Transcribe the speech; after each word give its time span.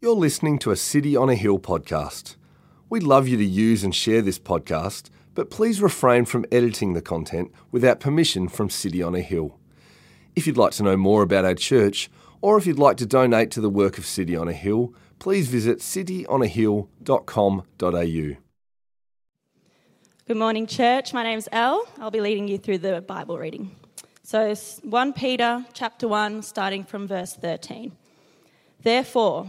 You're 0.00 0.14
listening 0.14 0.60
to 0.60 0.70
a 0.70 0.76
City 0.76 1.16
on 1.16 1.28
a 1.28 1.34
Hill 1.34 1.58
podcast. 1.58 2.36
We'd 2.88 3.02
love 3.02 3.26
you 3.26 3.36
to 3.36 3.44
use 3.44 3.82
and 3.82 3.92
share 3.92 4.22
this 4.22 4.38
podcast, 4.38 5.10
but 5.34 5.50
please 5.50 5.82
refrain 5.82 6.24
from 6.24 6.46
editing 6.52 6.92
the 6.92 7.02
content 7.02 7.50
without 7.72 7.98
permission 7.98 8.46
from 8.46 8.70
City 8.70 9.02
on 9.02 9.16
a 9.16 9.20
Hill. 9.20 9.58
If 10.36 10.46
you'd 10.46 10.56
like 10.56 10.70
to 10.74 10.84
know 10.84 10.96
more 10.96 11.22
about 11.22 11.44
our 11.44 11.56
church, 11.56 12.08
or 12.40 12.56
if 12.56 12.64
you'd 12.64 12.78
like 12.78 12.96
to 12.98 13.06
donate 13.06 13.50
to 13.50 13.60
the 13.60 13.68
work 13.68 13.98
of 13.98 14.06
City 14.06 14.36
on 14.36 14.46
a 14.46 14.52
Hill, 14.52 14.94
please 15.18 15.48
visit 15.48 15.80
cityonahill.com.au. 15.80 18.36
Good 20.28 20.36
morning, 20.36 20.68
church. 20.68 21.12
My 21.12 21.24
name's 21.24 21.48
Elle. 21.50 21.84
I'll 21.98 22.12
be 22.12 22.20
leading 22.20 22.46
you 22.46 22.58
through 22.58 22.78
the 22.78 23.00
Bible 23.00 23.36
reading. 23.36 23.74
So, 24.22 24.54
1 24.54 25.12
Peter 25.14 25.66
chapter 25.72 26.06
1, 26.06 26.42
starting 26.42 26.84
from 26.84 27.08
verse 27.08 27.34
13. 27.34 27.90
Therefore, 28.84 29.48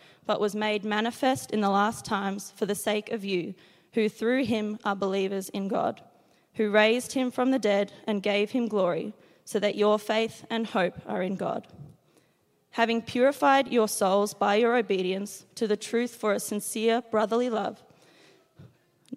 but 0.25 0.39
was 0.39 0.55
made 0.55 0.83
manifest 0.83 1.51
in 1.51 1.61
the 1.61 1.69
last 1.69 2.05
times 2.05 2.53
for 2.55 2.65
the 2.65 2.75
sake 2.75 3.11
of 3.11 3.25
you, 3.25 3.53
who 3.93 4.07
through 4.07 4.45
him 4.45 4.79
are 4.83 4.95
believers 4.95 5.49
in 5.49 5.67
God, 5.67 6.01
who 6.55 6.69
raised 6.69 7.13
him 7.13 7.31
from 7.31 7.51
the 7.51 7.59
dead 7.59 7.91
and 8.05 8.23
gave 8.23 8.51
him 8.51 8.67
glory, 8.67 9.13
so 9.45 9.59
that 9.59 9.75
your 9.75 9.99
faith 9.99 10.45
and 10.49 10.67
hope 10.67 10.95
are 11.05 11.21
in 11.21 11.35
God. 11.35 11.67
Having 12.71 13.01
purified 13.01 13.67
your 13.67 13.87
souls 13.87 14.33
by 14.33 14.55
your 14.55 14.77
obedience 14.77 15.45
to 15.55 15.67
the 15.67 15.75
truth 15.75 16.15
for 16.15 16.33
a 16.33 16.39
sincere 16.39 17.01
brotherly 17.11 17.49
love, 17.49 17.83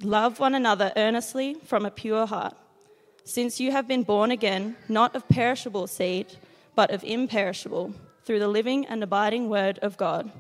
love 0.02 0.41
one 0.41 0.55
another 0.55 0.92
earnestly 0.97 1.55
from 1.64 1.86
a 1.86 1.91
pure 1.91 2.27
heart, 2.27 2.56
since 3.25 3.60
you 3.60 3.70
have 3.70 3.86
been 3.86 4.02
born 4.02 4.30
again, 4.30 4.77
not 4.88 5.14
of 5.14 5.28
perishable 5.28 5.86
seed, 5.86 6.36
but 6.75 6.91
of 6.91 7.05
imperishable, 7.05 7.94
through 8.25 8.41
the 8.41 8.48
living 8.48 8.86
and 8.86 9.02
abiding 9.02 9.48
word 9.48 9.78
of 9.80 9.97
God. 9.97 10.30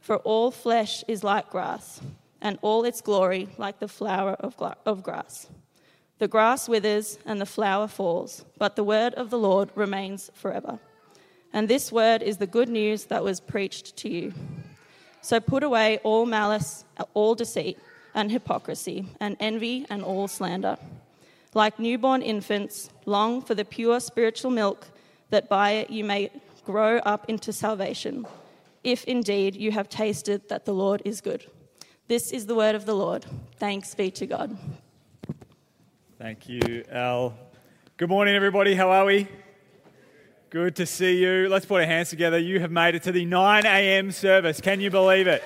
For 0.00 0.16
all 0.16 0.50
flesh 0.50 1.04
is 1.06 1.22
like 1.22 1.50
grass, 1.50 2.00
and 2.40 2.58
all 2.62 2.84
its 2.84 3.00
glory 3.00 3.48
like 3.58 3.78
the 3.78 3.88
flower 3.88 4.32
of, 4.32 4.56
gla- 4.56 4.76
of 4.86 5.02
grass. 5.02 5.48
The 6.18 6.28
grass 6.28 6.68
withers 6.68 7.18
and 7.24 7.40
the 7.40 7.46
flower 7.46 7.86
falls, 7.86 8.44
but 8.58 8.76
the 8.76 8.84
word 8.84 9.14
of 9.14 9.30
the 9.30 9.38
Lord 9.38 9.70
remains 9.74 10.30
forever. 10.34 10.78
And 11.52 11.68
this 11.68 11.90
word 11.90 12.22
is 12.22 12.38
the 12.38 12.46
good 12.46 12.68
news 12.68 13.06
that 13.06 13.24
was 13.24 13.40
preached 13.40 13.96
to 13.98 14.08
you. 14.08 14.32
So 15.22 15.40
put 15.40 15.62
away 15.62 15.98
all 16.02 16.26
malice, 16.26 16.84
all 17.14 17.34
deceit, 17.34 17.78
and 18.14 18.30
hypocrisy, 18.30 19.06
and 19.20 19.36
envy, 19.40 19.86
and 19.90 20.02
all 20.02 20.28
slander. 20.28 20.76
Like 21.54 21.78
newborn 21.78 22.22
infants, 22.22 22.90
long 23.04 23.42
for 23.42 23.54
the 23.54 23.64
pure 23.64 24.00
spiritual 24.00 24.50
milk, 24.50 24.86
that 25.30 25.48
by 25.48 25.72
it 25.72 25.90
you 25.90 26.04
may 26.04 26.30
grow 26.64 26.98
up 26.98 27.28
into 27.28 27.52
salvation 27.52 28.26
if 28.82 29.04
indeed 29.04 29.54
you 29.54 29.72
have 29.72 29.88
tasted 29.88 30.48
that 30.48 30.64
the 30.64 30.72
Lord 30.72 31.02
is 31.04 31.20
good. 31.20 31.46
This 32.08 32.32
is 32.32 32.46
the 32.46 32.54
word 32.54 32.74
of 32.74 32.86
the 32.86 32.94
Lord. 32.94 33.24
Thanks 33.56 33.94
be 33.94 34.10
to 34.12 34.26
God. 34.26 34.56
Thank 36.18 36.48
you, 36.48 36.84
Al. 36.90 37.34
Good 37.96 38.08
morning, 38.08 38.34
everybody. 38.34 38.74
How 38.74 38.90
are 38.90 39.04
we? 39.04 39.28
Good 40.50 40.76
to 40.76 40.86
see 40.86 41.22
you. 41.22 41.48
Let's 41.48 41.66
put 41.66 41.80
our 41.80 41.86
hands 41.86 42.10
together. 42.10 42.38
You 42.38 42.58
have 42.60 42.72
made 42.72 42.94
it 42.94 43.04
to 43.04 43.12
the 43.12 43.24
9 43.24 43.64
a.m. 43.64 44.10
service. 44.10 44.60
Can 44.60 44.80
you 44.80 44.90
believe 44.90 45.28
it? 45.28 45.42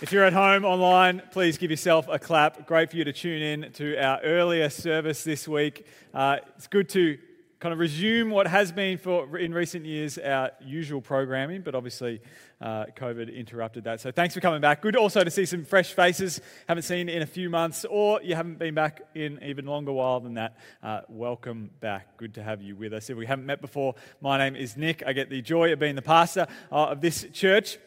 If 0.00 0.12
you're 0.12 0.24
at 0.24 0.32
home 0.32 0.64
online, 0.64 1.22
please 1.30 1.56
give 1.56 1.70
yourself 1.70 2.06
a 2.08 2.18
clap. 2.18 2.66
Great 2.66 2.90
for 2.90 2.96
you 2.96 3.04
to 3.04 3.12
tune 3.12 3.42
in 3.42 3.72
to 3.72 3.96
our 3.96 4.20
earlier 4.22 4.68
service 4.68 5.24
this 5.24 5.48
week. 5.48 5.86
Uh, 6.12 6.36
it's 6.56 6.66
good 6.66 6.88
to 6.90 7.18
kind 7.64 7.72
of 7.72 7.78
resume 7.78 8.28
what 8.28 8.46
has 8.46 8.70
been 8.70 8.98
for 8.98 9.38
in 9.38 9.54
recent 9.54 9.86
years 9.86 10.18
our 10.18 10.50
usual 10.60 11.00
programming, 11.00 11.62
but 11.62 11.74
obviously 11.74 12.20
uh, 12.60 12.84
COVID 12.94 13.34
interrupted 13.34 13.84
that. 13.84 14.02
So 14.02 14.12
thanks 14.12 14.34
for 14.34 14.40
coming 14.40 14.60
back. 14.60 14.82
Good 14.82 14.96
also 14.96 15.24
to 15.24 15.30
see 15.30 15.46
some 15.46 15.64
fresh 15.64 15.94
faces 15.94 16.42
haven't 16.68 16.82
seen 16.82 17.08
in 17.08 17.22
a 17.22 17.26
few 17.26 17.48
months, 17.48 17.86
or 17.88 18.20
you 18.22 18.34
haven't 18.34 18.58
been 18.58 18.74
back 18.74 19.00
in 19.14 19.42
even 19.42 19.64
longer 19.64 19.92
while 19.92 20.20
than 20.20 20.34
that. 20.34 20.58
Uh, 20.82 21.00
welcome 21.08 21.70
back. 21.80 22.18
Good 22.18 22.34
to 22.34 22.42
have 22.42 22.60
you 22.60 22.76
with 22.76 22.92
us. 22.92 23.08
If 23.08 23.16
we 23.16 23.24
haven't 23.24 23.46
met 23.46 23.62
before, 23.62 23.94
my 24.20 24.36
name 24.36 24.56
is 24.56 24.76
Nick. 24.76 25.02
I 25.06 25.14
get 25.14 25.30
the 25.30 25.40
joy 25.40 25.72
of 25.72 25.78
being 25.78 25.94
the 25.94 26.02
pastor 26.02 26.46
uh, 26.70 26.88
of 26.88 27.00
this 27.00 27.24
church. 27.32 27.78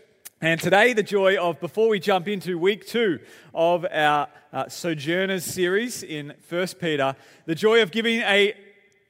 And 0.42 0.60
today, 0.60 0.94
the 0.94 1.04
joy 1.04 1.38
of, 1.38 1.60
before 1.60 1.88
we 1.88 2.00
jump 2.00 2.28
into 2.28 2.58
week 2.58 2.88
two 2.88 3.20
of 3.54 3.86
our 3.92 4.28
uh, 4.52 4.70
Sojourners 4.70 5.44
series 5.44 6.02
in 6.02 6.34
1 6.50 6.68
Peter, 6.80 7.16
the 7.46 7.54
joy 7.54 7.84
of 7.84 7.92
giving 7.92 8.22
a 8.22 8.56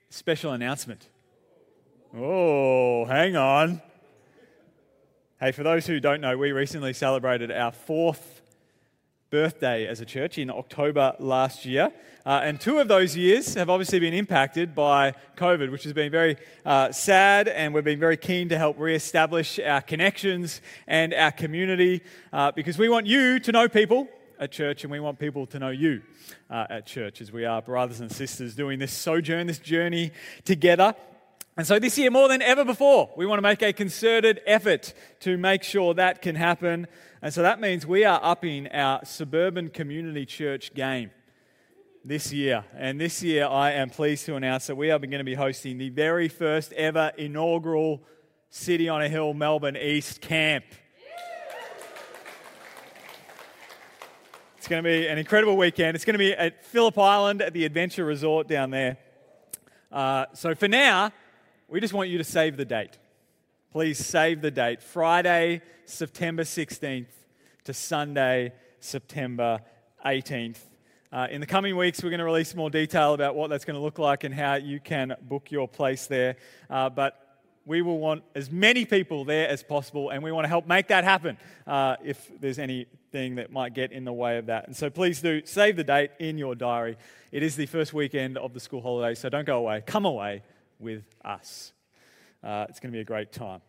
special 0.09 0.51
announcement. 0.51 1.07
Oh, 2.16 3.06
hang 3.06 3.35
on. 3.35 3.81
Hey, 5.40 5.51
for 5.51 5.63
those 5.63 5.85
who 5.85 6.00
don't 6.00 6.22
know, 6.22 6.38
we 6.38 6.51
recently 6.51 6.94
celebrated 6.94 7.51
our 7.51 7.72
fourth 7.72 8.41
birthday 9.29 9.85
as 9.85 10.00
a 10.00 10.06
church 10.06 10.38
in 10.38 10.50
October 10.50 11.13
last 11.19 11.66
year. 11.66 11.91
Uh, 12.25 12.41
and 12.44 12.59
two 12.59 12.79
of 12.79 12.88
those 12.88 13.16
years 13.16 13.53
have 13.56 13.69
obviously 13.69 14.00
been 14.00 14.13
impacted 14.13 14.73
by 14.73 15.13
COVID, 15.35 15.72
which 15.72 15.84
has 15.84 15.94
been 15.94 16.12
very 16.12 16.38
uh, 16.66 16.91
sad, 16.91 17.50
and 17.50 17.73
we've 17.73 17.84
been 17.84 18.00
very 18.00 18.17
keen 18.17 18.50
to 18.50 18.57
help 18.57 18.79
re-establish 18.79 19.59
our 19.59 19.81
connections 19.81 20.62
and 20.88 21.13
our 21.13 21.31
community 21.31 22.01
uh, 22.31 22.51
because 22.51 22.78
we 22.78 22.90
want 22.90 23.06
you 23.06 23.40
to 23.40 23.51
know 23.51 23.67
people 23.67 24.07
at 24.40 24.52
church, 24.52 24.84
and 24.84 24.92
we 24.92 25.00
want 25.00 25.20
people 25.20 25.46
to 25.48 25.59
know 25.59 25.70
you 25.70 26.02
uh, 26.50 26.66
at 26.70 26.86
church 26.86 27.22
as 27.22 27.31
we 27.31 27.46
are 27.46 27.62
brothers 27.62 28.00
and 28.00 28.12
sisters 28.12 28.56
doing 28.56 28.80
this 28.80 28.94
sojourn, 28.94 29.48
this 29.48 29.59
journey 29.59 30.12
together. 30.46 30.96
And 31.56 31.66
so 31.66 31.80
this 31.80 31.98
year, 31.98 32.12
more 32.12 32.28
than 32.28 32.42
ever 32.42 32.64
before, 32.64 33.09
we 33.18 33.26
want 33.26 33.40
to 33.40 33.42
make 33.42 33.64
a 33.64 33.74
concerted 33.74 34.42
effort 34.46 34.94
to 35.22 35.38
make 35.38 35.64
sure 35.64 35.96
that 35.96 36.22
can 36.22 36.36
happen. 36.36 36.86
And 37.22 37.34
so 37.34 37.42
that 37.42 37.59
means 37.59 37.86
we 37.88 38.06
are 38.06 38.20
upping 38.22 38.68
our 38.68 39.03
suburban 39.06 39.70
community 39.70 40.26
church 40.26 40.74
game 40.76 41.09
this 42.06 42.31
year. 42.31 42.64
And 42.76 43.02
this 43.02 43.24
year, 43.24 43.47
I 43.47 43.72
am 43.72 43.90
pleased 43.90 44.28
to 44.28 44.36
announce 44.36 44.68
that 44.68 44.76
we 44.76 44.92
are 44.92 45.00
going 45.00 45.12
to 45.12 45.24
be 45.24 45.34
hosting 45.34 45.80
the 45.80 45.90
very 45.90 46.30
first 46.30 46.74
ever 46.74 47.12
inaugural 47.18 48.03
City 48.50 48.88
on 48.88 49.02
a 49.02 49.09
Hill 49.09 49.34
Melbourne 49.34 49.76
East 49.76 50.22
camp. 50.22 50.64
It's 54.67 54.69
going 54.69 54.83
to 54.83 54.89
be 54.89 55.08
an 55.08 55.17
incredible 55.17 55.55
weekend. 55.55 55.96
It's 55.96 56.03
going 56.03 56.16
to 56.16 56.17
be 56.17 56.34
at 56.34 56.61
Phillip 56.66 56.99
Island 56.99 57.41
at 57.41 57.53
the 57.53 57.64
Adventure 57.64 58.03
Resort 58.03 58.49
down 58.49 58.69
there. 58.69 58.97
Uh, 59.90 60.25
so 60.34 60.55
for 60.55 60.67
now, 60.67 61.14
we 61.69 61.79
just 61.79 61.93
want 61.93 62.09
you 62.09 62.17
to 62.17 62.25
save 62.25 62.58
the 62.58 62.66
date. 62.66 62.97
Please 63.72 63.97
save 63.97 64.41
the 64.41 64.52
date 64.52 64.84
Friday, 64.84 65.61
September 65.85 66.43
16th 66.43 67.08
to 67.64 67.73
Sunday, 67.73 68.52
September 68.81 69.61
18th. 70.05 70.59
Uh, 71.13 71.28
in 71.31 71.40
the 71.40 71.47
coming 71.47 71.78
weeks, 71.78 72.03
we're 72.03 72.09
going 72.09 72.20
to 72.20 72.25
release 72.25 72.53
more 72.53 72.70
detail 72.70 73.13
about 73.13 73.35
what 73.35 73.49
that's 73.49 73.63
going 73.63 73.78
to 73.78 73.81
look 73.81 73.99
like 73.99 74.25
and 74.25 74.35
how 74.35 74.55
you 74.55 74.81
can 74.81 75.16
book 75.22 75.49
your 75.49 75.70
place 75.70 76.08
there. 76.08 76.35
Uh, 76.70 76.90
but 76.90 77.27
we 77.67 77.81
will 77.81 77.99
want 77.99 78.23
as 78.34 78.49
many 78.49 78.85
people 78.85 79.25
there 79.25 79.49
as 79.49 79.61
possible, 79.61 80.09
and 80.09 80.23
we 80.23 80.31
want 80.31 80.46
to 80.46 80.49
help 80.49 80.66
make 80.66 80.87
that 80.87 81.03
happen 81.03 81.37
uh, 81.67 81.97
if 82.03 82.31
there's 82.40 82.59
anything 82.59 83.35
that 83.35 83.52
might 83.52 83.73
get 83.73 83.91
in 83.91 84.05
the 84.05 84.14
way 84.14 84.37
of 84.37 84.46
that. 84.46 84.67
And 84.67 84.75
so 84.75 84.90
please 84.90 85.22
do 85.22 85.41
save 85.46 85.75
the 85.75 85.84
date 85.84 86.11
in 86.17 86.37
your 86.37 86.55
diary. 86.55 86.97
It 87.31 87.43
is 87.43 87.58
the 87.58 87.66
first 87.66 87.93
weekend 87.93 88.37
of 88.37 88.53
the 88.53 88.61
school 88.61 88.81
holiday, 88.81 89.14
so 89.16 89.28
don't 89.28 89.46
go 89.46 89.58
away. 89.58 89.84
Come 89.85 90.05
away 90.05 90.43
with 90.79 91.03
us. 91.25 91.73
Uh, 92.41 92.66
it's 92.69 92.79
going 92.79 92.91
to 92.91 92.96
be 92.96 93.02
a 93.02 93.05
great 93.05 93.34
time. 93.34 93.59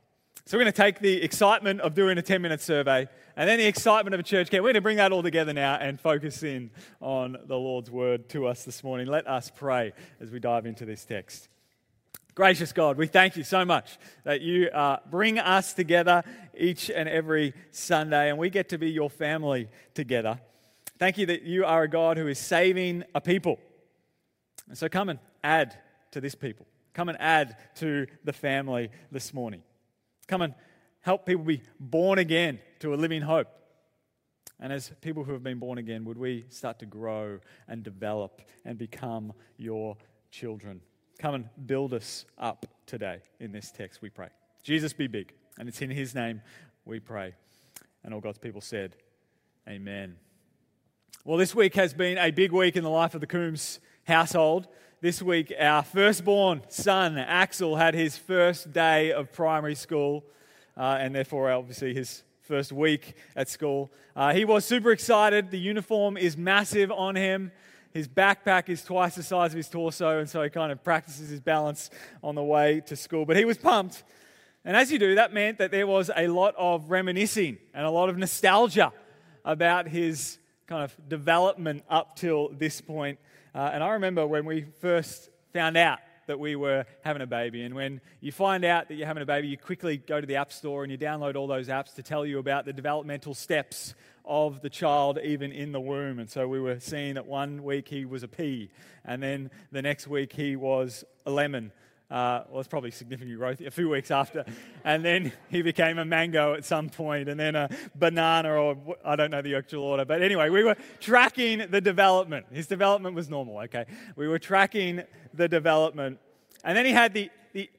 So 0.47 0.57
we're 0.57 0.63
going 0.63 0.73
to 0.73 0.83
take 0.83 1.01
the 1.01 1.21
excitement 1.23 1.81
of 1.81 1.95
doing 1.95 2.17
a 2.17 2.23
10 2.23 2.41
minute 2.41 2.61
survey 2.61 3.07
and 3.37 3.49
then 3.49 3.59
the 3.59 3.67
excitement 3.67 4.15
of 4.15 4.21
a 4.21 4.23
church 4.23 4.49
camp. 4.49 4.63
We're 4.63 4.69
going 4.69 4.75
to 4.75 4.81
bring 4.81 4.97
that 4.99 5.13
all 5.13 5.23
together 5.23 5.53
now 5.53 5.75
and 5.75 6.01
focus 6.01 6.43
in 6.43 6.71
on 7.01 7.37
the 7.47 7.57
Lord's 7.57 7.91
word 7.91 8.29
to 8.31 8.47
us 8.47 8.65
this 8.65 8.83
morning. 8.83 9.09
Let 9.09 9.27
us 9.27 9.51
pray 9.55 9.93
as 10.21 10.31
we 10.31 10.39
dive 10.39 10.65
into 10.65 10.87
this 10.87 11.05
text. 11.05 11.49
Gracious 12.39 12.73
God, 12.73 12.97
we 12.97 13.09
thank 13.09 13.37
you 13.37 13.43
so 13.43 13.65
much 13.65 13.99
that 14.23 14.43
you 14.43 14.69
uh, 14.69 14.99
bring 15.11 15.41
us 15.41 15.73
together 15.73 16.23
each 16.57 16.89
and 16.89 17.09
every 17.09 17.53
Sunday 17.73 18.29
and 18.29 18.39
we 18.39 18.49
get 18.49 18.69
to 18.69 18.79
be 18.79 18.93
your 18.93 19.11
family 19.11 19.69
together. 19.93 20.39
Thank 21.01 21.19
you 21.19 21.27
that 21.27 21.43
you 21.43 21.65
are 21.65 21.83
a 21.83 21.89
God 21.89 22.17
who 22.17 22.29
is 22.29 22.39
saving 22.39 23.03
a 23.13 23.21
people. 23.21 23.59
And 24.69 24.79
so 24.79 24.89
come 24.89 25.09
and 25.09 25.19
add 25.43 25.77
to 26.13 26.21
this 26.21 26.37
people. 26.37 26.65
Come 26.95 27.09
and 27.09 27.21
add 27.21 27.57
to 27.79 28.07
the 28.23 28.33
family 28.33 28.91
this 29.11 29.35
morning. 29.35 29.65
Come 30.29 30.43
and 30.43 30.55
help 31.01 31.27
people 31.27 31.43
be 31.43 31.63
born 31.81 32.21
again 32.21 32.61
to 32.79 32.95
a 32.95 32.97
living 32.97 33.23
hope. 33.23 33.49
And 34.61 34.73
as 34.73 34.93
people 35.01 35.25
who 35.25 35.33
have 35.33 35.43
been 35.43 35.59
born 35.59 35.79
again, 35.79 36.05
would 36.05 36.19
we 36.19 36.45
start 36.51 36.79
to 36.79 36.87
grow 36.87 37.41
and 37.67 37.83
develop 37.83 38.43
and 38.65 38.79
become 38.79 39.33
your 39.57 39.97
children? 40.31 40.83
Come 41.19 41.35
and 41.35 41.49
build 41.67 41.95
us 41.95 42.27
up 42.39 42.65
today 42.87 43.19
in 43.41 43.51
this 43.51 43.73
text, 43.73 44.01
we 44.01 44.09
pray. 44.09 44.29
Jesus 44.63 44.93
be 44.93 45.09
big. 45.09 45.33
And 45.59 45.69
it's 45.69 45.83
in 45.83 45.91
his 45.91 46.15
name 46.15 46.43
we 46.85 47.01
pray. 47.01 47.35
And 48.05 48.15
all 48.15 48.21
God's 48.21 48.39
people 48.39 48.61
said, 48.61 48.95
Amen. 49.69 50.15
Well, 51.25 51.37
this 51.37 51.57
week 51.57 51.75
has 51.75 51.93
been 51.93 52.19
a 52.19 52.31
big 52.31 52.53
week 52.53 52.77
in 52.77 52.85
the 52.85 52.91
life 52.91 53.17
of 53.17 53.21
the 53.21 53.27
Coombs 53.27 53.81
household. 54.05 54.69
This 55.01 55.21
week, 55.21 55.53
our 55.59 55.83
firstborn 55.83 56.63
son, 56.69 57.19
Axel, 57.19 57.75
had 57.75 57.95
his 57.95 58.17
first 58.17 58.73
day 58.73 59.11
of 59.11 59.33
primary 59.33 59.75
school, 59.75 60.25
uh, 60.77 60.99
and 61.01 61.13
therefore, 61.17 61.51
obviously, 61.51 61.95
his 61.95 62.23
first 62.43 62.71
week 62.71 63.17
at 63.35 63.49
school. 63.49 63.91
Uh, 64.15 64.33
he 64.33 64.45
was 64.45 64.65
super 64.65 64.93
excited. 64.93 65.51
The 65.51 65.59
uniform 65.59 66.17
is 66.17 66.37
massive 66.37 66.93
on 66.93 67.17
him. 67.17 67.51
His 67.99 68.09
backpack 68.09 68.69
is 68.69 68.83
twice 68.83 69.15
the 69.17 69.23
size 69.23 69.53
of 69.53 69.57
his 69.57 69.69
torso, 69.69 70.19
and 70.19 70.29
so 70.29 70.43
he 70.43 70.51
kind 70.51 70.73
of 70.73 70.83
practices 70.83 71.29
his 71.29 71.41
balance 71.41 71.91
on 72.23 72.35
the 72.35 72.43
way 72.43 72.81
to 72.87 72.97
school. 72.97 73.27
But 73.27 73.37
he 73.37 73.45
was 73.45 73.59
pumped. 73.59 74.05
And 74.65 74.77
as 74.77 74.91
you 74.91 74.99
do, 74.99 75.15
that 75.17 75.33
meant 75.33 75.59
that 75.59 75.71
there 75.71 75.87
was 75.87 76.11
a 76.15 76.29
lot 76.29 76.55
of 76.57 76.91
reminiscing 76.91 77.59
and 77.75 77.87
a 77.87 77.91
lot 77.91 78.09
of 78.09 78.17
nostalgia 78.17 78.93
about 79.45 79.89
his 79.89 80.39
kind 80.67 80.85
of 80.85 81.09
development 81.09 81.85
up 81.89 82.17
till 82.17 82.49
this 82.51 82.81
point 82.81 83.19
uh, 83.59 83.71
and 83.73 83.83
I 83.83 83.91
remember 83.95 84.27
when 84.27 84.45
we 84.45 84.67
first 84.81 85.31
found 85.53 85.77
out 85.77 85.99
that 86.29 86.39
we 86.39 86.57
were 86.57 86.87
having 87.03 87.21
a 87.21 87.27
baby. 87.27 87.63
And 87.65 87.75
when 87.75 88.01
you 88.21 88.31
find 88.31 88.65
out 88.65 88.89
that 88.89 88.95
you're 88.95 89.07
having 89.07 89.23
a 89.23 89.27
baby, 89.27 89.49
you 89.49 89.59
quickly 89.59 89.97
go 89.97 90.21
to 90.21 90.27
the 90.27 90.37
App 90.37 90.53
Store 90.53 90.85
and 90.85 90.93
you 90.93 90.97
download 90.97 91.35
all 91.35 91.49
those 91.49 91.69
apps 91.69 91.95
to 91.97 92.03
tell 92.03 92.25
you 92.25 92.39
about 92.39 92.65
the 92.65 92.73
developmental 92.73 93.35
steps 93.35 93.95
of 94.25 94.61
the 94.61 94.71
child, 94.71 95.19
even 95.25 95.51
in 95.51 95.73
the 95.73 95.81
womb. 95.81 96.19
And 96.19 96.31
so 96.31 96.47
we 96.47 96.61
were 96.61 96.79
seeing 96.79 97.15
that 97.15 97.27
one 97.27 97.65
week 97.65 97.89
he 97.89 98.05
was 98.05 98.23
a 98.23 98.29
pea, 98.29 98.71
and 99.05 99.23
then 99.23 99.51
the 99.73 99.83
next 99.83 100.07
week 100.07 100.33
he 100.33 100.55
was 100.55 101.05
a 101.27 101.31
lemon. 101.31 101.73
Uh, 102.11 102.43
well, 102.49 102.61
it's 102.61 102.69
probably 102.69 102.91
significant 102.91 103.37
growth 103.37 103.61
a 103.61 103.71
few 103.71 103.91
weeks 103.91 104.11
after. 104.11 104.45
And 104.83 105.05
then 105.05 105.31
he 105.51 105.61
became 105.61 105.99
a 105.99 106.07
mango 106.07 106.55
at 106.55 106.65
some 106.65 106.89
point, 106.89 107.29
and 107.29 107.39
then 107.39 107.55
a 107.55 107.69
banana, 107.95 108.53
or 108.55 108.97
I 109.05 109.15
don't 109.15 109.31
know 109.31 109.43
the 109.43 109.57
actual 109.57 109.85
order. 109.85 110.07
But 110.07 110.23
anyway, 110.23 110.49
we 110.49 110.65
were 110.65 110.77
tracking 111.01 111.71
the 111.71 111.83
development. 111.83 112.47
His 112.51 112.67
development 112.67 113.15
was 113.15 113.29
normal, 113.29 113.59
okay? 113.61 113.85
We 114.17 114.27
were 114.27 114.39
tracking 114.39 115.03
the 115.35 115.49
development. 115.49 116.19
And 116.65 116.77
then 116.77 116.87
he 116.87 116.93
had 116.93 117.13
the, 117.13 117.31
the 117.53 117.71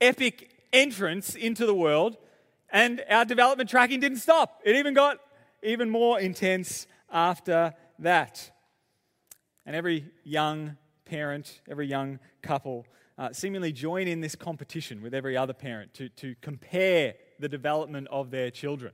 epic 0.00 0.50
entrance 0.72 1.36
into 1.36 1.64
the 1.64 1.74
world, 1.74 2.16
and 2.70 3.02
our 3.08 3.24
development 3.24 3.70
tracking 3.70 4.00
didn't 4.00 4.18
stop. 4.18 4.60
It 4.64 4.74
even 4.74 4.92
got 4.92 5.18
even 5.62 5.88
more 5.88 6.18
intense 6.18 6.88
after 7.12 7.74
that. 8.00 8.50
And 9.64 9.76
every 9.76 10.06
young 10.24 10.76
parent, 11.08 11.60
every 11.68 11.86
young 11.86 12.20
couple, 12.42 12.86
uh, 13.16 13.32
seemingly 13.32 13.72
join 13.72 14.06
in 14.06 14.20
this 14.20 14.36
competition 14.36 15.02
with 15.02 15.14
every 15.14 15.36
other 15.36 15.52
parent 15.52 15.92
to, 15.94 16.08
to 16.10 16.36
compare 16.40 17.14
the 17.40 17.48
development 17.48 18.06
of 18.10 18.30
their 18.30 18.50
children. 18.50 18.92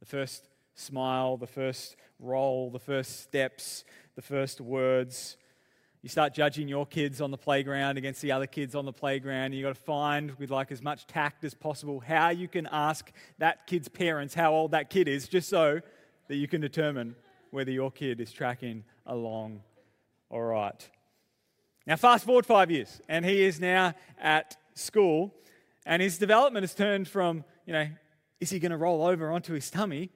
The 0.00 0.06
first 0.06 0.48
smile, 0.74 1.36
the 1.36 1.46
first 1.46 1.96
roll, 2.18 2.70
the 2.70 2.78
first 2.78 3.20
steps, 3.20 3.84
the 4.14 4.22
first 4.22 4.60
words. 4.60 5.36
You 6.02 6.08
start 6.08 6.34
judging 6.34 6.68
your 6.68 6.86
kids 6.86 7.20
on 7.20 7.30
the 7.30 7.38
playground 7.38 7.96
against 7.96 8.20
the 8.20 8.32
other 8.32 8.46
kids 8.46 8.74
on 8.74 8.84
the 8.84 8.92
playground. 8.92 9.54
You've 9.54 9.64
got 9.64 9.74
to 9.74 9.82
find, 9.82 10.32
with 10.38 10.50
like 10.50 10.70
as 10.70 10.82
much 10.82 11.06
tact 11.06 11.44
as 11.44 11.54
possible, 11.54 12.00
how 12.00 12.28
you 12.28 12.48
can 12.48 12.68
ask 12.70 13.10
that 13.38 13.66
kid's 13.66 13.88
parents 13.88 14.34
how 14.34 14.52
old 14.52 14.72
that 14.72 14.90
kid 14.90 15.08
is, 15.08 15.28
just 15.28 15.48
so 15.48 15.80
that 16.28 16.36
you 16.36 16.46
can 16.46 16.60
determine 16.60 17.16
whether 17.50 17.70
your 17.70 17.90
kid 17.90 18.20
is 18.20 18.32
tracking 18.32 18.84
along 19.06 19.62
all 20.28 20.42
right. 20.42 20.90
Now, 21.86 21.94
fast 21.94 22.24
forward 22.24 22.44
five 22.44 22.70
years, 22.70 23.00
and 23.08 23.24
he 23.24 23.42
is 23.42 23.60
now 23.60 23.94
at 24.20 24.56
school, 24.74 25.32
and 25.84 26.02
his 26.02 26.18
development 26.18 26.64
has 26.64 26.74
turned 26.74 27.06
from, 27.06 27.44
you 27.64 27.72
know, 27.72 27.86
is 28.40 28.50
he 28.50 28.58
going 28.58 28.72
to 28.72 28.76
roll 28.76 29.06
over 29.06 29.30
onto 29.30 29.52
his 29.52 29.70
tummy, 29.70 30.10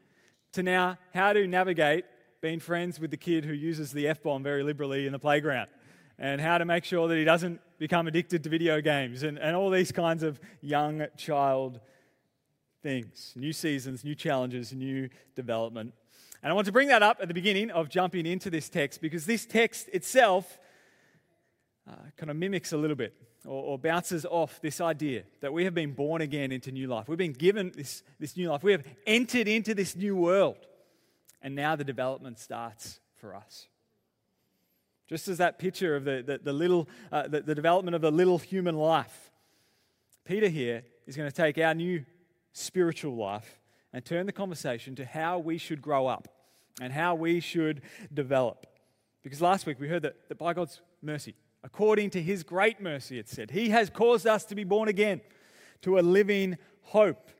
to 0.52 0.64
now 0.64 0.98
how 1.14 1.32
to 1.32 1.46
navigate 1.46 2.06
being 2.40 2.58
friends 2.58 2.98
with 2.98 3.12
the 3.12 3.16
kid 3.16 3.44
who 3.44 3.52
uses 3.52 3.92
the 3.92 4.08
F 4.08 4.20
bomb 4.20 4.42
very 4.42 4.64
liberally 4.64 5.06
in 5.06 5.12
the 5.12 5.18
playground, 5.18 5.68
and 6.18 6.40
how 6.40 6.58
to 6.58 6.64
make 6.64 6.84
sure 6.84 7.06
that 7.06 7.16
he 7.16 7.24
doesn't 7.24 7.60
become 7.78 8.08
addicted 8.08 8.42
to 8.42 8.50
video 8.50 8.80
games, 8.80 9.22
and, 9.22 9.38
and 9.38 9.54
all 9.54 9.70
these 9.70 9.92
kinds 9.92 10.24
of 10.24 10.40
young 10.60 11.06
child 11.16 11.78
things. 12.82 13.32
New 13.36 13.52
seasons, 13.52 14.02
new 14.02 14.16
challenges, 14.16 14.72
new 14.72 15.08
development. 15.36 15.94
And 16.42 16.50
I 16.50 16.54
want 16.54 16.66
to 16.66 16.72
bring 16.72 16.88
that 16.88 17.02
up 17.02 17.18
at 17.20 17.28
the 17.28 17.34
beginning 17.34 17.70
of 17.70 17.88
jumping 17.88 18.26
into 18.26 18.50
this 18.50 18.68
text 18.68 19.00
because 19.00 19.26
this 19.26 19.46
text 19.46 19.88
itself 19.90 20.58
uh, 21.88 21.94
kind 22.16 22.30
of 22.30 22.36
mimics 22.36 22.72
a 22.72 22.76
little 22.76 22.96
bit 22.96 23.14
or, 23.46 23.62
or, 23.62 23.78
bounces 23.78 24.26
off 24.26 24.60
this 24.60 24.80
idea 24.80 25.22
that 25.40 25.52
we 25.52 25.64
have 25.64 25.74
been 25.74 25.92
born 25.92 26.20
again 26.20 26.52
into 26.52 26.70
new 26.70 26.86
life. 26.86 27.08
We've 27.08 27.18
been 27.18 27.32
given 27.32 27.72
this, 27.74 28.02
this 28.18 28.36
new 28.36 28.50
life. 28.50 28.62
We 28.62 28.72
have 28.72 28.84
entered 29.06 29.48
into 29.48 29.74
this 29.74 29.96
new 29.96 30.14
world. 30.14 30.58
And 31.42 31.54
now 31.54 31.74
the 31.74 31.84
development 31.84 32.38
starts 32.38 33.00
for 33.16 33.34
us. 33.34 33.66
Just 35.08 35.26
as 35.26 35.38
that 35.38 35.58
picture 35.58 35.96
of 35.96 36.04
the, 36.04 36.22
the, 36.24 36.40
the 36.42 36.52
little, 36.52 36.88
uh, 37.10 37.26
the, 37.28 37.40
the 37.40 37.54
development 37.54 37.94
of 37.94 38.02
the 38.02 38.12
little 38.12 38.38
human 38.38 38.76
life, 38.76 39.30
Peter 40.24 40.48
here 40.48 40.84
is 41.06 41.16
going 41.16 41.28
to 41.28 41.34
take 41.34 41.58
our 41.58 41.74
new 41.74 42.04
spiritual 42.52 43.16
life 43.16 43.58
and 43.92 44.04
turn 44.04 44.26
the 44.26 44.32
conversation 44.32 44.94
to 44.96 45.04
how 45.04 45.38
we 45.38 45.58
should 45.58 45.82
grow 45.82 46.06
up 46.06 46.28
and 46.80 46.92
how 46.92 47.14
we 47.14 47.40
should 47.40 47.82
develop. 48.12 48.66
Because 49.22 49.40
last 49.40 49.66
week 49.66 49.80
we 49.80 49.88
heard 49.88 50.02
that, 50.02 50.28
that 50.28 50.38
by 50.38 50.54
God's 50.54 50.80
mercy, 51.02 51.34
according 51.62 52.10
to 52.10 52.22
his 52.22 52.42
great 52.42 52.80
mercy, 52.80 53.18
it 53.18 53.28
said. 53.28 53.50
He 53.50 53.70
has 53.70 53.90
caused 53.90 54.26
us 54.26 54.44
to 54.46 54.54
be 54.54 54.64
born 54.64 54.88
again 54.88 55.20
to 55.82 55.98
a 55.98 56.00
living 56.00 56.58
hope. 56.82 57.30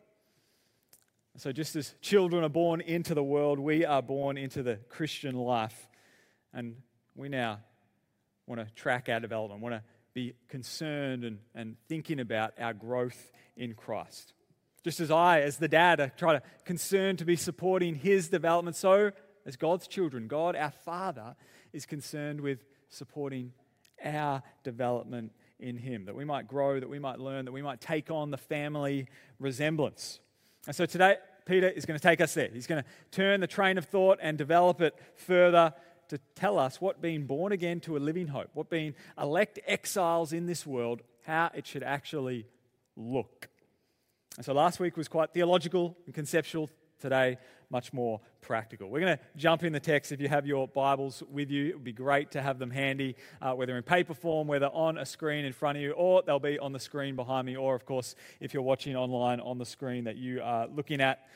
So, 1.37 1.53
just 1.53 1.75
as 1.77 1.95
children 2.03 2.45
are 2.45 2.51
born 2.51 2.81
into 2.81 3.15
the 3.15 3.23
world, 3.23 3.59
we 3.59 3.85
are 3.85 4.03
born 4.03 4.37
into 4.37 4.63
the 4.63 4.77
Christian 4.89 5.35
life. 5.37 5.89
And 6.53 6.77
we 7.15 7.29
now 7.29 7.61
want 8.47 8.61
to 8.61 8.75
track 8.75 9.09
our 9.09 9.21
development, 9.21 9.63
want 9.63 9.75
to 9.75 9.83
be 10.13 10.35
concerned 10.49 11.25
and, 11.25 11.39
and 11.55 11.77
thinking 11.89 12.21
about 12.21 12.53
our 12.59 12.75
growth 12.75 13.33
in 13.57 13.75
Christ. 13.75 14.35
Just 14.83 15.01
as 15.01 15.11
I, 15.11 15.41
as 15.41 15.59
the 15.59 15.69
dad, 15.69 16.01
are 16.01 16.09
trying 16.09 16.41
to 16.41 16.47
concern 16.65 17.17
to 17.19 17.25
be 17.25 17.37
supporting 17.37 17.95
his 17.95 18.29
development, 18.29 18.77
so 18.77 19.13
as 19.47 19.57
God's 19.57 19.87
children, 19.87 20.27
God, 20.27 20.57
our 20.57 20.73
Father, 20.85 21.37
is 21.73 21.87
concerned 21.87 22.41
with 22.41 22.65
supporting 22.89 23.53
our 24.05 24.43
development 24.63 25.33
in 25.59 25.77
Him, 25.77 26.07
that 26.07 26.15
we 26.15 26.25
might 26.25 26.49
grow, 26.49 26.81
that 26.81 26.89
we 26.89 26.99
might 26.99 27.19
learn, 27.19 27.45
that 27.45 27.53
we 27.53 27.63
might 27.63 27.81
take 27.81 28.11
on 28.11 28.31
the 28.31 28.39
family 28.39 29.07
resemblance. 29.39 30.21
And 30.67 30.75
so 30.75 30.87
today, 30.87 31.17
Peter 31.45 31.69
is 31.69 31.85
going 31.85 31.99
to 31.99 32.03
take 32.03 32.21
us 32.21 32.35
there. 32.35 32.49
He's 32.53 32.67
going 32.67 32.83
to 32.83 32.89
turn 33.11 33.41
the 33.41 33.47
train 33.47 33.79
of 33.79 33.85
thought 33.87 34.19
and 34.23 34.39
develop 34.39 34.81
it 34.81 34.95
further 35.17 35.75
to 36.09 36.19
tell 36.35 36.59
us 36.59 36.81
what 36.81 37.01
being 37.01 37.27
born 37.27 37.53
again 37.53 37.81
to 37.81 37.97
a 37.97 37.99
living 37.99 38.29
hope, 38.29 38.51
what 38.55 38.69
being 38.69 38.95
elect 39.21 39.59
exiles 39.67 40.33
in 40.33 40.47
this 40.47 40.67
world, 40.67 41.03
how 41.25 41.51
it 41.55 41.67
should 41.67 41.83
actually 41.83 42.47
look. 42.97 43.49
And 44.37 44.45
so 44.45 44.53
last 44.53 44.81
week 44.81 44.97
was 44.97 45.09
quite 45.09 45.33
theological 45.33 45.97
and 46.07 46.15
conceptual. 46.15 46.71
Today, 47.01 47.39
much 47.71 47.95
more 47.95 48.21
practical. 48.43 48.91
We're 48.91 49.01
going 49.01 49.17
to 49.17 49.23
jump 49.35 49.65
in 49.65 49.73
the 49.73 49.81
text. 49.81 50.13
If 50.13 50.21
you 50.21 50.29
have 50.29 50.47
your 50.47 50.69
Bibles 50.69 51.23
with 51.31 51.51
you, 51.51 51.69
it 51.69 51.75
would 51.75 51.85
be 51.85 51.95
great 51.95 52.33
to 52.33 52.43
have 52.43 52.59
them 52.59 52.71
handy, 52.71 53.17
uh, 53.41 53.55
whether 53.55 53.75
in 53.75 53.83
paper 53.83 54.13
form, 54.13 54.47
whether 54.47 54.67
on 54.67 54.99
a 54.99 55.07
screen 55.07 55.47
in 55.47 55.55
front 55.55 55.79
of 55.79 55.83
you, 55.83 55.93
or 55.93 56.23
they'll 56.23 56.39
be 56.39 56.59
on 56.59 56.73
the 56.75 56.79
screen 56.79 57.17
behind 57.17 57.47
me, 57.47 57.57
or 57.57 57.75
of 57.75 57.87
course, 57.87 58.15
if 58.39 58.53
you're 58.53 58.63
watching 58.63 58.97
online 58.97 59.41
on 59.41 59.57
the 59.57 59.65
screen 59.65 60.05
that 60.05 60.17
you 60.17 60.43
are 60.43 60.67
looking 60.67 61.01
at. 61.01 61.27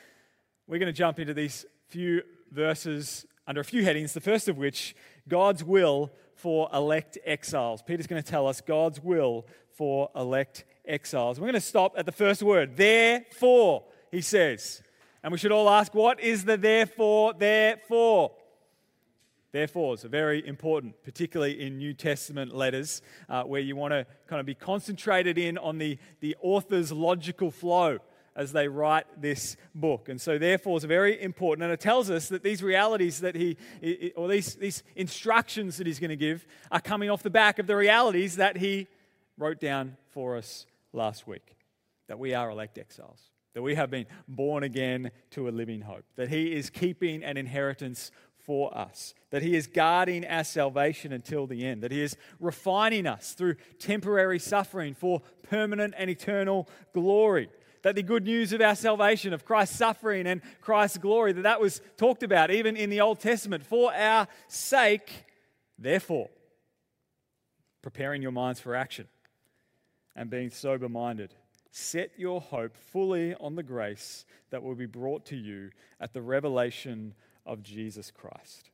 We're 0.67 0.77
going 0.77 0.93
to 0.93 0.97
jump 0.97 1.19
into 1.19 1.33
these 1.33 1.65
few 1.87 2.21
verses 2.51 3.25
under 3.47 3.61
a 3.61 3.65
few 3.65 3.83
headings, 3.83 4.13
the 4.13 4.21
first 4.21 4.47
of 4.47 4.57
which, 4.57 4.95
God's 5.27 5.63
will 5.63 6.11
for 6.35 6.69
elect 6.73 7.17
exiles. 7.25 7.81
Peter's 7.81 8.05
going 8.05 8.21
to 8.21 8.29
tell 8.29 8.47
us 8.47 8.61
God's 8.61 8.99
will 8.99 9.47
for 9.71 10.09
elect 10.15 10.65
exiles. 10.85 11.39
We're 11.39 11.47
going 11.47 11.53
to 11.55 11.61
stop 11.61 11.95
at 11.97 12.05
the 12.05 12.11
first 12.11 12.43
word, 12.43 12.77
therefore, 12.77 13.85
he 14.11 14.21
says. 14.21 14.83
And 15.25 15.31
we 15.31 15.39
should 15.39 15.51
all 15.51 15.67
ask, 15.71 15.95
what 15.95 16.19
is 16.19 16.45
the 16.45 16.55
therefore, 16.55 17.33
therefore? 17.33 18.33
Therefore, 19.51 19.95
is 19.95 20.03
very 20.03 20.47
important, 20.47 21.01
particularly 21.01 21.65
in 21.65 21.79
New 21.79 21.95
Testament 21.95 22.55
letters, 22.55 23.01
uh, 23.27 23.41
where 23.41 23.59
you 23.59 23.75
want 23.75 23.91
to 23.93 24.05
kind 24.27 24.39
of 24.39 24.45
be 24.45 24.53
concentrated 24.53 25.39
in 25.39 25.57
on 25.57 25.79
the, 25.79 25.97
the 26.19 26.35
author's 26.43 26.91
logical 26.91 27.49
flow 27.49 27.97
as 28.35 28.51
they 28.51 28.67
write 28.67 29.07
this 29.19 29.57
book. 29.73 30.09
And 30.09 30.21
so, 30.21 30.37
therefore, 30.37 30.77
is 30.77 30.83
very 30.83 31.19
important. 31.19 31.63
And 31.63 31.73
it 31.73 31.79
tells 31.79 32.11
us 32.11 32.29
that 32.29 32.43
these 32.43 32.61
realities 32.61 33.21
that 33.21 33.33
he, 33.33 33.57
or 34.15 34.27
these, 34.27 34.53
these 34.53 34.83
instructions 34.95 35.77
that 35.77 35.87
he's 35.87 35.97
going 35.97 36.09
to 36.11 36.15
give, 36.15 36.45
are 36.69 36.81
coming 36.81 37.09
off 37.09 37.23
the 37.23 37.31
back 37.31 37.57
of 37.57 37.65
the 37.65 37.75
realities 37.75 38.35
that 38.35 38.57
he 38.57 38.85
wrote 39.39 39.59
down 39.59 39.97
for 40.11 40.37
us 40.37 40.67
last 40.93 41.25
week 41.25 41.55
that 42.05 42.19
we 42.19 42.35
are 42.35 42.51
elect 42.51 42.77
exiles, 42.77 43.31
that 43.55 43.63
we 43.63 43.73
have 43.73 43.89
been 43.89 44.05
born 44.27 44.61
again 44.63 45.09
to 45.31 45.47
a 45.47 45.49
living 45.49 45.81
hope, 45.81 46.05
that 46.17 46.29
he 46.29 46.53
is 46.53 46.69
keeping 46.69 47.23
an 47.23 47.37
inheritance 47.37 48.11
for 48.45 48.77
us, 48.77 49.15
that 49.31 49.41
He 49.41 49.55
is 49.55 49.65
guarding 49.65 50.25
our 50.27 50.43
salvation 50.43 51.11
until 51.11 51.47
the 51.47 51.65
end, 51.65 51.81
that 51.81 51.91
He 51.91 52.01
is 52.01 52.15
refining 52.39 53.07
us 53.07 53.33
through 53.33 53.55
temporary 53.79 54.39
suffering 54.39 54.93
for 54.93 55.21
permanent 55.43 55.95
and 55.97 56.09
eternal 56.09 56.69
glory. 56.93 57.49
That 57.81 57.95
the 57.95 58.03
good 58.03 58.23
news 58.23 58.53
of 58.53 58.61
our 58.61 58.75
salvation, 58.75 59.33
of 59.33 59.45
Christ's 59.45 59.77
suffering 59.77 60.27
and 60.27 60.41
Christ's 60.61 60.97
glory, 60.97 61.33
that 61.33 61.43
that 61.43 61.61
was 61.61 61.81
talked 61.97 62.23
about 62.23 62.51
even 62.51 62.75
in 62.75 62.89
the 62.89 63.01
Old 63.01 63.19
Testament 63.19 63.65
for 63.65 63.93
our 63.93 64.27
sake. 64.47 65.25
Therefore, 65.77 66.29
preparing 67.81 68.21
your 68.21 68.31
minds 68.31 68.59
for 68.59 68.75
action 68.75 69.07
and 70.15 70.29
being 70.29 70.49
sober 70.49 70.89
minded. 70.89 71.33
Set 71.77 72.11
your 72.15 72.39
hope 72.39 72.77
fully 72.77 73.35
on 73.35 73.57
the 73.57 73.61
grace 73.61 74.25
that 74.49 74.63
will 74.63 74.75
be 74.75 74.85
brought 74.85 75.25
to 75.25 75.35
you 75.35 75.71
at 75.99 76.13
the 76.13 76.21
revelation 76.21 77.13
of 77.45 77.63
Jesus 77.63 78.11
Christ. 78.11 78.69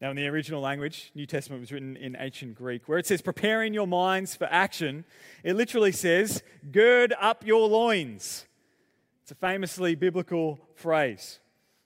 Now, 0.00 0.10
in 0.10 0.16
the 0.16 0.26
original 0.26 0.60
language, 0.60 1.12
New 1.14 1.26
Testament 1.26 1.60
was 1.60 1.70
written 1.70 1.96
in 1.96 2.16
ancient 2.18 2.56
Greek, 2.56 2.88
where 2.88 2.98
it 2.98 3.06
says, 3.06 3.22
preparing 3.22 3.72
your 3.72 3.86
minds 3.86 4.34
for 4.34 4.48
action, 4.50 5.04
it 5.44 5.54
literally 5.54 5.92
says, 5.92 6.42
gird 6.72 7.14
up 7.20 7.46
your 7.46 7.68
loins. 7.68 8.46
It's 9.22 9.30
a 9.30 9.36
famously 9.36 9.94
biblical 9.94 10.58
phrase. 10.74 11.38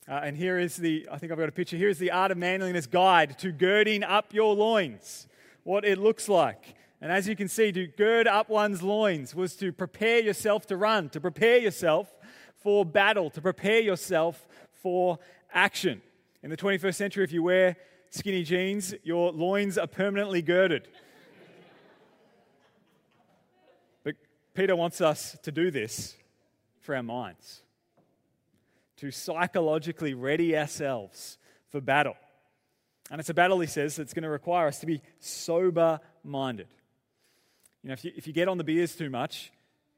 Uh, 0.09 0.13
and 0.25 0.35
here 0.35 0.59
is 0.59 0.77
the, 0.77 1.07
I 1.13 1.19
think 1.19 1.31
I've 1.31 1.37
got 1.39 1.51
a 1.51 1.53
picture. 1.53 1.77
Here 1.77 1.91
is 1.91 1.99
the 1.99 2.11
Art 2.11 2.31
of 2.31 2.39
Manliness 2.39 2.87
guide 2.87 3.39
to 3.41 3.53
girding 3.53 4.03
up 4.03 4.33
your 4.33 4.55
loins, 4.55 5.29
what 5.63 5.85
it 5.85 5.99
looks 5.99 6.27
like. 6.27 6.75
And 7.01 7.11
as 7.11 7.27
you 7.27 7.35
can 7.35 7.49
see, 7.49 7.73
to 7.73 7.87
gird 7.87 8.27
up 8.27 8.51
one's 8.51 8.83
loins 8.83 9.35
was 9.35 9.57
to 9.57 9.73
prepare 9.73 10.21
yourself 10.21 10.67
to 10.67 10.77
run, 10.77 11.09
to 11.11 11.21
prepare 11.21 11.57
yourself 11.57 12.15
for 12.63 12.85
battle, 12.85 13.31
to 13.31 13.41
prepare 13.41 13.81
yourself 13.81 14.47
for 14.83 15.19
action. 15.53 16.03
In 16.43 16.51
the 16.51 16.57
21st 16.57 16.95
century, 16.95 17.25
if 17.25 17.33
you 17.33 17.43
wear 17.43 17.77
skinny 18.11 18.43
jeans, 18.43 18.95
your 19.03 19.33
loins 19.33 19.79
are 19.79 19.87
permanently 19.87 20.43
girded. 20.43 20.89
but 24.05 24.15
Peter 24.53 24.77
wants 24.77 25.01
us 25.01 25.39
to 25.43 25.51
do 25.51 25.71
this 25.71 26.17
for 26.81 26.95
our 26.95 27.03
minds, 27.03 27.63
to 28.99 29.11
psychologically 29.11 30.13
ready 30.13 30.55
ourselves 30.55 31.39
for 31.71 31.81
battle. 31.81 32.17
And 33.11 33.21
it's 33.21 33.31
a 33.31 33.35
battle, 33.35 33.59
he 33.59 33.67
says, 33.67 33.97
that's 33.97 34.13
going 34.13 34.23
to 34.23 34.31
require 34.31 34.69
us 34.69 34.81
to 34.81 34.87
be 34.87 35.01
sober 35.19 35.99
minded. 36.23 36.69
You 37.83 37.89
know, 37.89 37.93
if 37.95 38.05
you, 38.05 38.13
if 38.17 38.27
you 38.27 38.33
get 38.33 38.49
on 38.49 38.59
the 38.59 38.65
beers 38.65 38.95
too 38.95 39.11
much, 39.11 39.53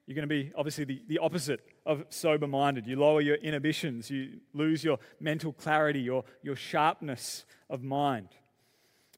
you're 0.07 0.15
going 0.15 0.29
to 0.29 0.35
be 0.45 0.53
obviously 0.57 0.85
the, 0.85 1.03
the 1.09 1.19
opposite 1.19 1.61
of 1.87 2.05
sober 2.09 2.47
minded. 2.47 2.87
You 2.87 2.97
lower 2.97 3.21
your 3.21 3.37
inhibitions, 3.37 4.11
you 4.11 4.41
lose 4.53 4.83
your 4.83 4.99
mental 5.21 5.53
clarity, 5.53 6.01
your, 6.01 6.25
your 6.43 6.57
sharpness 6.57 7.45
of 7.71 7.83
mind. 7.83 8.29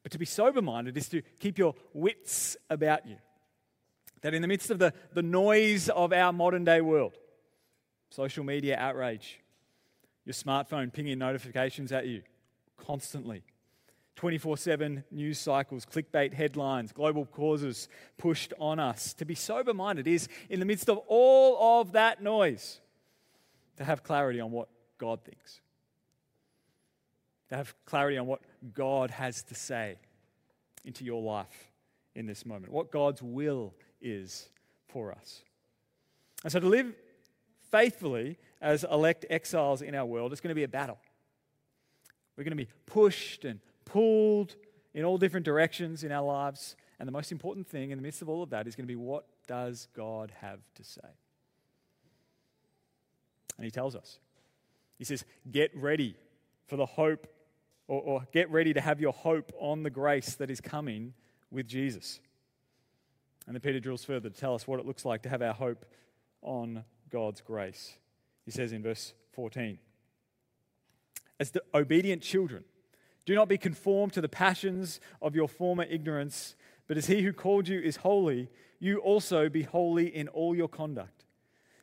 But 0.03 0.11
to 0.11 0.19
be 0.19 0.25
sober 0.25 0.61
minded 0.61 0.95
is 0.97 1.09
to 1.09 1.21
keep 1.39 1.57
your 1.57 1.73
wits 1.93 2.55
about 2.69 3.07
you. 3.07 3.17
That 4.21 4.33
in 4.33 4.41
the 4.41 4.47
midst 4.47 4.69
of 4.69 4.79
the, 4.79 4.93
the 5.13 5.23
noise 5.23 5.89
of 5.89 6.13
our 6.13 6.31
modern 6.31 6.63
day 6.63 6.81
world, 6.81 7.17
social 8.09 8.43
media 8.43 8.77
outrage, 8.77 9.39
your 10.23 10.33
smartphone 10.33 10.91
pinging 10.93 11.19
notifications 11.19 11.91
at 11.91 12.07
you 12.07 12.21
constantly, 12.77 13.43
24 14.15 14.57
7 14.57 15.03
news 15.11 15.39
cycles, 15.39 15.85
clickbait 15.85 16.33
headlines, 16.33 16.91
global 16.91 17.25
causes 17.25 17.89
pushed 18.17 18.53
on 18.59 18.79
us. 18.79 19.13
To 19.15 19.25
be 19.25 19.35
sober 19.35 19.73
minded 19.73 20.07
is, 20.07 20.29
in 20.49 20.59
the 20.59 20.65
midst 20.65 20.89
of 20.89 20.99
all 21.07 21.81
of 21.81 21.91
that 21.93 22.23
noise, 22.23 22.79
to 23.77 23.83
have 23.83 24.03
clarity 24.03 24.39
on 24.39 24.51
what 24.51 24.69
God 24.97 25.23
thinks, 25.23 25.59
to 27.49 27.57
have 27.57 27.75
clarity 27.85 28.17
on 28.17 28.25
what 28.25 28.41
God 28.73 29.11
has 29.11 29.43
to 29.43 29.55
say 29.55 29.97
into 30.85 31.03
your 31.03 31.21
life 31.21 31.71
in 32.15 32.25
this 32.25 32.45
moment, 32.45 32.71
what 32.71 32.91
God's 32.91 33.21
will 33.21 33.73
is 34.01 34.49
for 34.87 35.11
us. 35.11 35.43
And 36.43 36.51
so 36.51 36.59
to 36.59 36.67
live 36.67 36.93
faithfully 37.69 38.37
as 38.61 38.85
elect 38.85 39.25
exiles 39.29 39.81
in 39.81 39.93
our 39.93 40.05
world, 40.05 40.31
it's 40.31 40.39
going 40.39 40.49
to 40.49 40.55
be 40.55 40.63
a 40.63 40.67
battle. 40.69 40.97
We're 42.37 42.43
going 42.43 42.57
to 42.57 42.63
be 42.63 42.69
pushed 42.85 43.43
and 43.43 43.59
pulled 43.85 44.55
in 44.93 45.03
all 45.03 45.17
different 45.17 45.45
directions 45.45 46.03
in 46.03 46.11
our 46.11 46.25
lives. 46.25 46.75
And 46.99 47.07
the 47.07 47.11
most 47.11 47.31
important 47.31 47.67
thing 47.67 47.91
in 47.91 47.97
the 47.97 48.01
midst 48.01 48.21
of 48.21 48.29
all 48.29 48.41
of 48.41 48.49
that 48.51 48.67
is 48.67 48.75
going 48.75 48.85
to 48.85 48.91
be 48.91 48.95
what 48.95 49.25
does 49.47 49.87
God 49.95 50.31
have 50.41 50.59
to 50.75 50.83
say? 50.83 51.01
And 53.57 53.65
he 53.65 53.71
tells 53.71 53.95
us. 53.95 54.19
He 54.97 55.03
says, 55.03 55.25
Get 55.49 55.75
ready 55.75 56.15
for 56.67 56.77
the 56.77 56.85
hope, 56.85 57.27
or, 57.87 58.01
or, 58.01 58.27
get 58.31 58.49
ready 58.49 58.73
to 58.73 58.81
have 58.81 58.99
your 58.99 59.13
hope 59.13 59.51
on 59.59 59.83
the 59.83 59.89
grace 59.89 60.35
that 60.35 60.49
is 60.49 60.59
coming 60.59 61.13
with 61.51 61.67
Jesus. 61.67 62.19
And 63.45 63.55
then 63.55 63.61
Peter 63.61 63.79
drills 63.79 64.03
further 64.03 64.29
to 64.29 64.35
tell 64.35 64.55
us 64.55 64.67
what 64.67 64.79
it 64.79 64.85
looks 64.85 65.05
like 65.05 65.21
to 65.23 65.29
have 65.29 65.41
our 65.41 65.53
hope 65.53 65.85
on 66.41 66.83
God's 67.11 67.41
grace. 67.41 67.97
He 68.45 68.51
says 68.51 68.71
in 68.71 68.81
verse 68.81 69.13
14, 69.33 69.77
As 71.39 71.51
the 71.51 71.61
obedient 71.73 72.23
children, 72.23 72.63
do 73.25 73.35
not 73.35 73.47
be 73.47 73.57
conformed 73.57 74.13
to 74.13 74.21
the 74.21 74.29
passions 74.29 74.99
of 75.21 75.35
your 75.35 75.47
former 75.47 75.83
ignorance, 75.83 76.55
but 76.87 76.97
as 76.97 77.07
he 77.07 77.21
who 77.23 77.33
called 77.33 77.67
you 77.67 77.79
is 77.79 77.97
holy, 77.97 78.49
you 78.79 78.99
also 78.99 79.49
be 79.49 79.63
holy 79.63 80.07
in 80.07 80.27
all 80.27 80.55
your 80.55 80.67
conduct. 80.67 81.25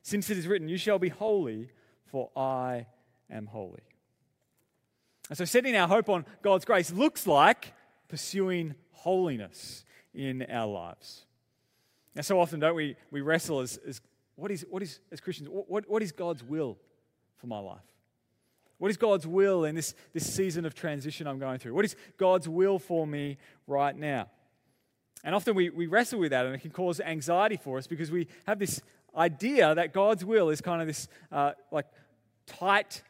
Since 0.02 0.30
it 0.30 0.38
is 0.38 0.46
written, 0.46 0.68
You 0.68 0.78
shall 0.78 0.98
be 0.98 1.08
holy, 1.08 1.70
for 2.06 2.30
I 2.36 2.86
am 3.30 3.46
holy. 3.46 3.82
And 5.28 5.38
so, 5.38 5.44
setting 5.44 5.76
our 5.76 5.88
hope 5.88 6.08
on 6.08 6.26
God's 6.42 6.64
grace 6.64 6.92
looks 6.92 7.26
like 7.26 7.72
pursuing 8.08 8.74
holiness 8.90 9.84
in 10.14 10.44
our 10.50 10.66
lives. 10.66 11.24
Now, 12.14 12.22
so 12.22 12.38
often, 12.40 12.60
don't 12.60 12.74
we, 12.74 12.96
we 13.10 13.20
wrestle 13.20 13.60
as, 13.60 13.78
as 13.86 14.00
what 14.36 14.50
is, 14.50 14.66
what 14.68 14.82
is, 14.82 15.00
as 15.10 15.20
Christians, 15.20 15.48
what, 15.50 15.88
what 15.88 16.02
is 16.02 16.12
God's 16.12 16.42
will 16.42 16.76
for 17.38 17.46
my 17.46 17.58
life? 17.58 17.80
What 18.82 18.90
is 18.90 18.96
God's 18.96 19.28
will 19.28 19.64
in 19.64 19.76
this, 19.76 19.94
this 20.12 20.34
season 20.34 20.66
of 20.66 20.74
transition 20.74 21.28
I'm 21.28 21.38
going 21.38 21.60
through? 21.60 21.72
What 21.72 21.84
is 21.84 21.94
God's 22.18 22.48
will 22.48 22.80
for 22.80 23.06
me 23.06 23.38
right 23.68 23.96
now? 23.96 24.26
And 25.22 25.36
often 25.36 25.54
we, 25.54 25.70
we 25.70 25.86
wrestle 25.86 26.18
with 26.18 26.32
that, 26.32 26.46
and 26.46 26.54
it 26.56 26.62
can 26.62 26.72
cause 26.72 26.98
anxiety 26.98 27.56
for 27.56 27.78
us 27.78 27.86
because 27.86 28.10
we 28.10 28.26
have 28.44 28.58
this 28.58 28.82
idea 29.16 29.72
that 29.72 29.92
God's 29.92 30.24
will 30.24 30.48
is 30.48 30.60
kind 30.60 30.80
of 30.80 30.88
this 30.88 31.06
uh, 31.30 31.52
like 31.70 31.86
tight, 32.46 33.04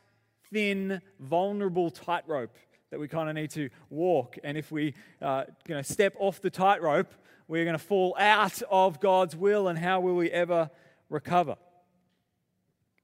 thin, 0.53 1.01
vulnerable 1.19 1.91
tightrope 1.91 2.55
that 2.91 3.01
we 3.01 3.09
kind 3.09 3.31
of 3.31 3.35
need 3.35 3.49
to 3.53 3.71
walk. 3.89 4.37
And 4.45 4.59
if 4.59 4.71
we 4.71 4.93
uh, 5.23 5.45
you 5.67 5.75
know, 5.75 5.81
step 5.81 6.15
off 6.19 6.43
the 6.43 6.51
tightrope, 6.51 7.11
we're 7.49 7.65
going 7.65 7.79
to 7.79 7.83
fall 7.83 8.15
out 8.19 8.61
of 8.71 9.01
God's 9.01 9.35
will, 9.35 9.69
and 9.69 9.79
how 9.79 10.01
will 10.01 10.17
we 10.17 10.31
ever 10.31 10.69
recover? 11.09 11.57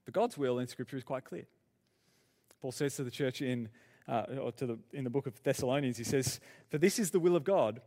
But 0.05 0.13
God's 0.13 0.37
will 0.37 0.59
in 0.59 0.67
Scripture 0.67 0.97
is 0.97 1.03
quite 1.03 1.25
clear. 1.25 1.47
Paul 2.61 2.71
says 2.71 2.95
to 2.97 3.03
the 3.03 3.11
church 3.11 3.41
in, 3.41 3.69
uh, 4.07 4.25
or 4.41 4.51
to 4.53 4.65
the, 4.65 4.79
in 4.93 5.03
the 5.03 5.09
book 5.09 5.27
of 5.27 5.41
Thessalonians, 5.43 5.97
he 5.97 6.03
says, 6.03 6.39
For 6.69 6.77
this 6.77 6.99
is 6.99 7.11
the 7.11 7.19
will 7.19 7.35
of 7.35 7.43
God, 7.43 7.81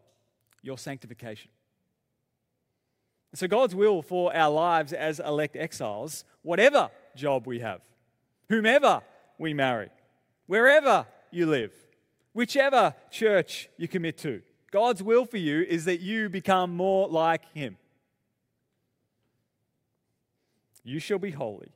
your 0.63 0.79
sanctification. 0.79 1.51
So, 3.35 3.49
God's 3.49 3.75
will 3.75 4.03
for 4.03 4.35
our 4.35 4.51
lives 4.51 4.93
as 4.93 5.19
elect 5.19 5.57
exiles, 5.57 6.25
whatever 6.43 6.91
job 7.17 7.47
we 7.47 7.61
have, 7.61 7.81
whomever 8.49 9.03
we 9.39 9.55
marry, 9.55 9.89
wherever 10.47 11.07
you 11.31 11.47
live, 11.47 11.73
whichever 12.35 12.95
church 13.11 13.71
you 13.79 13.89
commit 13.89 14.19
to, 14.19 14.43
God's 14.71 15.03
will 15.03 15.25
for 15.25 15.39
you 15.39 15.63
is 15.63 15.87
that 15.87 16.01
you 16.01 16.29
become 16.29 16.77
more 16.77 17.09
like 17.09 17.45
Him. 17.55 17.77
You 20.85 20.99
shall 20.99 21.19
be 21.19 21.31
holy, 21.31 21.73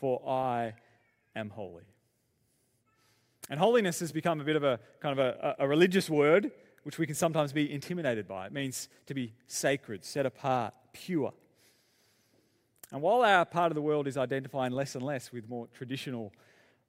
for 0.00 0.26
I 0.26 0.74
am 1.36 1.50
holy. 1.50 1.91
And 3.52 3.60
holiness 3.60 4.00
has 4.00 4.12
become 4.12 4.40
a 4.40 4.44
bit 4.44 4.56
of 4.56 4.64
a 4.64 4.80
kind 4.98 5.20
of 5.20 5.26
a, 5.26 5.56
a 5.58 5.68
religious 5.68 6.08
word, 6.08 6.52
which 6.84 6.96
we 6.96 7.04
can 7.04 7.14
sometimes 7.14 7.52
be 7.52 7.70
intimidated 7.70 8.26
by. 8.26 8.46
It 8.46 8.52
means 8.52 8.88
to 9.08 9.12
be 9.12 9.34
sacred, 9.46 10.06
set 10.06 10.24
apart, 10.24 10.72
pure. 10.94 11.34
And 12.90 13.02
while 13.02 13.20
our 13.20 13.44
part 13.44 13.70
of 13.70 13.74
the 13.74 13.82
world 13.82 14.08
is 14.08 14.16
identifying 14.16 14.72
less 14.72 14.94
and 14.94 15.04
less 15.04 15.32
with 15.32 15.50
more 15.50 15.68
traditional 15.74 16.32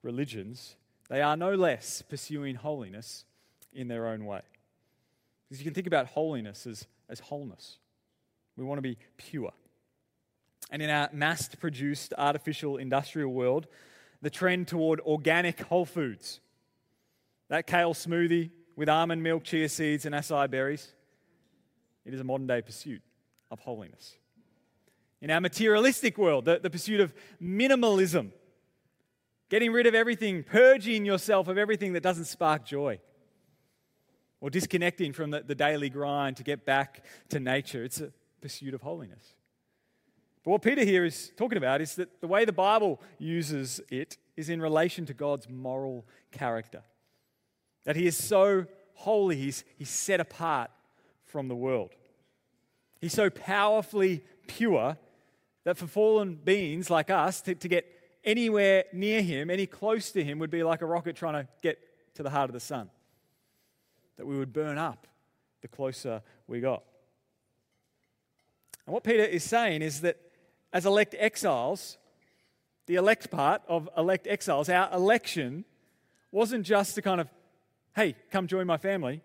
religions, 0.04 0.78
they 1.10 1.22
are 1.22 1.36
no 1.36 1.54
less 1.54 2.02
pursuing 2.02 2.56
holiness 2.56 3.26
in 3.74 3.90
their 3.90 4.08
own 4.08 4.24
way. 4.24 4.44
Because 5.50 5.60
you 5.60 5.66
can 5.66 5.74
think 5.74 5.88
about 5.88 6.08
holiness 6.08 6.66
as, 6.66 6.88
as 7.10 7.20
wholeness. 7.20 7.78
We 8.56 8.64
want 8.64 8.78
to 8.78 8.82
be 8.82 8.98
pure. 9.18 9.52
And 10.72 10.82
in 10.82 10.90
our 10.90 11.10
mass 11.12 11.54
produced 11.56 12.14
artificial 12.18 12.78
industrial 12.78 13.34
world, 13.34 13.68
the 14.22 14.30
trend 14.30 14.70
toward 14.70 15.02
organic 15.02 15.60
whole 15.64 15.86
foods, 15.86 16.40
that 17.54 17.68
kale 17.68 17.94
smoothie 17.94 18.50
with 18.76 18.90
almond 18.90 19.22
milk, 19.22 19.44
chia 19.44 19.70
seeds, 19.70 20.08
and 20.08 20.16
acai 20.16 20.50
berries, 20.50 20.92
it 22.04 22.12
is 22.12 22.20
a 22.20 22.24
modern 22.24 22.48
day 22.48 22.64
pursuit 22.64 23.00
of 23.52 23.60
holiness. 23.60 24.18
In 25.22 25.30
our 25.30 25.40
materialistic 25.40 26.18
world, 26.18 26.46
the, 26.46 26.60
the 26.60 26.72
pursuit 26.72 27.00
of 27.00 27.14
minimalism, 27.40 28.32
getting 29.50 29.72
rid 29.72 29.86
of 29.86 29.94
everything, 29.94 30.42
purging 30.42 31.06
yourself 31.06 31.48
of 31.48 31.60
everything 31.60 31.94
that 31.94 32.02
doesn't 32.02 32.26
spark 32.26 32.66
joy, 32.66 33.00
or 34.42 34.50
disconnecting 34.50 35.14
from 35.14 35.30
the, 35.30 35.42
the 35.42 35.54
daily 35.54 35.92
grind 35.92 36.38
to 36.38 36.44
get 36.44 36.66
back 36.66 37.06
to 37.30 37.40
nature. 37.40 37.84
It's 37.84 38.02
a 38.02 38.12
pursuit 38.42 38.74
of 38.74 38.82
holiness. 38.82 39.36
But 40.44 40.50
what 40.50 40.64
Peter 40.64 40.84
here 40.84 41.06
is 41.06 41.32
talking 41.38 41.60
about 41.60 41.82
is 41.82 41.94
that 41.98 42.20
the 42.20 42.28
way 42.28 42.46
the 42.46 42.52
Bible 42.52 43.00
uses 43.20 43.80
it 43.90 44.18
is 44.36 44.50
in 44.50 44.60
relation 44.60 45.06
to 45.06 45.14
God's 45.14 45.48
moral 45.48 46.08
character. 46.32 46.82
That 47.86 47.96
he 47.96 48.08
is 48.08 48.18
so 48.18 48.66
holy, 48.96 49.36
he's, 49.36 49.64
he's 49.78 49.90
set 49.90 50.20
apart 50.20 50.72
from 51.26 51.48
the 51.48 51.56
world. 51.56 51.92
He's 53.02 53.14
so 53.14 53.30
powerfully 53.30 54.24
pure 54.48 54.98
that 55.64 55.78
for 55.78 55.88
fallen 55.88 56.36
beings 56.36 56.90
like 56.90 57.10
us 57.10 57.42
to, 57.42 57.56
to 57.56 57.68
get 57.68 57.86
anywhere 58.24 58.86
near 58.94 59.22
him, 59.22 59.50
any 59.50 59.66
close 59.66 60.12
to 60.12 60.24
him, 60.24 60.40
would 60.40 60.50
be 60.50 60.64
like 60.64 60.82
a 60.82 60.86
rocket 60.86 61.16
trying 61.16 61.34
to 61.34 61.48
get 61.62 61.80
to 62.16 62.24
the 62.24 62.30
heart 62.30 62.50
of 62.50 62.54
the 62.54 62.60
sun. 62.60 62.90
That 64.18 64.26
we 64.26 64.38
would 64.38 64.54
burn 64.54 64.78
up 64.78 65.08
the 65.62 65.68
closer 65.68 66.22
we 66.48 66.60
got. 66.60 66.84
And 68.86 68.94
what 68.94 69.04
Peter 69.04 69.24
is 69.24 69.44
saying 69.44 69.82
is 69.82 70.02
that 70.02 70.18
as 70.72 70.86
elect 70.86 71.16
exiles, 71.18 71.98
the 72.86 72.96
elect 72.96 73.32
part 73.32 73.62
of 73.68 73.90
elect 73.98 74.28
exiles, 74.28 74.70
our 74.70 74.94
election 74.94 75.66
wasn't 76.32 76.66
just 76.66 76.96
to 76.96 77.02
kind 77.02 77.22
of, 77.22 77.30
hey, 77.96 78.16
come 78.32 78.48
join 78.48 78.68
my 78.68 78.78
family. 78.78 79.22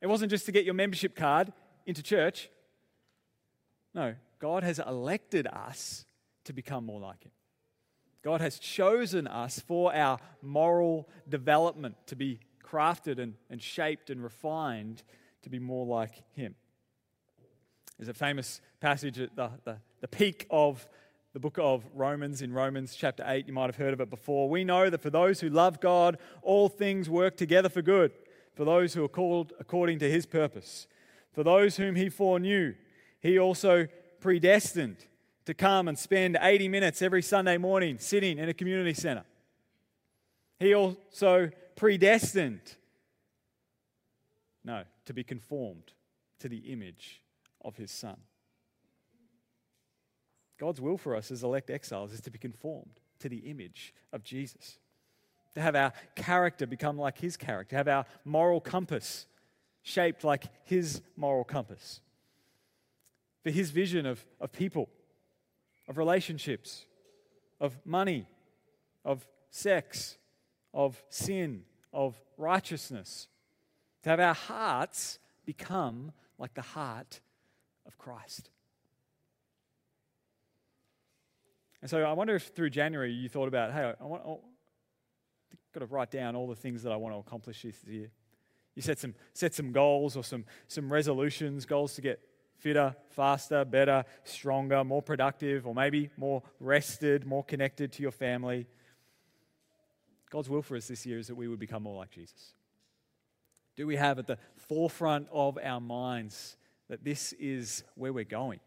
It 0.00 0.06
wasn't 0.06 0.30
just 0.30 0.46
to 0.46 0.52
get 0.52 0.64
your 0.64 0.74
membership 0.74 1.16
card 1.16 1.52
into 1.86 2.02
church. 2.02 2.50
No, 3.94 4.14
God 4.38 4.62
has 4.62 4.78
elected 4.78 5.46
us 5.46 6.04
to 6.44 6.52
become 6.52 6.84
more 6.84 7.00
like 7.00 7.24
Him. 7.24 7.32
God 8.22 8.40
has 8.40 8.58
chosen 8.58 9.26
us 9.26 9.60
for 9.60 9.94
our 9.94 10.18
moral 10.42 11.08
development 11.28 11.96
to 12.06 12.16
be 12.16 12.40
crafted 12.62 13.18
and, 13.18 13.34
and 13.48 13.62
shaped 13.62 14.10
and 14.10 14.22
refined 14.22 15.02
to 15.42 15.50
be 15.50 15.58
more 15.58 15.86
like 15.86 16.22
Him. 16.32 16.54
There's 17.98 18.08
a 18.08 18.14
famous 18.14 18.60
passage 18.80 19.18
at 19.18 19.34
the, 19.36 19.50
the, 19.64 19.76
the 20.00 20.08
peak 20.08 20.46
of 20.50 20.86
the 21.36 21.40
book 21.40 21.58
of 21.60 21.84
Romans 21.92 22.40
in 22.40 22.50
Romans 22.50 22.96
chapter 22.96 23.22
8. 23.26 23.46
You 23.46 23.52
might 23.52 23.66
have 23.66 23.76
heard 23.76 23.92
of 23.92 24.00
it 24.00 24.08
before. 24.08 24.48
We 24.48 24.64
know 24.64 24.88
that 24.88 25.02
for 25.02 25.10
those 25.10 25.38
who 25.38 25.50
love 25.50 25.80
God, 25.80 26.16
all 26.40 26.70
things 26.70 27.10
work 27.10 27.36
together 27.36 27.68
for 27.68 27.82
good, 27.82 28.10
for 28.54 28.64
those 28.64 28.94
who 28.94 29.04
are 29.04 29.08
called 29.08 29.52
according 29.60 29.98
to 29.98 30.10
his 30.10 30.24
purpose. 30.24 30.86
For 31.34 31.44
those 31.44 31.76
whom 31.76 31.94
he 31.94 32.08
foreknew, 32.08 32.72
he 33.20 33.38
also 33.38 33.86
predestined 34.18 34.96
to 35.44 35.52
come 35.52 35.88
and 35.88 35.98
spend 35.98 36.38
80 36.40 36.68
minutes 36.68 37.02
every 37.02 37.20
Sunday 37.20 37.58
morning 37.58 37.98
sitting 37.98 38.38
in 38.38 38.48
a 38.48 38.54
community 38.54 38.94
center. 38.94 39.24
He 40.58 40.74
also 40.74 41.50
predestined, 41.76 42.62
no, 44.64 44.84
to 45.04 45.12
be 45.12 45.22
conformed 45.22 45.92
to 46.38 46.48
the 46.48 46.72
image 46.72 47.20
of 47.62 47.76
his 47.76 47.90
son. 47.90 48.16
God's 50.58 50.80
will 50.80 50.98
for 50.98 51.14
us 51.14 51.30
as 51.30 51.42
elect 51.42 51.70
exiles 51.70 52.12
is 52.12 52.20
to 52.22 52.30
be 52.30 52.38
conformed 52.38 53.00
to 53.20 53.28
the 53.28 53.38
image 53.38 53.94
of 54.12 54.22
Jesus, 54.22 54.78
to 55.54 55.60
have 55.60 55.76
our 55.76 55.92
character 56.14 56.66
become 56.66 56.98
like 56.98 57.18
his 57.18 57.36
character, 57.36 57.70
to 57.70 57.76
have 57.76 57.88
our 57.88 58.06
moral 58.24 58.60
compass 58.60 59.26
shaped 59.82 60.24
like 60.24 60.46
his 60.64 61.02
moral 61.16 61.44
compass, 61.44 62.00
for 63.42 63.50
his 63.50 63.70
vision 63.70 64.06
of, 64.06 64.24
of 64.40 64.52
people, 64.52 64.88
of 65.88 65.98
relationships, 65.98 66.84
of 67.60 67.78
money, 67.84 68.26
of 69.04 69.26
sex, 69.50 70.16
of 70.74 71.02
sin, 71.08 71.62
of 71.92 72.20
righteousness, 72.36 73.28
to 74.02 74.10
have 74.10 74.20
our 74.20 74.34
hearts 74.34 75.18
become 75.44 76.12
like 76.38 76.54
the 76.54 76.62
heart 76.62 77.20
of 77.86 77.96
Christ. 77.96 78.50
And 81.86 81.90
so 81.92 82.02
I 82.02 82.14
wonder 82.14 82.34
if 82.34 82.48
through 82.48 82.70
January 82.70 83.12
you 83.12 83.28
thought 83.28 83.46
about, 83.46 83.72
hey, 83.72 83.92
I 84.00 84.04
want, 84.04 84.24
I've 84.26 85.72
got 85.72 85.78
to 85.78 85.86
write 85.86 86.10
down 86.10 86.34
all 86.34 86.48
the 86.48 86.56
things 86.56 86.82
that 86.82 86.90
I 86.90 86.96
want 86.96 87.14
to 87.14 87.20
accomplish 87.20 87.62
this 87.62 87.76
year. 87.84 88.10
You 88.74 88.82
set 88.82 88.98
some, 88.98 89.14
set 89.34 89.54
some 89.54 89.70
goals 89.70 90.16
or 90.16 90.24
some, 90.24 90.46
some 90.66 90.92
resolutions, 90.92 91.64
goals 91.64 91.94
to 91.94 92.00
get 92.00 92.18
fitter, 92.58 92.96
faster, 93.10 93.64
better, 93.64 94.04
stronger, 94.24 94.82
more 94.82 95.00
productive, 95.00 95.64
or 95.64 95.76
maybe 95.76 96.10
more 96.16 96.42
rested, 96.58 97.24
more 97.24 97.44
connected 97.44 97.92
to 97.92 98.02
your 98.02 98.10
family. 98.10 98.66
God's 100.28 100.50
will 100.50 100.62
for 100.62 100.76
us 100.76 100.88
this 100.88 101.06
year 101.06 101.20
is 101.20 101.28
that 101.28 101.36
we 101.36 101.46
would 101.46 101.60
become 101.60 101.84
more 101.84 101.98
like 101.98 102.10
Jesus. 102.10 102.54
Do 103.76 103.86
we 103.86 103.94
have 103.94 104.18
at 104.18 104.26
the 104.26 104.38
forefront 104.56 105.28
of 105.30 105.56
our 105.62 105.80
minds 105.80 106.56
that 106.88 107.04
this 107.04 107.32
is 107.34 107.84
where 107.94 108.12
we're 108.12 108.24
going? 108.24 108.58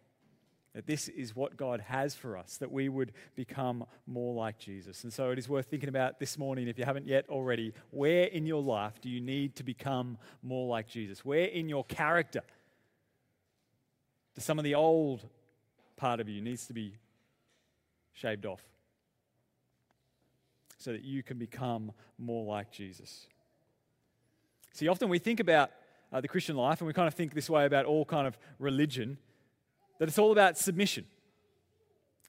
That 0.75 0.86
this 0.86 1.08
is 1.08 1.36
what 1.36 1.58
God 1.58 1.82
has 1.82 2.13
for 2.13 2.38
us, 2.38 2.58
that 2.58 2.71
we 2.71 2.89
would 2.89 3.12
become 3.36 3.86
more 4.05 4.36
like 4.36 4.60
Jesus. 4.60 5.03
And 5.03 5.12
so 5.12 5.32
it 5.32 5.39
is 5.39 5.49
worth 5.49 5.65
thinking 5.65 5.89
about 5.89 6.19
this 6.19 6.38
morning, 6.38 6.67
if 6.67 6.77
you 6.77 6.86
haven't 6.86 7.08
yet 7.08 7.25
already, 7.27 7.73
where 7.89 8.25
in 8.25 8.45
your 8.45 8.62
life 8.62 9.01
do 9.01 9.10
you 9.10 9.19
need 9.19 9.55
to 9.55 9.63
become 9.63 10.17
more 10.43 10.67
like 10.67 10.88
Jesus? 10.88 11.25
Where 11.25 11.45
in 11.45 11.69
your 11.69 11.84
character 11.86 12.43
does 14.36 14.43
some 14.43 14.60
of 14.60 14.63
the 14.63 14.75
old 14.75 15.27
part 15.97 16.19
of 16.19 16.29
you 16.29 16.39
needs 16.39 16.67
to 16.67 16.73
be 16.73 16.95
shaved 18.13 18.45
off 18.45 18.62
so 20.77 20.91
that 20.91 21.03
you 21.03 21.23
can 21.23 21.39
become 21.39 21.91
more 22.19 22.45
like 22.45 22.71
Jesus? 22.71 23.25
See, 24.73 24.88
often 24.88 25.10
we 25.10 25.17
think 25.17 25.39
about 25.39 25.71
uh, 26.12 26.21
the 26.21 26.27
Christian 26.27 26.55
life 26.55 26.79
and 26.79 26.88
we 26.88 26.93
kind 26.93 27.08
of 27.08 27.15
think 27.15 27.34
this 27.34 27.49
way 27.49 27.65
about 27.65 27.86
all 27.86 28.05
kind 28.05 28.27
of 28.27 28.38
religion 28.60 29.17
that 29.99 30.07
it's 30.07 30.17
all 30.17 30.31
about 30.31 30.57
submission. 30.57 31.05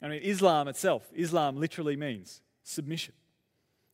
I 0.02 0.08
mean, 0.08 0.22
Islam 0.22 0.68
itself, 0.68 1.10
Islam 1.14 1.56
literally 1.56 1.96
means 1.96 2.42
submission. 2.62 3.14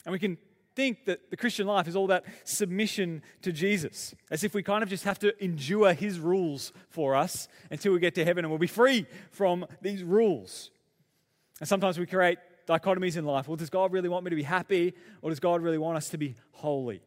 And 0.04 0.12
we 0.12 0.18
can 0.18 0.38
think 0.74 1.04
that 1.06 1.30
the 1.30 1.36
Christian 1.36 1.66
life 1.66 1.88
is 1.88 1.96
all 1.96 2.04
about 2.04 2.24
submission 2.44 3.22
to 3.42 3.52
Jesus, 3.52 4.14
as 4.30 4.44
if 4.44 4.54
we 4.54 4.62
kind 4.62 4.82
of 4.82 4.88
just 4.88 5.04
have 5.04 5.18
to 5.20 5.32
endure 5.42 5.92
his 5.94 6.18
rules 6.20 6.72
for 6.88 7.14
us 7.14 7.48
until 7.70 7.92
we 7.92 8.00
get 8.00 8.14
to 8.14 8.24
heaven 8.24 8.44
and 8.44 8.50
we'll 8.50 8.58
be 8.58 8.66
free 8.66 9.06
from 9.30 9.66
these 9.80 10.02
rules. 10.02 10.70
And 11.60 11.68
sometimes 11.68 11.98
we 11.98 12.06
create 12.06 12.38
dichotomies 12.68 13.16
in 13.16 13.24
life. 13.24 13.48
Well, 13.48 13.56
does 13.56 13.70
God 13.70 13.92
really 13.92 14.08
want 14.08 14.24
me 14.24 14.30
to 14.30 14.36
be 14.36 14.42
happy, 14.42 14.94
or 15.22 15.30
does 15.30 15.40
God 15.40 15.62
really 15.62 15.78
want 15.78 15.96
us 15.96 16.10
to 16.10 16.18
be 16.18 16.34
holy? 16.52 17.00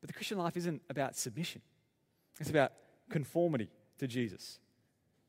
But 0.00 0.08
the 0.08 0.14
Christian 0.14 0.38
life 0.38 0.56
isn't 0.56 0.80
about 0.88 1.16
submission, 1.16 1.62
it's 2.40 2.50
about 2.50 2.72
conformity 3.10 3.68
to 3.98 4.06
Jesus 4.06 4.58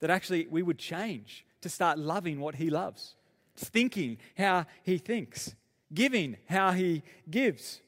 that 0.02 0.10
actually 0.10 0.48
we 0.50 0.62
would 0.62 0.78
change 0.78 1.46
to 1.62 1.70
start 1.70 1.98
loving 1.98 2.40
what 2.40 2.56
He 2.56 2.70
loves, 2.70 3.16
thinking 3.56 4.18
how 4.38 4.66
He 4.84 4.98
thinks, 4.98 5.56
giving 5.94 6.38
how 6.50 6.72
He 6.72 7.04
gives. 7.30 7.82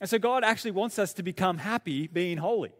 And 0.00 0.10
so 0.10 0.18
God 0.18 0.42
actually 0.42 0.72
wants 0.72 0.98
us 0.98 1.12
to 1.14 1.22
become 1.22 1.58
happy 1.58 2.06
being 2.08 2.38
holy. 2.38 2.72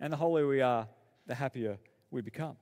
And 0.00 0.12
the 0.12 0.16
holier 0.16 0.46
we 0.46 0.60
are, 0.60 0.88
the 1.26 1.34
happier 1.34 1.78
we 2.10 2.22
become. 2.22 2.56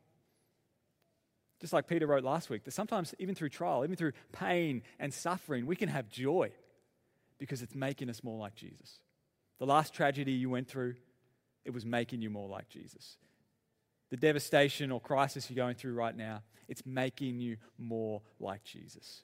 Just 1.61 1.73
like 1.75 1.87
Peter 1.87 2.07
wrote 2.07 2.25
last 2.25 2.49
week, 2.49 2.65
that 2.65 2.73
sometimes, 2.73 3.15
even 3.19 3.35
through 3.35 3.51
trial, 3.51 3.85
even 3.85 3.97
through 3.97 4.13
pain 4.33 4.83
and 4.99 5.13
suffering, 5.13 5.67
we 5.67 5.77
can 5.77 5.91
have 5.91 6.09
joy 6.09 6.51
because 7.39 7.61
it's 7.61 7.75
making 7.75 8.09
us 8.09 8.25
more 8.25 8.39
like 8.39 8.55
Jesus. 8.55 8.99
The 9.59 9.67
last 9.67 9.93
tragedy 9.93 10.33
you 10.33 10.49
went 10.49 10.69
through, 10.69 10.95
it 11.67 11.75
was 11.75 11.85
making 11.85 12.23
you 12.23 12.31
more 12.31 12.49
like 12.49 12.71
Jesus 12.71 13.19
the 14.11 14.17
devastation 14.17 14.91
or 14.91 15.01
crisis 15.01 15.49
you're 15.49 15.65
going 15.65 15.77
through 15.77 15.95
right 15.95 16.17
now, 16.17 16.43
it's 16.69 16.85
making 16.85 17.41
you 17.41 17.57
more 17.79 18.23
like 18.39 18.63
Jesus. 18.65 19.23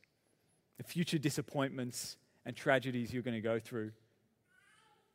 The 0.78 0.84
future 0.84 1.18
disappointments 1.18 2.16
and 2.44 2.56
tragedies 2.56 3.12
you're 3.12 3.22
going 3.22 3.34
to 3.34 3.40
go 3.40 3.58
through, 3.58 3.92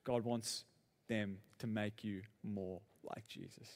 God 0.03 0.23
wants 0.23 0.65
them 1.07 1.37
to 1.59 1.67
make 1.67 2.03
you 2.03 2.21
more 2.43 2.81
like 3.03 3.27
Jesus. 3.27 3.67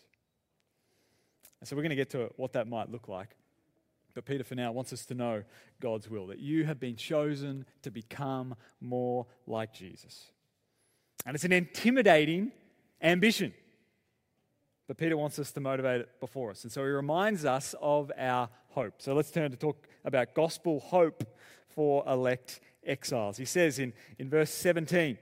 And 1.59 1.67
so 1.67 1.75
we're 1.75 1.83
going 1.83 1.91
to 1.91 1.95
get 1.95 2.09
to 2.11 2.31
what 2.37 2.53
that 2.53 2.67
might 2.67 2.91
look 2.91 3.07
like. 3.07 3.29
But 4.13 4.25
Peter, 4.25 4.43
for 4.43 4.55
now, 4.55 4.71
wants 4.71 4.93
us 4.93 5.05
to 5.07 5.13
know 5.13 5.43
God's 5.81 6.09
will, 6.09 6.27
that 6.27 6.39
you 6.39 6.63
have 6.63 6.79
been 6.79 6.95
chosen 6.95 7.65
to 7.81 7.91
become 7.91 8.55
more 8.79 9.27
like 9.45 9.73
Jesus. 9.73 10.31
And 11.25 11.35
it's 11.35 11.43
an 11.43 11.51
intimidating 11.51 12.51
ambition. 13.01 13.53
But 14.87 14.97
Peter 14.97 15.17
wants 15.17 15.39
us 15.39 15.51
to 15.51 15.59
motivate 15.59 16.01
it 16.01 16.19
before 16.19 16.51
us. 16.51 16.63
And 16.63 16.71
so 16.71 16.81
he 16.81 16.89
reminds 16.89 17.43
us 17.43 17.73
of 17.81 18.11
our 18.17 18.49
hope. 18.69 19.01
So 19.01 19.13
let's 19.13 19.31
turn 19.31 19.49
to 19.51 19.57
talk 19.57 19.87
about 20.03 20.35
gospel 20.35 20.79
hope 20.79 21.23
for 21.69 22.03
elect 22.07 22.59
exiles. 22.85 23.37
He 23.37 23.45
says 23.45 23.79
in, 23.79 23.93
in 24.19 24.29
verse 24.29 24.51
17, 24.51 25.17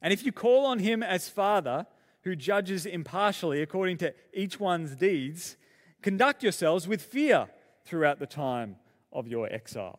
And 0.00 0.12
if 0.12 0.24
you 0.24 0.32
call 0.32 0.66
on 0.66 0.78
him 0.78 1.02
as 1.02 1.28
Father, 1.28 1.86
who 2.22 2.34
judges 2.34 2.86
impartially 2.86 3.62
according 3.62 3.98
to 3.98 4.14
each 4.32 4.58
one's 4.58 4.96
deeds, 4.96 5.56
conduct 6.02 6.42
yourselves 6.42 6.88
with 6.88 7.02
fear 7.02 7.48
throughout 7.84 8.18
the 8.18 8.26
time 8.26 8.76
of 9.12 9.28
your 9.28 9.52
exile. 9.52 9.98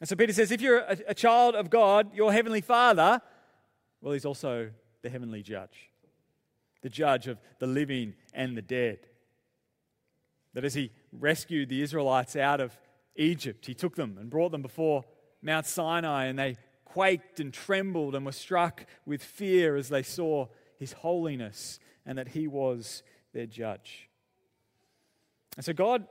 And 0.00 0.08
so 0.08 0.16
Peter 0.16 0.32
says, 0.32 0.50
if 0.50 0.60
you're 0.60 0.78
a, 0.78 0.98
a 1.08 1.14
child 1.14 1.54
of 1.54 1.70
God, 1.70 2.14
your 2.14 2.32
heavenly 2.32 2.60
Father, 2.60 3.20
well, 4.00 4.12
he's 4.12 4.24
also 4.24 4.70
the 5.02 5.10
heavenly 5.10 5.42
judge, 5.42 5.90
the 6.82 6.88
judge 6.88 7.26
of 7.26 7.38
the 7.58 7.66
living 7.66 8.14
and 8.32 8.56
the 8.56 8.62
dead. 8.62 8.98
That 10.54 10.64
as 10.64 10.74
he 10.74 10.90
rescued 11.12 11.68
the 11.68 11.82
Israelites 11.82 12.36
out 12.36 12.60
of 12.60 12.78
Egypt, 13.16 13.66
he 13.66 13.74
took 13.74 13.96
them 13.96 14.16
and 14.18 14.30
brought 14.30 14.52
them 14.52 14.62
before 14.62 15.04
Mount 15.42 15.66
Sinai, 15.66 16.26
and 16.26 16.38
they 16.38 16.56
quaked 16.84 17.38
and 17.40 17.52
trembled 17.52 18.14
and 18.14 18.24
were 18.24 18.32
struck 18.32 18.86
with 19.04 19.22
fear 19.22 19.76
as 19.76 19.88
they 19.88 20.02
saw 20.02 20.46
his 20.78 20.92
holiness 20.92 21.78
and 22.06 22.16
that 22.18 22.28
he 22.28 22.46
was 22.46 23.02
their 23.32 23.46
judge. 23.46 24.08
And 25.56 25.64
so 25.64 25.72
God 25.72 26.06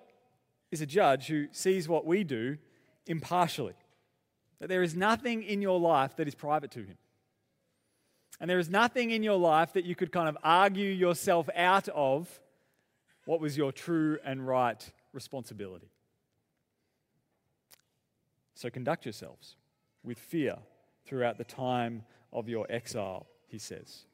is 0.71 0.82
a 0.82 0.86
judge 0.86 1.27
who 1.27 1.47
sees 1.51 1.88
what 1.88 2.06
we 2.06 2.23
do 2.23 2.58
impartially. 3.08 3.73
That 4.60 4.69
there 4.69 4.84
is 4.84 4.95
nothing 4.95 5.43
in 5.43 5.62
your 5.62 5.80
life 5.80 6.15
that 6.17 6.27
is 6.27 6.36
private 6.36 6.71
to 6.71 6.80
him. 6.80 6.97
And 8.39 8.50
there 8.50 8.60
is 8.60 8.69
nothing 8.69 9.12
in 9.12 9.23
your 9.23 9.38
life 9.38 9.73
that 9.73 9.86
you 9.86 9.95
could 9.95 10.12
kind 10.12 10.30
of 10.30 10.38
argue 10.43 10.89
yourself 10.89 11.50
out 11.56 11.88
of 11.89 12.39
what 13.26 13.41
was 13.41 13.58
your 13.58 13.71
true 13.71 14.19
and 14.23 14.47
right 14.47 14.91
responsibility. 15.12 15.89
So 18.54 18.69
conduct 18.69 19.06
yourselves 19.06 19.56
with 20.04 20.19
fear 20.19 20.58
throughout 21.06 21.38
the 21.38 21.43
time 21.43 22.04
of 22.32 22.47
your 22.47 22.65
exile, 22.69 23.28
he 23.47 23.58
says. 23.58 24.06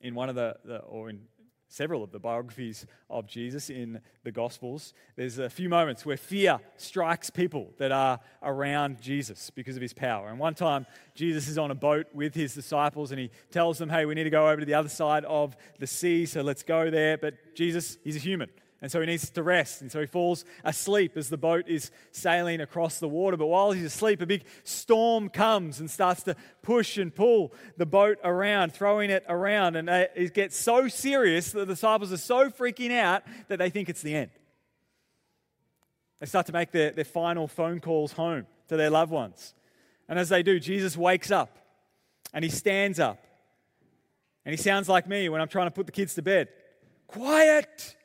In 0.00 0.14
one 0.14 0.28
of 0.28 0.34
the, 0.34 0.56
the 0.64 0.78
or 0.78 1.10
in 1.10 1.20
several 1.68 2.02
of 2.02 2.12
the 2.12 2.18
biographies 2.18 2.86
of 3.10 3.26
Jesus 3.26 3.70
in 3.70 4.00
the 4.24 4.32
Gospels, 4.32 4.94
there's 5.16 5.38
a 5.38 5.50
few 5.50 5.68
moments 5.68 6.06
where 6.06 6.16
fear 6.16 6.58
strikes 6.76 7.30
people 7.30 7.72
that 7.78 7.92
are 7.92 8.20
around 8.42 9.00
Jesus 9.00 9.50
because 9.50 9.76
of 9.76 9.82
his 9.82 9.92
power. 9.92 10.28
And 10.28 10.38
one 10.38 10.54
time, 10.54 10.86
Jesus 11.14 11.48
is 11.48 11.58
on 11.58 11.70
a 11.70 11.74
boat 11.74 12.06
with 12.12 12.34
his 12.34 12.54
disciples 12.54 13.10
and 13.10 13.20
he 13.20 13.30
tells 13.50 13.78
them, 13.78 13.88
Hey, 13.88 14.04
we 14.04 14.14
need 14.14 14.24
to 14.24 14.30
go 14.30 14.48
over 14.48 14.60
to 14.60 14.66
the 14.66 14.74
other 14.74 14.88
side 14.88 15.24
of 15.24 15.56
the 15.78 15.86
sea, 15.86 16.26
so 16.26 16.42
let's 16.42 16.62
go 16.62 16.90
there. 16.90 17.18
But 17.18 17.54
Jesus, 17.54 17.98
he's 18.04 18.16
a 18.16 18.20
human. 18.20 18.50
And 18.82 18.92
so 18.92 19.00
he 19.00 19.06
needs 19.06 19.30
to 19.30 19.42
rest. 19.42 19.80
And 19.80 19.90
so 19.90 20.00
he 20.00 20.06
falls 20.06 20.44
asleep 20.62 21.16
as 21.16 21.30
the 21.30 21.38
boat 21.38 21.66
is 21.66 21.90
sailing 22.10 22.60
across 22.60 22.98
the 22.98 23.08
water. 23.08 23.36
But 23.36 23.46
while 23.46 23.72
he's 23.72 23.84
asleep, 23.84 24.20
a 24.20 24.26
big 24.26 24.44
storm 24.64 25.30
comes 25.30 25.80
and 25.80 25.90
starts 25.90 26.22
to 26.24 26.36
push 26.62 26.98
and 26.98 27.14
pull 27.14 27.54
the 27.78 27.86
boat 27.86 28.18
around, 28.22 28.74
throwing 28.74 29.08
it 29.08 29.24
around. 29.28 29.76
And 29.76 29.88
uh, 29.88 30.06
it 30.14 30.34
gets 30.34 30.56
so 30.56 30.88
serious 30.88 31.52
that 31.52 31.60
the 31.60 31.74
disciples 31.74 32.12
are 32.12 32.18
so 32.18 32.50
freaking 32.50 32.92
out 32.92 33.22
that 33.48 33.58
they 33.58 33.70
think 33.70 33.88
it's 33.88 34.02
the 34.02 34.14
end. 34.14 34.30
They 36.20 36.26
start 36.26 36.46
to 36.46 36.52
make 36.52 36.70
their, 36.70 36.90
their 36.90 37.04
final 37.04 37.48
phone 37.48 37.80
calls 37.80 38.12
home 38.12 38.46
to 38.68 38.76
their 38.76 38.90
loved 38.90 39.10
ones. 39.10 39.54
And 40.08 40.18
as 40.18 40.28
they 40.28 40.42
do, 40.42 40.60
Jesus 40.60 40.96
wakes 40.96 41.30
up 41.30 41.56
and 42.34 42.44
he 42.44 42.50
stands 42.50 43.00
up. 43.00 43.22
And 44.44 44.52
he 44.52 44.62
sounds 44.62 44.88
like 44.88 45.08
me 45.08 45.28
when 45.28 45.40
I'm 45.40 45.48
trying 45.48 45.66
to 45.66 45.72
put 45.72 45.86
the 45.86 45.92
kids 45.92 46.14
to 46.14 46.22
bed. 46.22 46.48
Quiet! 47.08 47.96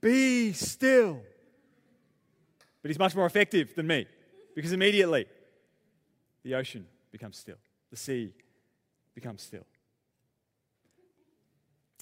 Be 0.00 0.52
still. 0.52 1.20
But 2.82 2.90
he's 2.90 2.98
much 2.98 3.14
more 3.14 3.26
effective 3.26 3.74
than 3.74 3.86
me 3.86 4.06
because 4.54 4.72
immediately 4.72 5.26
the 6.44 6.54
ocean 6.54 6.86
becomes 7.10 7.36
still, 7.36 7.58
the 7.90 7.96
sea 7.96 8.32
becomes 9.14 9.42
still. 9.42 9.66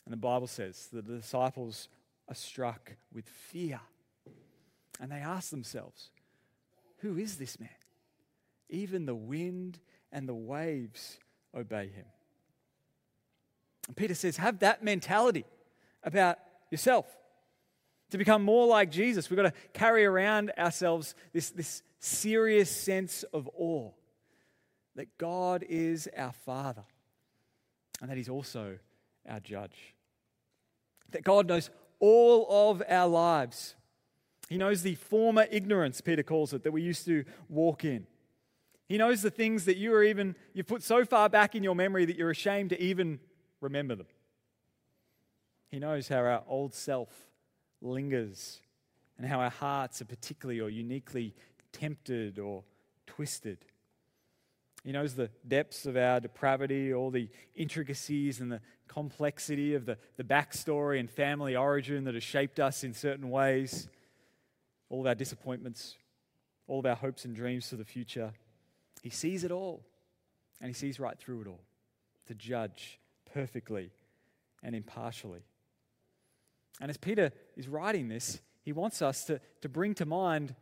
And 0.04 0.12
the 0.12 0.18
Bible 0.18 0.46
says 0.46 0.88
that 0.92 1.06
the 1.06 1.16
disciples 1.16 1.88
are 2.28 2.35
struck 2.35 2.92
with 3.12 3.28
fear. 3.28 3.80
And 5.00 5.11
they 5.11 5.16
ask 5.16 5.50
themselves, 5.50 6.11
Who 6.98 7.18
is 7.18 7.37
this 7.37 7.59
man? 7.59 7.68
Even 8.68 9.06
the 9.06 9.14
wind 9.14 9.78
and 10.12 10.28
the 10.28 10.35
waves 10.35 11.18
obey 11.54 11.88
him. 11.88 12.06
And 13.88 13.96
Peter 13.96 14.14
says, 14.14 14.37
Have 14.37 14.61
that 14.61 14.82
mentality 14.82 15.44
about 16.02 16.38
yourself. 16.70 17.06
To 18.11 18.19
become 18.19 18.42
more 18.42 18.66
like 18.66 18.90
Jesus, 18.90 19.29
we've 19.29 19.37
got 19.37 19.53
to 19.53 19.53
carry 19.73 20.05
around 20.05 20.53
ourselves 20.57 21.14
this, 21.33 21.51
this 21.51 21.83
serious 21.99 22.71
sense 22.71 23.25
of 23.33 23.49
awe 23.57 23.90
that 24.95 25.19
God 25.19 25.64
is 25.69 26.09
our 26.16 26.33
Father 26.33 26.85
and 28.01 28.11
that 28.11 28.16
He's 28.16 28.29
also 28.29 28.79
our 29.29 29.40
judge. 29.40 29.95
That 31.11 31.25
God 31.25 31.49
knows 31.49 31.71
all 31.99 32.71
of 32.71 32.83
our 32.88 33.09
lives. 33.09 33.75
He 34.49 34.59
knows 34.59 34.83
the 34.83 34.95
former 34.95 35.47
ignorance, 35.51 36.01
Peter 36.01 36.23
calls 36.23 36.53
it, 36.53 36.62
that 36.62 36.73
we 36.73 36.83
used 36.83 37.05
to 37.07 37.25
walk 37.49 37.85
in. 37.85 38.07
He 38.88 38.99
knows 38.99 39.23
the 39.23 39.31
things 39.31 39.64
that 39.64 39.77
you 39.77 39.92
are 39.95 40.05
even, 40.05 40.37
you've 40.55 40.69
put 40.69 40.83
so 40.83 41.05
far 41.05 41.29
back 41.29 41.55
in 41.57 41.64
your 41.64 41.75
memory 41.75 42.05
that 42.05 42.16
you're 42.16 42.31
ashamed 42.31 42.71
to 42.71 42.81
even 42.81 43.19
remember 43.61 43.97
them. 43.97 44.07
He 45.69 45.81
knows 45.81 46.07
how 46.09 46.19
our 46.19 46.45
old 46.47 46.73
self 46.73 47.09
lingers 47.81 48.61
and 49.19 49.27
how 49.27 49.41
our 49.41 49.51
hearts 49.51 50.01
are 50.03 50.07
particularly 50.07 50.61
or 50.61 50.69
uniquely 50.69 51.35
tempted 51.73 52.39
or 52.39 52.65
twisted. 53.07 53.59
He 54.85 54.93
knows 54.93 55.15
the 55.15 55.31
depths 55.47 55.85
of 55.87 55.97
our 55.97 56.21
depravity, 56.21 56.95
all 56.95 57.11
the 57.11 57.29
intricacies 57.57 58.41
and 58.41 58.53
the 58.53 58.61
complexity 58.87 59.75
of 59.75 59.85
the, 59.85 59.99
the 60.17 60.25
backstory 60.25 61.01
and 61.01 61.11
family 61.11 61.57
origin 61.57 62.05
that 62.05 62.15
has 62.15 62.23
shaped 62.23 62.61
us 62.61 62.85
in 62.85 62.95
certain 62.95 63.31
ways, 63.31 63.89
all 64.89 65.01
of 65.01 65.07
our 65.07 65.15
disappointments, 65.15 65.97
all 66.69 66.79
of 66.79 66.87
our 66.87 66.95
hopes 66.95 67.25
and 67.25 67.35
dreams 67.35 67.69
for 67.69 67.77
the 67.77 67.85
future. 67.85 68.33
He 69.03 69.11
sees 69.11 69.43
it 69.43 69.51
all, 69.51 69.83
and 70.61 70.69
He 70.69 70.75
sees 70.75 71.01
right 71.01 71.19
through 71.19 71.43
it 71.43 71.47
all 71.49 71.65
to 72.29 72.35
judge 72.35 73.01
perfectly 73.33 73.91
and 74.62 74.75
impartially. 74.75 75.43
And 76.81 76.91
as 76.91 76.97
Peter 76.97 77.33
is 77.57 77.69
writing 77.69 78.09
this, 78.09 78.41
he 78.62 78.73
wants 78.73 79.01
us 79.01 79.25
to, 79.25 79.41
to 79.62 79.69
bring 79.69 79.95
to 79.95 80.07
mind 80.07 80.55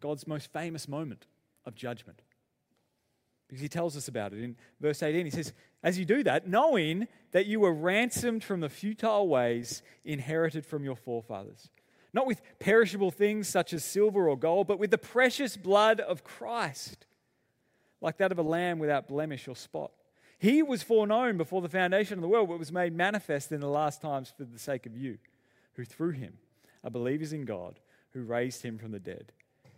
God's 0.00 0.26
most 0.26 0.52
famous 0.52 0.88
moment 0.88 1.26
of 1.64 1.74
judgment. 1.74 2.22
Because 3.48 3.60
he 3.60 3.68
tells 3.68 3.96
us 3.96 4.08
about 4.08 4.32
it 4.32 4.42
in 4.42 4.56
verse 4.80 5.02
18. 5.02 5.24
He 5.24 5.30
says, 5.30 5.52
As 5.82 5.98
you 5.98 6.04
do 6.04 6.22
that, 6.24 6.48
knowing 6.48 7.06
that 7.32 7.46
you 7.46 7.60
were 7.60 7.72
ransomed 7.72 8.42
from 8.42 8.60
the 8.60 8.68
futile 8.68 9.28
ways 9.28 9.82
inherited 10.04 10.66
from 10.66 10.84
your 10.84 10.96
forefathers, 10.96 11.70
not 12.12 12.26
with 12.26 12.40
perishable 12.58 13.10
things 13.10 13.46
such 13.46 13.72
as 13.72 13.84
silver 13.84 14.28
or 14.28 14.38
gold, 14.38 14.66
but 14.66 14.78
with 14.78 14.90
the 14.90 14.98
precious 14.98 15.56
blood 15.56 16.00
of 16.00 16.24
Christ, 16.24 17.06
like 18.00 18.18
that 18.18 18.32
of 18.32 18.38
a 18.38 18.42
lamb 18.42 18.78
without 18.78 19.06
blemish 19.06 19.46
or 19.46 19.54
spot. 19.54 19.92
He 20.38 20.62
was 20.62 20.82
foreknown 20.82 21.36
before 21.36 21.62
the 21.62 21.68
foundation 21.68 22.18
of 22.18 22.22
the 22.22 22.28
world, 22.28 22.48
but 22.48 22.58
was 22.58 22.72
made 22.72 22.92
manifest 22.94 23.52
in 23.52 23.60
the 23.60 23.68
last 23.68 24.02
times 24.02 24.32
for 24.36 24.44
the 24.44 24.58
sake 24.58 24.86
of 24.86 24.96
you, 24.96 25.18
who 25.74 25.84
through 25.84 26.12
him 26.12 26.34
are 26.84 26.90
believers 26.90 27.32
in 27.32 27.44
God, 27.44 27.80
who 28.10 28.22
raised 28.22 28.62
him 28.62 28.78
from 28.78 28.92
the 28.92 29.00
dead 29.00 29.32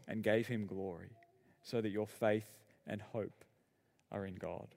and 0.09 0.23
gave 0.23 0.49
him 0.49 0.66
glory, 0.66 1.11
so 1.62 1.81
that 1.81 1.90
your 1.90 2.07
faith 2.07 2.49
and 2.87 3.01
hope 3.01 3.44
are 4.11 4.27
in 4.27 4.35
God. 4.35 4.68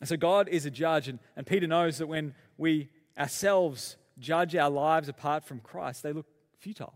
And 0.00 0.08
so 0.08 0.16
God 0.16 0.48
is 0.48 0.66
a 0.66 0.70
judge, 0.70 1.08
and, 1.08 1.18
and 1.36 1.46
Peter 1.46 1.66
knows 1.66 1.98
that 1.98 2.08
when 2.08 2.34
we 2.58 2.90
ourselves 3.18 3.96
judge 4.18 4.56
our 4.56 4.70
lives 4.70 5.08
apart 5.08 5.44
from 5.44 5.60
Christ, 5.60 6.02
they 6.02 6.12
look 6.12 6.26
futile. 6.58 6.94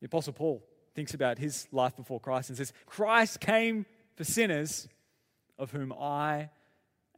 The 0.00 0.06
Apostle 0.06 0.32
Paul 0.32 0.64
thinks 0.94 1.14
about 1.14 1.38
his 1.38 1.68
life 1.72 1.96
before 1.96 2.20
Christ 2.20 2.48
and 2.48 2.58
says, 2.58 2.72
Christ 2.86 3.40
came 3.40 3.84
for 4.16 4.24
sinners 4.24 4.88
of 5.60 5.70
whom 5.70 5.92
I 5.92 6.50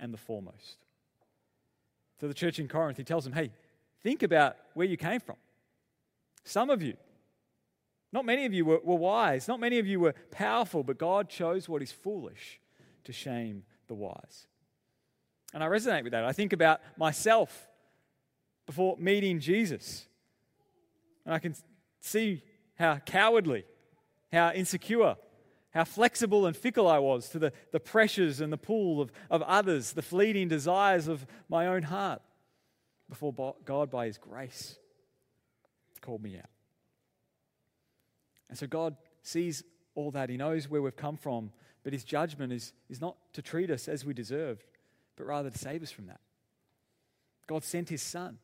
am 0.01 0.13
the 0.13 0.19
foremost. 0.19 0.77
So 2.21 2.29
the 2.29 2.35
church 2.35 2.59
in 2.59 2.69
Corinth, 2.69 2.99
he 2.99 3.05
tells 3.05 3.25
them, 3.25 3.33
hey, 3.33 3.53
think 4.03 4.23
about 4.23 4.57
where 4.75 4.87
you 4.87 4.97
came 4.97 5.21
from. 5.21 5.37
Some 6.45 6.69
of 6.69 6.83
you, 6.83 6.95
not 8.13 8.25
many 8.25 8.45
of 8.45 8.53
you 8.53 8.65
were, 8.65 8.81
were 8.83 8.97
wise, 8.97 9.49
not 9.49 9.61
many 9.61 9.79
of 9.79 9.87
you 9.87 10.01
were 10.01 10.15
powerful, 10.31 10.83
but 10.83 10.99
God 10.99 11.29
chose 11.29 11.69
what 11.69 11.83
is 11.83 11.93
foolish 11.93 12.61
to 13.05 13.13
shame 13.13 13.63
the 13.87 13.95
wise. 13.95 14.47
And 15.55 15.63
I 15.63 15.69
resonate 15.69 16.03
with 16.03 16.13
that. 16.13 16.25
I 16.25 16.33
think 16.33 16.53
about 16.53 16.81
myself 16.97 17.69
before 18.67 18.97
meeting 18.99 19.39
Jesus. 19.39 20.07
And 21.25 21.35
I 21.35 21.39
can 21.39 21.55
see 22.01 22.43
how 22.75 22.97
cowardly, 22.97 23.65
how 24.33 24.51
insecure, 24.53 25.17
how 25.73 25.85
flexible 25.85 26.47
and 26.47 26.57
fickle 26.57 26.87
I 26.87 26.99
was 26.99 27.31
to 27.31 27.39
the, 27.39 27.53
the 27.73 27.81
pressures 27.81 28.41
and 28.41 28.53
the 28.53 28.59
pull 28.59 29.01
of, 29.01 29.11
of 29.31 29.43
others, 29.43 29.93
the 29.93 30.03
fleeting 30.03 30.49
desires 30.49 31.09
of 31.09 31.27
my 31.49 31.67
own 31.67 31.83
heart, 31.83 32.23
before 33.09 33.55
God, 33.65 33.91
by 33.91 34.07
His 34.07 34.19
grace, 34.19 34.77
called 36.01 36.23
me 36.23 36.37
out. 36.37 36.51
And 38.49 38.59
so 38.59 38.67
God 38.67 38.97
sees 39.23 39.65
all 39.95 40.11
that. 40.11 40.29
He 40.29 40.37
knows 40.37 40.69
where 40.69 40.83
we've 40.83 40.97
come 40.97 41.17
from, 41.17 41.51
but 41.85 41.95
His 41.95 42.05
judgment 42.05 42.53
is, 42.53 42.75
is 42.91 43.01
not 43.01 43.17
to 43.33 43.43
treat 43.43 43.71
us 43.71 43.89
as 43.89 44.05
we 44.05 44.13
deserve, 44.13 44.63
but 45.17 45.27
rather 45.27 45.49
to 45.51 45.59
save 45.59 45.83
us 45.83 45.91
from 45.91 46.07
that. 46.07 46.21
God 47.47 47.65
sent 47.65 47.89
His 47.89 48.03
Son. 48.03 48.39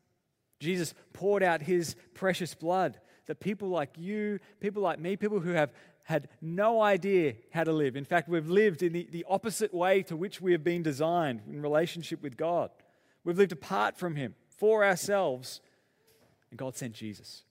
Jesus 0.60 0.94
poured 1.12 1.42
out 1.42 1.62
His 1.62 1.94
precious 2.14 2.54
blood 2.54 2.98
that 3.28 3.40
people 3.40 3.68
like 3.68 3.90
you, 3.96 4.40
people 4.58 4.82
like 4.82 4.98
me, 4.98 5.14
people 5.16 5.38
who 5.38 5.52
have 5.52 5.72
had 6.02 6.28
no 6.40 6.80
idea 6.80 7.34
how 7.52 7.62
to 7.62 7.72
live. 7.72 7.94
In 7.94 8.04
fact, 8.04 8.28
we've 8.28 8.48
lived 8.48 8.82
in 8.82 8.94
the, 8.94 9.06
the 9.10 9.24
opposite 9.28 9.72
way 9.72 10.02
to 10.04 10.16
which 10.16 10.40
we 10.40 10.52
have 10.52 10.64
been 10.64 10.82
designed 10.82 11.42
in 11.46 11.62
relationship 11.62 12.22
with 12.22 12.36
God. 12.36 12.70
We've 13.24 13.36
lived 13.36 13.52
apart 13.52 13.96
from 13.96 14.16
Him 14.16 14.34
for 14.56 14.84
ourselves, 14.84 15.60
and 16.50 16.58
God 16.58 16.76
sent 16.76 16.94
Jesus, 16.94 17.44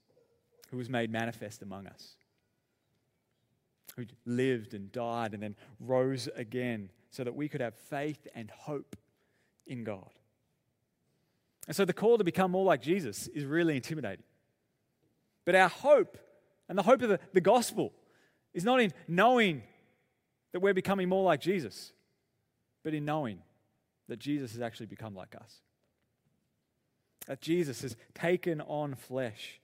who 0.72 0.78
was 0.78 0.90
made 0.90 1.12
manifest 1.12 1.62
among 1.62 1.86
us, 1.86 2.16
who 3.96 4.06
lived 4.26 4.74
and 4.74 4.92
died 4.92 5.36
and 5.36 5.44
then 5.44 5.56
rose 5.80 6.28
again 6.36 6.90
so 7.12 7.24
that 7.24 7.36
we 7.36 7.48
could 7.48 7.62
have 7.62 7.76
faith 7.76 8.28
and 8.34 8.50
hope 8.50 8.96
in 9.68 9.84
God. 9.84 10.10
And 11.68 11.76
so 11.76 11.86
the 11.86 11.94
call 11.94 12.18
to 12.18 12.24
become 12.24 12.50
more 12.50 12.66
like 12.66 12.82
Jesus 12.82 13.28
is 13.28 13.46
really 13.46 13.76
intimidating. 13.76 14.24
But 15.48 15.56
our 15.56 15.70
hope 15.70 16.18
and 16.68 16.78
the 16.78 16.84
hope 16.84 17.02
of 17.02 17.08
the, 17.08 17.22
the 17.32 17.40
gospel 17.40 17.94
is 18.54 18.66
not 18.66 18.82
in 18.82 18.92
knowing 19.08 19.64
that 20.52 20.60
we're 20.60 20.74
becoming 20.74 21.08
more 21.08 21.24
like 21.24 21.40
Jesus, 21.40 21.94
but 22.84 22.94
in 22.94 23.06
knowing 23.06 23.40
that 24.10 24.20
Jesus 24.20 24.52
has 24.52 24.62
actually 24.62 24.88
become 24.88 25.16
like 25.16 25.36
us. 25.40 25.62
That 27.28 27.40
Jesus 27.40 27.82
has 27.82 27.96
taken 28.14 28.60
on 28.60 28.96
flesh, 28.96 29.62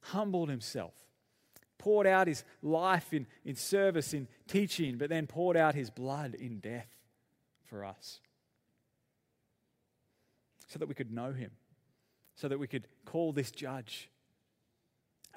humbled 0.00 0.48
himself, 0.48 0.94
poured 1.78 2.08
out 2.08 2.26
his 2.26 2.42
life 2.60 3.14
in, 3.14 3.28
in 3.44 3.54
service, 3.54 4.12
in 4.12 4.26
teaching, 4.48 4.98
but 4.98 5.10
then 5.10 5.28
poured 5.28 5.56
out 5.56 5.76
his 5.76 5.90
blood 5.90 6.34
in 6.34 6.58
death 6.58 6.88
for 7.66 7.84
us. 7.84 8.18
So 10.66 10.80
that 10.80 10.88
we 10.88 10.94
could 10.96 11.12
know 11.12 11.32
him, 11.32 11.52
so 12.34 12.48
that 12.48 12.58
we 12.58 12.66
could 12.66 12.88
call 13.04 13.32
this 13.32 13.52
judge 13.52 14.10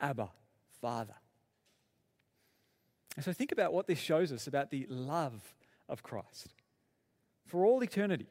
Abba, 0.01 0.29
Father. 0.81 1.15
And 3.15 3.23
so 3.23 3.31
think 3.33 3.51
about 3.51 3.73
what 3.73 3.87
this 3.87 3.99
shows 3.99 4.31
us 4.31 4.47
about 4.47 4.71
the 4.71 4.85
love 4.89 5.55
of 5.87 6.03
Christ. 6.03 6.53
For 7.45 7.65
all 7.65 7.83
eternity, 7.83 8.27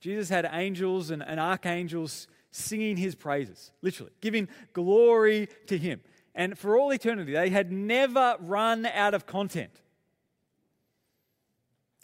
Jesus 0.00 0.28
had 0.28 0.48
angels 0.50 1.10
and, 1.10 1.22
and 1.22 1.38
archangels 1.38 2.26
singing 2.50 2.96
his 2.96 3.14
praises, 3.14 3.72
literally, 3.82 4.12
giving 4.20 4.48
glory 4.72 5.48
to 5.66 5.76
him. 5.76 6.00
And 6.34 6.58
for 6.58 6.78
all 6.78 6.92
eternity, 6.92 7.32
they 7.32 7.50
had 7.50 7.70
never 7.70 8.36
run 8.40 8.86
out 8.86 9.14
of 9.14 9.26
content. 9.26 9.80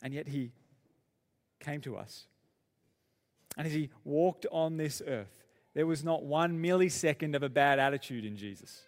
And 0.03 0.12
yet 0.12 0.29
he 0.29 0.53
came 1.61 1.81
to 1.83 1.97
us. 1.97 2.27
And 3.57 3.66
as 3.66 3.73
he 3.73 3.90
walked 4.05 4.47
on 4.53 4.77
this 4.77 5.03
earth, 5.07 5.35
there 5.75 5.87
was 5.87 6.05
not 6.05 6.25
one 6.25 6.62
millisecond 6.62 7.35
of 7.35 7.42
a 7.42 7.49
bad 7.49 7.79
attitude 7.79 8.25
in 8.25 8.37
Jesus. 8.37 8.83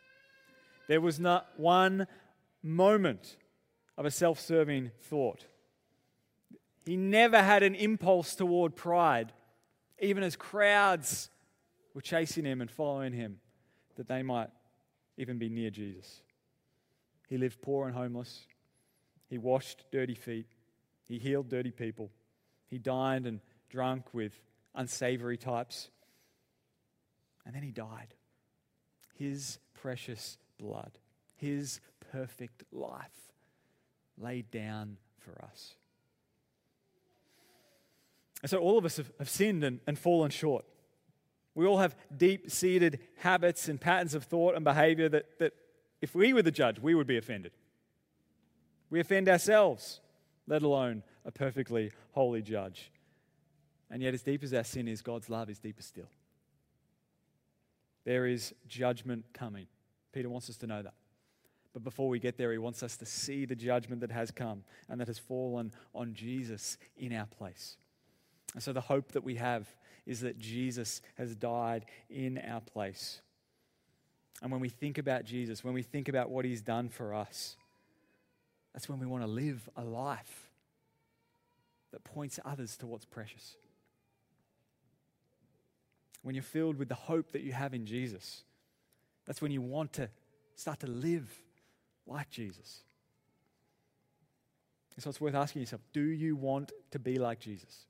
There 0.90 1.00
was 1.00 1.20
not 1.20 1.46
one 1.56 2.08
moment 2.64 3.36
of 3.96 4.06
a 4.06 4.10
self 4.10 4.40
serving 4.40 4.90
thought. 5.02 5.46
He 6.84 6.96
never 6.96 7.40
had 7.40 7.62
an 7.62 7.76
impulse 7.76 8.34
toward 8.34 8.74
pride, 8.74 9.32
even 10.00 10.24
as 10.24 10.34
crowds 10.34 11.30
were 11.94 12.00
chasing 12.00 12.44
him 12.44 12.60
and 12.60 12.68
following 12.68 13.12
him, 13.12 13.38
that 13.98 14.08
they 14.08 14.24
might 14.24 14.50
even 15.16 15.38
be 15.38 15.48
near 15.48 15.70
Jesus. 15.70 16.22
He 17.28 17.38
lived 17.38 17.62
poor 17.62 17.86
and 17.86 17.96
homeless. 17.96 18.46
He 19.28 19.38
washed 19.38 19.84
dirty 19.92 20.16
feet. 20.16 20.48
He 21.06 21.20
healed 21.20 21.48
dirty 21.48 21.70
people. 21.70 22.10
He 22.66 22.78
dined 22.78 23.28
and 23.28 23.38
drunk 23.68 24.12
with 24.12 24.32
unsavory 24.74 25.36
types. 25.36 25.88
And 27.46 27.54
then 27.54 27.62
he 27.62 27.70
died. 27.70 28.12
His 29.14 29.60
precious 29.72 30.36
blood, 30.60 30.92
his 31.36 31.80
perfect 32.12 32.64
life 32.72 33.32
laid 34.18 34.50
down 34.50 34.98
for 35.18 35.42
us. 35.42 35.74
And 38.42 38.50
so 38.50 38.58
all 38.58 38.78
of 38.78 38.84
us 38.84 38.96
have, 38.96 39.10
have 39.18 39.28
sinned 39.28 39.64
and, 39.64 39.80
and 39.86 39.98
fallen 39.98 40.30
short. 40.30 40.64
We 41.54 41.66
all 41.66 41.78
have 41.78 41.96
deep 42.16 42.50
seated 42.50 43.00
habits 43.18 43.68
and 43.68 43.80
patterns 43.80 44.14
of 44.14 44.24
thought 44.24 44.54
and 44.54 44.64
behavior 44.64 45.08
that, 45.08 45.38
that 45.38 45.52
if 46.00 46.14
we 46.14 46.32
were 46.32 46.42
the 46.42 46.50
judge, 46.50 46.78
we 46.78 46.94
would 46.94 47.06
be 47.06 47.18
offended. 47.18 47.52
We 48.88 49.00
offend 49.00 49.28
ourselves, 49.28 50.00
let 50.46 50.62
alone 50.62 51.02
a 51.24 51.30
perfectly 51.30 51.92
holy 52.12 52.42
judge. 52.42 52.90
And 53.90 54.02
yet, 54.02 54.14
as 54.14 54.22
deep 54.22 54.42
as 54.42 54.54
our 54.54 54.64
sin 54.64 54.86
is, 54.88 55.02
God's 55.02 55.28
love 55.28 55.50
is 55.50 55.58
deeper 55.58 55.82
still. 55.82 56.08
There 58.04 58.26
is 58.26 58.54
judgment 58.68 59.24
coming. 59.34 59.66
Peter 60.12 60.28
wants 60.28 60.50
us 60.50 60.56
to 60.58 60.66
know 60.66 60.82
that. 60.82 60.94
But 61.72 61.84
before 61.84 62.08
we 62.08 62.18
get 62.18 62.36
there, 62.36 62.50
he 62.52 62.58
wants 62.58 62.82
us 62.82 62.96
to 62.96 63.06
see 63.06 63.44
the 63.44 63.54
judgment 63.54 64.00
that 64.00 64.10
has 64.10 64.30
come 64.30 64.64
and 64.88 65.00
that 65.00 65.06
has 65.06 65.18
fallen 65.18 65.72
on 65.94 66.14
Jesus 66.14 66.78
in 66.96 67.12
our 67.12 67.26
place. 67.26 67.76
And 68.54 68.62
so 68.62 68.72
the 68.72 68.80
hope 68.80 69.12
that 69.12 69.22
we 69.22 69.36
have 69.36 69.68
is 70.06 70.20
that 70.20 70.38
Jesus 70.38 71.00
has 71.16 71.36
died 71.36 71.86
in 72.08 72.38
our 72.38 72.60
place. 72.60 73.20
And 74.42 74.50
when 74.50 74.60
we 74.60 74.68
think 74.68 74.98
about 74.98 75.24
Jesus, 75.24 75.62
when 75.62 75.74
we 75.74 75.82
think 75.82 76.08
about 76.08 76.30
what 76.30 76.44
he's 76.44 76.62
done 76.62 76.88
for 76.88 77.14
us, 77.14 77.56
that's 78.72 78.88
when 78.88 78.98
we 78.98 79.06
want 79.06 79.22
to 79.22 79.28
live 79.28 79.68
a 79.76 79.84
life 79.84 80.50
that 81.92 82.02
points 82.04 82.40
others 82.44 82.76
to 82.78 82.86
what's 82.86 83.04
precious. 83.04 83.56
When 86.22 86.34
you're 86.34 86.42
filled 86.42 86.76
with 86.76 86.88
the 86.88 86.94
hope 86.94 87.32
that 87.32 87.42
you 87.42 87.52
have 87.52 87.74
in 87.74 87.86
Jesus, 87.86 88.42
that's 89.30 89.40
when 89.40 89.52
you 89.52 89.62
want 89.62 89.92
to 89.92 90.10
start 90.56 90.80
to 90.80 90.88
live 90.88 91.32
like 92.04 92.28
Jesus. 92.30 92.80
So 94.98 95.08
it's 95.08 95.20
worth 95.20 95.36
asking 95.36 95.62
yourself 95.62 95.82
do 95.92 96.02
you 96.02 96.34
want 96.34 96.72
to 96.90 96.98
be 96.98 97.16
like 97.16 97.38
Jesus? 97.38 97.86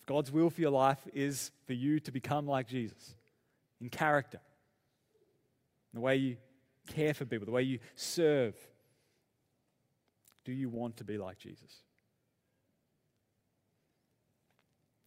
If 0.00 0.06
God's 0.06 0.32
will 0.32 0.48
for 0.48 0.62
your 0.62 0.70
life 0.70 1.06
is 1.12 1.50
for 1.66 1.74
you 1.74 2.00
to 2.00 2.10
become 2.10 2.46
like 2.46 2.68
Jesus 2.68 3.14
in 3.82 3.90
character, 3.90 4.40
in 5.92 5.98
the 5.98 6.00
way 6.00 6.16
you 6.16 6.36
care 6.86 7.12
for 7.12 7.26
people, 7.26 7.44
the 7.44 7.52
way 7.52 7.60
you 7.60 7.78
serve, 7.94 8.54
do 10.46 10.52
you 10.52 10.70
want 10.70 10.96
to 10.96 11.04
be 11.04 11.18
like 11.18 11.36
Jesus? 11.36 11.82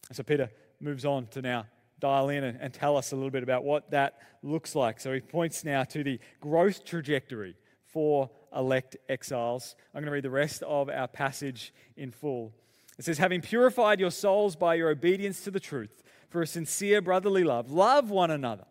And 0.06 0.16
so 0.16 0.22
Peter 0.22 0.48
moves 0.78 1.04
on 1.04 1.26
to 1.32 1.42
now 1.42 1.66
dial 2.00 2.28
in 2.28 2.44
and, 2.44 2.58
and, 2.60 2.72
tell 2.72 2.96
us 2.96 3.12
a 3.12 3.16
little 3.16 3.30
bit 3.30 3.42
about 3.42 3.64
what 3.64 3.90
that 3.90 4.18
looks 4.42 4.74
like. 4.74 5.00
So 5.00 5.12
he 5.12 5.20
points 5.20 5.64
now 5.64 5.84
to 5.84 6.02
the 6.02 6.18
growth 6.40 6.84
trajectory 6.84 7.56
for 7.86 8.30
elect 8.54 8.96
exiles. 9.08 9.76
I'm 9.94 10.00
going 10.00 10.06
to 10.06 10.12
read 10.12 10.24
the 10.24 10.30
rest 10.30 10.62
of 10.62 10.88
our 10.88 11.08
passage 11.08 11.72
in 11.96 12.10
full. 12.10 12.52
It 12.98 13.04
says, 13.04 13.18
Having 13.18 13.42
purified 13.42 14.00
your 14.00 14.10
souls 14.10 14.56
by 14.56 14.74
your 14.74 14.90
obedience 14.90 15.42
to 15.44 15.50
the 15.50 15.60
truth 15.60 16.02
for 16.28 16.42
a 16.42 16.46
sincere 16.46 17.00
brotherly 17.00 17.44
love, 17.44 17.70
love 17.70 18.10
one 18.10 18.30
another 18.30 18.64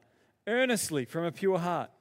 earnestly 0.47 1.05
from 1.05 1.25
a 1.25 1.31
pure 1.31 1.59
heart. 1.59 1.91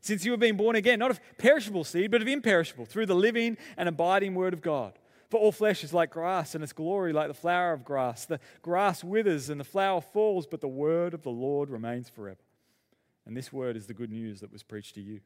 Since 0.00 0.24
you 0.24 0.30
have 0.30 0.40
been 0.40 0.56
born 0.56 0.76
again, 0.76 0.98
not 0.98 1.10
of 1.10 1.20
perishable 1.36 1.84
seed, 1.84 2.10
but 2.10 2.22
of 2.22 2.28
imperishable, 2.28 2.86
through 2.86 3.06
the 3.06 3.14
living 3.14 3.58
and 3.76 3.88
abiding 3.88 4.34
word 4.34 4.54
of 4.54 4.62
God. 4.62 4.98
For 5.30 5.38
all 5.38 5.52
flesh 5.52 5.84
is 5.84 5.94
like 5.94 6.10
grass, 6.10 6.56
and 6.56 6.64
its 6.64 6.72
glory 6.72 7.12
like 7.12 7.28
the 7.28 7.34
flower 7.34 7.72
of 7.72 7.84
grass. 7.84 8.26
The 8.26 8.40
grass 8.62 9.04
withers 9.04 9.48
and 9.48 9.60
the 9.60 9.64
flower 9.64 10.00
falls, 10.00 10.46
but 10.46 10.60
the 10.60 10.68
word 10.68 11.14
of 11.14 11.22
the 11.22 11.30
Lord 11.30 11.70
remains 11.70 12.08
forever. 12.08 12.40
And 13.24 13.36
this 13.36 13.52
word 13.52 13.76
is 13.76 13.86
the 13.86 13.94
good 13.94 14.10
news 14.10 14.40
that 14.40 14.52
was 14.52 14.64
preached 14.64 14.96
to 14.96 15.00
you. 15.00 15.20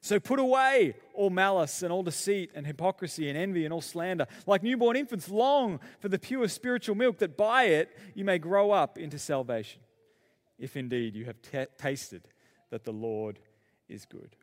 So 0.00 0.18
put 0.18 0.38
away 0.38 0.94
all 1.14 1.30
malice 1.30 1.82
and 1.82 1.92
all 1.92 2.02
deceit 2.02 2.50
and 2.54 2.66
hypocrisy 2.66 3.28
and 3.28 3.38
envy 3.38 3.64
and 3.64 3.72
all 3.72 3.80
slander. 3.80 4.26
Like 4.46 4.62
newborn 4.62 4.96
infants, 4.96 5.28
long 5.28 5.80
for 6.00 6.08
the 6.08 6.18
pure 6.18 6.48
spiritual 6.48 6.94
milk, 6.94 7.18
that 7.18 7.36
by 7.36 7.64
it 7.64 7.94
you 8.14 8.24
may 8.24 8.38
grow 8.38 8.70
up 8.70 8.98
into 8.98 9.18
salvation, 9.18 9.80
if 10.58 10.76
indeed 10.76 11.14
you 11.14 11.26
have 11.26 11.40
t- 11.42 11.66
tasted 11.78 12.28
that 12.70 12.84
the 12.84 12.92
Lord 12.92 13.38
is 13.88 14.04
good. 14.04 14.36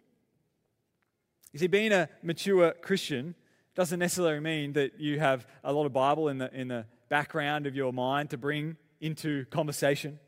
You 1.53 1.59
see, 1.59 1.67
being 1.67 1.91
a 1.91 2.07
mature 2.23 2.71
Christian 2.81 3.35
doesn't 3.75 3.99
necessarily 3.99 4.39
mean 4.39 4.73
that 4.73 4.99
you 4.99 5.19
have 5.19 5.47
a 5.63 5.71
lot 5.71 5.85
of 5.85 5.93
Bible 5.93 6.27
in 6.27 6.37
the, 6.37 6.53
in 6.53 6.67
the 6.67 6.85
background 7.09 7.67
of 7.67 7.75
your 7.75 7.93
mind 7.93 8.29
to 8.31 8.37
bring 8.37 8.77
into 8.99 9.45
conversation. 9.45 10.19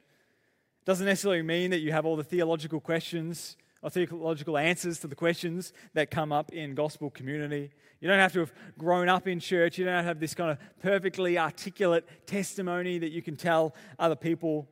Doesn't 0.86 1.06
necessarily 1.06 1.42
mean 1.42 1.72
that 1.72 1.80
you 1.80 1.92
have 1.92 2.06
all 2.06 2.16
the 2.16 2.24
theological 2.24 2.80
questions 2.80 3.58
or 3.82 3.90
theological 3.90 4.58
answers 4.58 5.00
to 5.00 5.08
the 5.08 5.16
questions 5.16 5.74
that 5.94 6.10
come 6.10 6.32
up 6.32 6.52
in 6.52 6.74
gospel 6.74 7.10
community. 7.10 7.72
You 8.00 8.08
don't 8.08 8.20
have 8.20 8.34
to 8.34 8.40
have 8.40 8.54
grown 8.78 9.10
up 9.10 9.28
in 9.28 9.40
church. 9.40 9.78
You 9.78 9.86
don't 9.86 10.04
have 10.04 10.20
this 10.20 10.34
kind 10.34 10.52
of 10.52 10.58
perfectly 10.82 11.38
articulate 11.38 12.08
testimony 12.26 12.98
that 13.00 13.12
you 13.12 13.22
can 13.22 13.36
tell 13.36 13.76
other 14.00 14.16
people. 14.16 14.68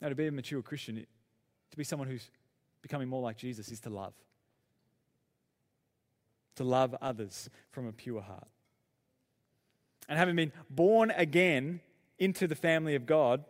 Now, 0.00 0.08
to 0.08 0.14
be 0.14 0.26
a 0.26 0.32
mature 0.32 0.62
Christian, 0.62 1.04
to 1.70 1.76
be 1.76 1.84
someone 1.84 2.08
who's 2.08 2.30
becoming 2.82 3.08
more 3.08 3.22
like 3.22 3.36
Jesus, 3.36 3.68
is 3.70 3.80
to 3.80 3.90
love. 3.90 4.14
To 6.58 6.64
love 6.64 6.92
others 7.00 7.48
from 7.70 7.86
a 7.86 7.92
pure 7.92 8.20
heart. 8.20 8.48
And 10.08 10.18
having 10.18 10.34
been 10.34 10.52
born 10.68 11.12
again 11.12 11.80
into 12.18 12.48
the 12.48 12.56
family 12.56 12.96
of 12.96 13.06
God, 13.06 13.44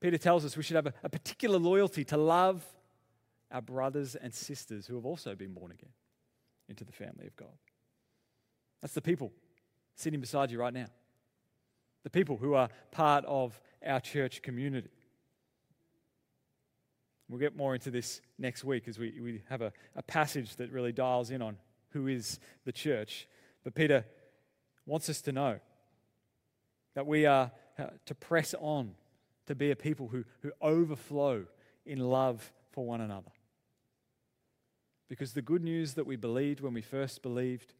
Peter 0.00 0.16
tells 0.16 0.42
us 0.42 0.56
we 0.56 0.62
should 0.62 0.76
have 0.76 0.86
a, 0.86 0.94
a 1.02 1.10
particular 1.10 1.58
loyalty 1.58 2.02
to 2.04 2.16
love 2.16 2.64
our 3.52 3.60
brothers 3.60 4.14
and 4.14 4.32
sisters 4.32 4.86
who 4.86 4.94
have 4.94 5.04
also 5.04 5.34
been 5.34 5.52
born 5.52 5.70
again 5.70 5.90
into 6.66 6.82
the 6.82 6.92
family 6.92 7.26
of 7.26 7.36
God. 7.36 7.58
That's 8.80 8.94
the 8.94 9.02
people 9.02 9.30
sitting 9.94 10.20
beside 10.20 10.50
you 10.50 10.58
right 10.58 10.72
now, 10.72 10.86
the 12.04 12.10
people 12.10 12.38
who 12.38 12.54
are 12.54 12.70
part 12.90 13.26
of 13.26 13.60
our 13.86 14.00
church 14.00 14.40
community. 14.40 14.88
We'll 17.28 17.40
get 17.40 17.54
more 17.54 17.74
into 17.74 17.90
this 17.90 18.22
next 18.38 18.64
week 18.64 18.88
as 18.88 18.98
we, 18.98 19.20
we 19.20 19.42
have 19.50 19.60
a, 19.60 19.74
a 19.94 20.02
passage 20.02 20.56
that 20.56 20.72
really 20.72 20.92
dials 20.92 21.30
in 21.30 21.42
on 21.42 21.58
who 21.94 22.06
is 22.06 22.38
the 22.66 22.72
church. 22.72 23.26
But 23.64 23.74
Peter 23.74 24.04
wants 24.84 25.08
us 25.08 25.22
to 25.22 25.32
know 25.32 25.60
that 26.94 27.06
we 27.06 27.24
are 27.24 27.50
uh, 27.78 27.86
to 28.04 28.14
press 28.14 28.54
on 28.60 28.94
to 29.46 29.54
be 29.54 29.70
a 29.70 29.76
people 29.76 30.08
who, 30.08 30.24
who 30.40 30.52
overflow 30.60 31.46
in 31.86 31.98
love 31.98 32.52
for 32.70 32.84
one 32.84 33.00
another. 33.00 33.30
Because 35.08 35.32
the 35.32 35.42
good 35.42 35.62
news 35.62 35.94
that 35.94 36.06
we 36.06 36.16
believed 36.16 36.60
when 36.60 36.74
we 36.74 36.82
first 36.82 37.22
believed 37.22 37.74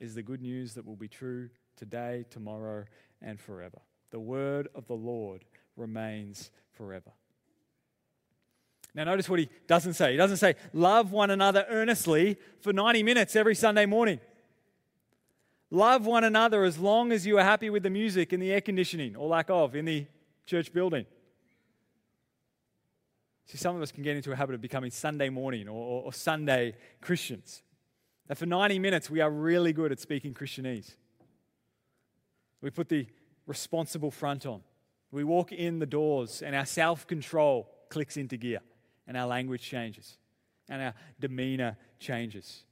is 0.00 0.14
the 0.14 0.22
good 0.22 0.42
news 0.42 0.74
that 0.74 0.86
will 0.86 0.96
be 0.96 1.08
true 1.08 1.50
today, 1.76 2.24
tomorrow, 2.30 2.84
and 3.20 3.40
forever. 3.40 3.80
The 4.10 4.20
word 4.20 4.68
of 4.74 4.86
the 4.86 4.94
Lord 4.94 5.44
remains 5.76 6.50
forever. 6.72 7.12
Now, 8.94 9.04
notice 9.04 9.28
what 9.28 9.38
he 9.38 9.48
doesn't 9.66 9.94
say. 9.94 10.12
He 10.12 10.16
doesn't 10.18 10.36
say, 10.36 10.54
love 10.72 11.12
one 11.12 11.30
another 11.30 11.64
earnestly 11.68 12.36
for 12.60 12.72
90 12.72 13.02
minutes 13.02 13.34
every 13.34 13.54
Sunday 13.54 13.86
morning. 13.86 14.20
Love 15.70 16.04
one 16.04 16.24
another 16.24 16.64
as 16.64 16.78
long 16.78 17.12
as 17.12 17.26
you 17.26 17.38
are 17.38 17.44
happy 17.44 17.70
with 17.70 17.82
the 17.82 17.90
music 17.90 18.34
and 18.34 18.42
the 18.42 18.52
air 18.52 18.60
conditioning, 18.60 19.16
or 19.16 19.26
lack 19.28 19.48
of, 19.48 19.74
in 19.74 19.86
the 19.86 20.06
church 20.44 20.72
building. 20.72 21.06
See, 23.46 23.56
some 23.56 23.76
of 23.76 23.82
us 23.82 23.90
can 23.90 24.02
get 24.02 24.16
into 24.16 24.32
a 24.32 24.36
habit 24.36 24.54
of 24.54 24.60
becoming 24.60 24.90
Sunday 24.90 25.30
morning 25.30 25.68
or, 25.68 25.72
or, 25.72 26.02
or 26.04 26.12
Sunday 26.12 26.74
Christians. 27.00 27.62
That 28.28 28.36
for 28.36 28.46
90 28.46 28.78
minutes, 28.78 29.08
we 29.08 29.20
are 29.20 29.30
really 29.30 29.72
good 29.72 29.92
at 29.92 30.00
speaking 30.00 30.34
Christianese. 30.34 30.94
We 32.60 32.70
put 32.70 32.88
the 32.88 33.06
responsible 33.46 34.10
front 34.10 34.46
on. 34.46 34.62
We 35.10 35.24
walk 35.24 35.52
in 35.52 35.78
the 35.78 35.86
doors, 35.86 36.42
and 36.42 36.54
our 36.54 36.64
self 36.64 37.06
control 37.06 37.68
clicks 37.90 38.16
into 38.16 38.36
gear, 38.36 38.60
and 39.06 39.16
our 39.16 39.26
language 39.26 39.62
changes, 39.62 40.16
and 40.68 40.82
our 40.82 40.94
demeanor 41.20 41.76
changes. 41.98 42.64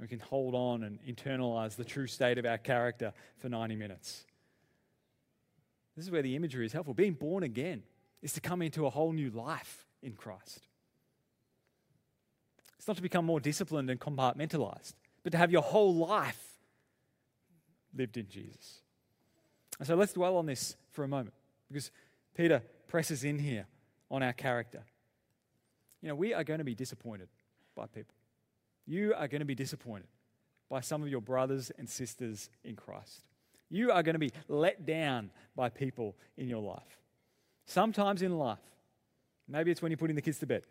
We 0.00 0.08
can 0.08 0.18
hold 0.18 0.54
on 0.54 0.82
and 0.82 0.98
internalize 1.06 1.76
the 1.76 1.84
true 1.84 2.08
state 2.08 2.36
of 2.36 2.44
our 2.44 2.58
character 2.58 3.12
for 3.38 3.48
90 3.48 3.76
minutes. 3.76 4.24
This 5.96 6.06
is 6.06 6.10
where 6.10 6.22
the 6.22 6.34
imagery 6.34 6.66
is 6.66 6.72
helpful. 6.72 6.94
Being 6.94 7.12
born 7.12 7.44
again 7.44 7.82
is 8.20 8.32
to 8.32 8.40
come 8.40 8.62
into 8.62 8.86
a 8.86 8.90
whole 8.90 9.12
new 9.12 9.30
life 9.30 9.86
in 10.02 10.14
Christ. 10.14 10.66
It's 12.78 12.88
not 12.88 12.96
to 12.96 13.02
become 13.02 13.24
more 13.24 13.38
disciplined 13.38 13.90
and 13.90 14.00
compartmentalized, 14.00 14.94
but 15.22 15.30
to 15.30 15.38
have 15.38 15.52
your 15.52 15.62
whole 15.62 15.94
life 15.94 16.58
lived 17.94 18.16
in 18.16 18.28
Jesus. 18.28 18.80
And 19.78 19.86
so 19.86 19.94
let's 19.94 20.12
dwell 20.12 20.36
on 20.36 20.46
this 20.46 20.76
for 20.90 21.04
a 21.04 21.08
moment 21.08 21.34
because 21.68 21.92
Peter 22.34 22.62
presses 22.88 23.22
in 23.22 23.38
here 23.38 23.66
on 24.12 24.22
our 24.22 24.34
character. 24.34 24.84
You 26.02 26.08
know, 26.08 26.14
we 26.14 26.34
are 26.34 26.44
going 26.44 26.58
to 26.58 26.64
be 26.64 26.74
disappointed 26.74 27.28
by 27.74 27.86
people. 27.86 28.14
You 28.86 29.14
are 29.16 29.26
going 29.26 29.40
to 29.40 29.46
be 29.46 29.54
disappointed 29.54 30.08
by 30.68 30.80
some 30.80 31.02
of 31.02 31.08
your 31.08 31.22
brothers 31.22 31.72
and 31.78 31.88
sisters 31.88 32.50
in 32.62 32.76
Christ. 32.76 33.22
You 33.70 33.90
are 33.90 34.02
going 34.02 34.14
to 34.14 34.18
be 34.18 34.32
let 34.48 34.84
down 34.84 35.30
by 35.56 35.70
people 35.70 36.14
in 36.36 36.48
your 36.48 36.62
life. 36.62 36.98
Sometimes 37.64 38.20
in 38.20 38.38
life, 38.38 38.58
maybe 39.48 39.70
it's 39.70 39.80
when 39.80 39.90
you're 39.90 39.96
putting 39.96 40.16
the 40.16 40.22
kids 40.22 40.38
to 40.40 40.46
bed. 40.46 40.64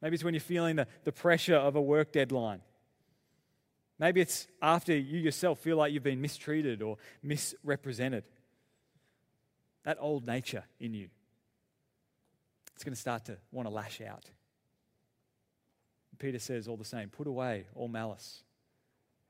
Maybe 0.00 0.14
it's 0.14 0.24
when 0.24 0.32
you're 0.32 0.40
feeling 0.40 0.76
the, 0.76 0.86
the 1.04 1.12
pressure 1.12 1.56
of 1.56 1.76
a 1.76 1.82
work 1.82 2.10
deadline. 2.12 2.62
Maybe 3.98 4.22
it's 4.22 4.46
after 4.62 4.96
you 4.96 5.18
yourself 5.18 5.58
feel 5.58 5.76
like 5.76 5.92
you've 5.92 6.02
been 6.02 6.22
mistreated 6.22 6.80
or 6.80 6.96
misrepresented. 7.22 8.24
That 9.84 9.98
old 10.00 10.26
nature 10.26 10.64
in 10.78 10.94
you. 10.94 11.08
It's 12.80 12.84
going 12.86 12.94
to 12.94 13.00
start 13.00 13.26
to 13.26 13.36
want 13.52 13.68
to 13.68 13.74
lash 13.74 14.00
out. 14.00 14.24
Peter 16.18 16.38
says 16.38 16.66
all 16.66 16.78
the 16.78 16.84
same 16.84 17.10
put 17.10 17.26
away 17.26 17.66
all 17.74 17.88
malice, 17.88 18.42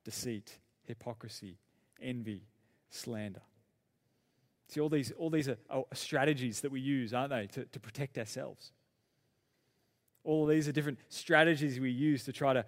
deceit, 0.04 0.56
hypocrisy, 0.84 1.58
envy, 2.00 2.44
slander. 2.90 3.42
See, 4.68 4.78
all 4.78 4.88
these, 4.88 5.10
all 5.18 5.30
these 5.30 5.48
are, 5.48 5.56
are 5.68 5.82
strategies 5.94 6.60
that 6.60 6.70
we 6.70 6.80
use, 6.80 7.12
aren't 7.12 7.30
they, 7.30 7.48
to, 7.48 7.64
to 7.64 7.80
protect 7.80 8.18
ourselves? 8.18 8.70
All 10.22 10.46
these 10.46 10.68
are 10.68 10.72
different 10.72 11.00
strategies 11.08 11.80
we 11.80 11.90
use 11.90 12.22
to 12.26 12.32
try 12.32 12.52
to 12.52 12.64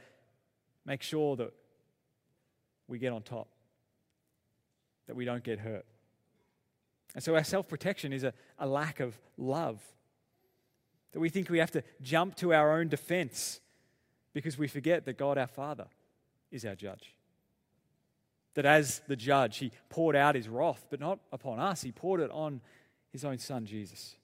make 0.85 1.03
sure 1.03 1.37
that 1.37 1.53
we 2.89 2.99
get 2.99 3.13
on 3.13 3.23
top, 3.23 3.47
that 5.07 5.15
we 5.15 5.25
don't 5.25 5.45
get 5.45 5.61
hurt. 5.61 5.87
And 7.15 7.23
so 7.23 7.37
our 7.37 7.45
self 7.45 7.69
protection 7.69 8.13
is 8.13 8.25
a, 8.25 8.35
a 8.59 8.67
lack 8.67 8.99
of 8.99 9.17
love. 9.39 9.81
That 11.13 11.21
we 11.21 11.29
think 11.29 11.51
we 11.51 11.59
have 11.59 11.71
to 11.73 11.83
jump 12.01 12.37
to 12.37 12.55
our 12.55 12.73
own 12.79 12.89
defense 12.89 13.61
because 14.33 14.59
we 14.59 14.69
forget 14.69 15.05
that 15.05 15.19
God 15.19 15.39
our 15.39 15.47
Father 15.47 15.87
is 16.51 16.65
our 16.65 16.75
judge. 16.75 17.15
That 18.55 18.67
as 18.67 19.01
the 19.09 19.17
judge, 19.17 19.59
he 19.59 19.73
poured 19.89 20.17
out 20.17 20.35
his 20.35 20.49
wrath, 20.49 20.85
but 20.91 21.01
not 21.01 21.19
upon 21.33 21.59
us, 21.59 21.83
he 21.83 21.93
poured 21.93 22.21
it 22.21 22.31
on 22.31 22.61
his 23.11 23.25
own 23.25 23.39
son, 23.39 23.67
Jesus. 23.67 24.17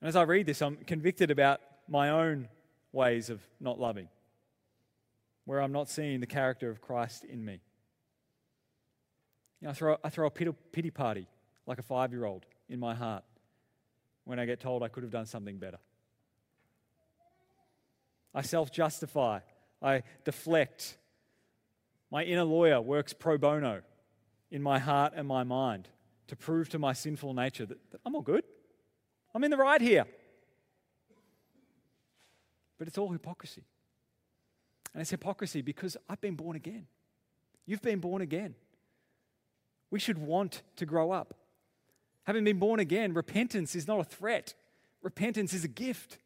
And 0.00 0.08
as 0.08 0.16
I 0.16 0.22
read 0.22 0.46
this, 0.46 0.60
I'm 0.62 0.76
convicted 0.76 1.30
about 1.30 1.60
my 1.88 2.10
own 2.10 2.48
ways 2.92 3.30
of 3.30 3.40
not 3.60 3.78
loving, 3.78 4.08
where 5.44 5.60
I'm 5.60 5.72
not 5.72 5.88
seeing 5.88 6.20
the 6.20 6.26
character 6.26 6.70
of 6.70 6.80
Christ 6.80 7.24
in 7.24 7.44
me. 7.44 7.60
You 9.60 9.66
know, 9.66 9.70
I 9.70 9.74
throw, 9.74 9.96
I 10.04 10.08
throw 10.10 10.26
a 10.26 10.30
pity, 10.30 10.90
party 10.90 11.26
like 11.66 11.78
a 11.78 11.82
five 11.82 12.12
year 12.12 12.24
old 12.24 12.44
in 12.68 12.78
my 12.78 12.94
heart 12.94 13.24
when 14.26 14.38
I 14.40 14.44
get 14.44 14.60
told 14.60 14.82
I 14.82 14.88
could 14.88 15.04
have 15.04 15.12
done 15.12 15.24
something 15.24 15.56
better. 15.56 15.78
I 18.34 18.42
self 18.42 18.70
justify, 18.70 19.38
I 19.80 20.02
deflect. 20.24 20.98
My 22.10 22.22
inner 22.22 22.44
lawyer 22.44 22.80
works 22.80 23.12
pro 23.12 23.38
bono 23.38 23.82
in 24.50 24.62
my 24.62 24.78
heart 24.78 25.14
and 25.16 25.26
my 25.26 25.42
mind 25.42 25.88
to 26.28 26.36
prove 26.36 26.68
to 26.70 26.78
my 26.78 26.92
sinful 26.92 27.34
nature 27.34 27.66
that, 27.66 27.78
that 27.90 28.00
I'm 28.04 28.14
all 28.14 28.22
good. 28.22 28.44
I'm 29.34 29.42
in 29.42 29.50
the 29.50 29.56
right 29.56 29.80
here. 29.80 30.06
But 32.78 32.88
it's 32.88 32.98
all 32.98 33.10
hypocrisy. 33.10 33.64
And 34.92 35.00
it's 35.00 35.10
hypocrisy 35.10 35.62
because 35.62 35.96
I've 36.08 36.20
been 36.20 36.34
born 36.36 36.56
again. 36.56 36.86
You've 37.64 37.82
been 37.82 38.00
born 38.00 38.22
again. 38.22 38.54
We 39.90 39.98
should 39.98 40.18
want 40.18 40.62
to 40.76 40.86
grow 40.86 41.10
up. 41.10 41.34
Having 42.26 42.44
been 42.44 42.58
born 42.58 42.80
again, 42.80 43.14
repentance 43.14 43.76
is 43.76 43.86
not 43.86 44.00
a 44.00 44.04
threat, 44.04 44.54
repentance 45.02 45.54
is 45.54 45.64
a 45.64 45.68
gift. 45.68 46.18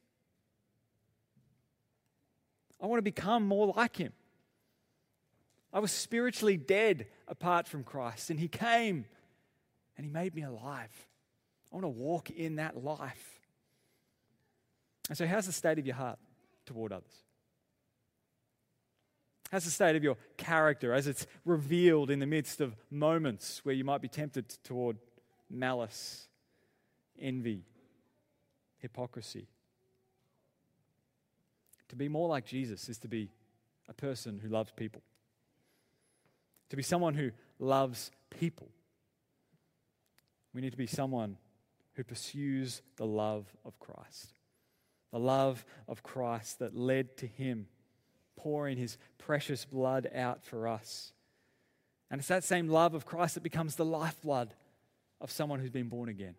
I 2.82 2.86
want 2.86 2.98
to 2.98 3.02
become 3.02 3.46
more 3.46 3.74
like 3.76 3.96
him. 3.96 4.12
I 5.72 5.78
was 5.80 5.92
spiritually 5.92 6.56
dead 6.56 7.06
apart 7.28 7.68
from 7.68 7.84
Christ, 7.84 8.30
and 8.30 8.40
he 8.40 8.48
came 8.48 9.04
and 9.96 10.06
he 10.06 10.10
made 10.10 10.34
me 10.34 10.42
alive. 10.42 10.90
I 11.70 11.76
want 11.76 11.84
to 11.84 11.88
walk 11.88 12.30
in 12.30 12.56
that 12.56 12.82
life. 12.82 13.40
And 15.08 15.18
so, 15.18 15.26
how's 15.26 15.46
the 15.46 15.52
state 15.52 15.78
of 15.78 15.86
your 15.86 15.96
heart 15.96 16.18
toward 16.64 16.92
others? 16.92 17.12
How's 19.52 19.64
the 19.64 19.70
state 19.70 19.96
of 19.96 20.02
your 20.02 20.16
character 20.36 20.94
as 20.94 21.06
it's 21.06 21.26
revealed 21.44 22.10
in 22.10 22.20
the 22.20 22.26
midst 22.26 22.60
of 22.60 22.76
moments 22.90 23.60
where 23.64 23.74
you 23.74 23.84
might 23.84 24.00
be 24.00 24.08
tempted 24.08 24.48
toward 24.64 24.96
malice, 25.50 26.28
envy, 27.18 27.64
hypocrisy? 28.78 29.48
To 31.88 31.96
be 31.96 32.08
more 32.08 32.28
like 32.28 32.46
Jesus 32.46 32.88
is 32.88 32.98
to 32.98 33.08
be 33.08 33.30
a 33.88 33.92
person 33.92 34.38
who 34.38 34.48
loves 34.48 34.70
people, 34.76 35.02
to 36.68 36.76
be 36.76 36.82
someone 36.82 37.14
who 37.14 37.32
loves 37.58 38.12
people. 38.30 38.68
We 40.54 40.60
need 40.60 40.70
to 40.70 40.78
be 40.78 40.86
someone 40.86 41.36
who 41.94 42.04
pursues 42.04 42.82
the 42.96 43.06
love 43.06 43.46
of 43.64 43.78
Christ. 43.80 44.38
The 45.12 45.18
love 45.18 45.64
of 45.88 46.02
Christ 46.02 46.60
that 46.60 46.76
led 46.76 47.16
to 47.18 47.26
him 47.26 47.66
pouring 48.36 48.78
his 48.78 48.96
precious 49.18 49.64
blood 49.64 50.08
out 50.14 50.44
for 50.44 50.68
us. 50.68 51.12
And 52.10 52.20
it's 52.20 52.28
that 52.28 52.44
same 52.44 52.68
love 52.68 52.94
of 52.94 53.06
Christ 53.06 53.34
that 53.34 53.42
becomes 53.42 53.76
the 53.76 53.84
lifeblood 53.84 54.54
of 55.20 55.30
someone 55.30 55.60
who's 55.60 55.70
been 55.70 55.88
born 55.88 56.08
again. 56.08 56.34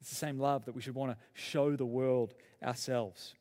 It's 0.00 0.10
the 0.10 0.16
same 0.16 0.38
love 0.38 0.64
that 0.64 0.74
we 0.74 0.80
should 0.80 0.94
want 0.94 1.12
to 1.12 1.18
show 1.32 1.76
the 1.76 1.86
world 1.86 2.34
ourselves. 2.62 3.34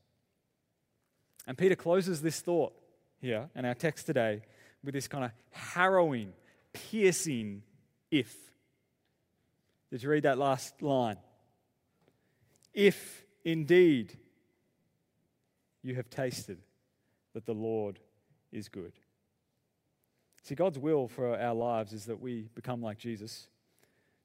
And 1.48 1.58
Peter 1.58 1.76
closes 1.76 2.22
this 2.22 2.40
thought 2.40 2.74
here 3.20 3.50
in 3.56 3.66
our 3.66 3.74
text 3.74 4.06
today 4.06 4.44
with 4.84 4.94
this 4.94 5.08
kind 5.08 5.26
of 5.26 5.32
harrowing, 5.50 6.34
piercing 6.72 7.64
if. 8.12 8.36
Did 9.90 10.04
you 10.04 10.10
read 10.10 10.24
that 10.24 10.38
last 10.38 10.82
line? 10.82 11.18
If 12.74 13.26
indeed 13.44 14.18
you 15.82 15.96
have 15.96 16.10
tasted 16.10 16.60
that 17.34 17.46
the 17.46 17.54
Lord 17.54 18.00
is 18.52 18.70
good. 18.70 18.94
See, 20.44 20.56
God's 20.56 20.80
will 20.80 21.08
for 21.08 21.38
our 21.38 21.54
lives 21.54 21.94
is 21.94 22.06
that 22.06 22.20
we 22.20 22.50
become 22.56 22.82
like 22.82 22.98
Jesus. 22.98 23.48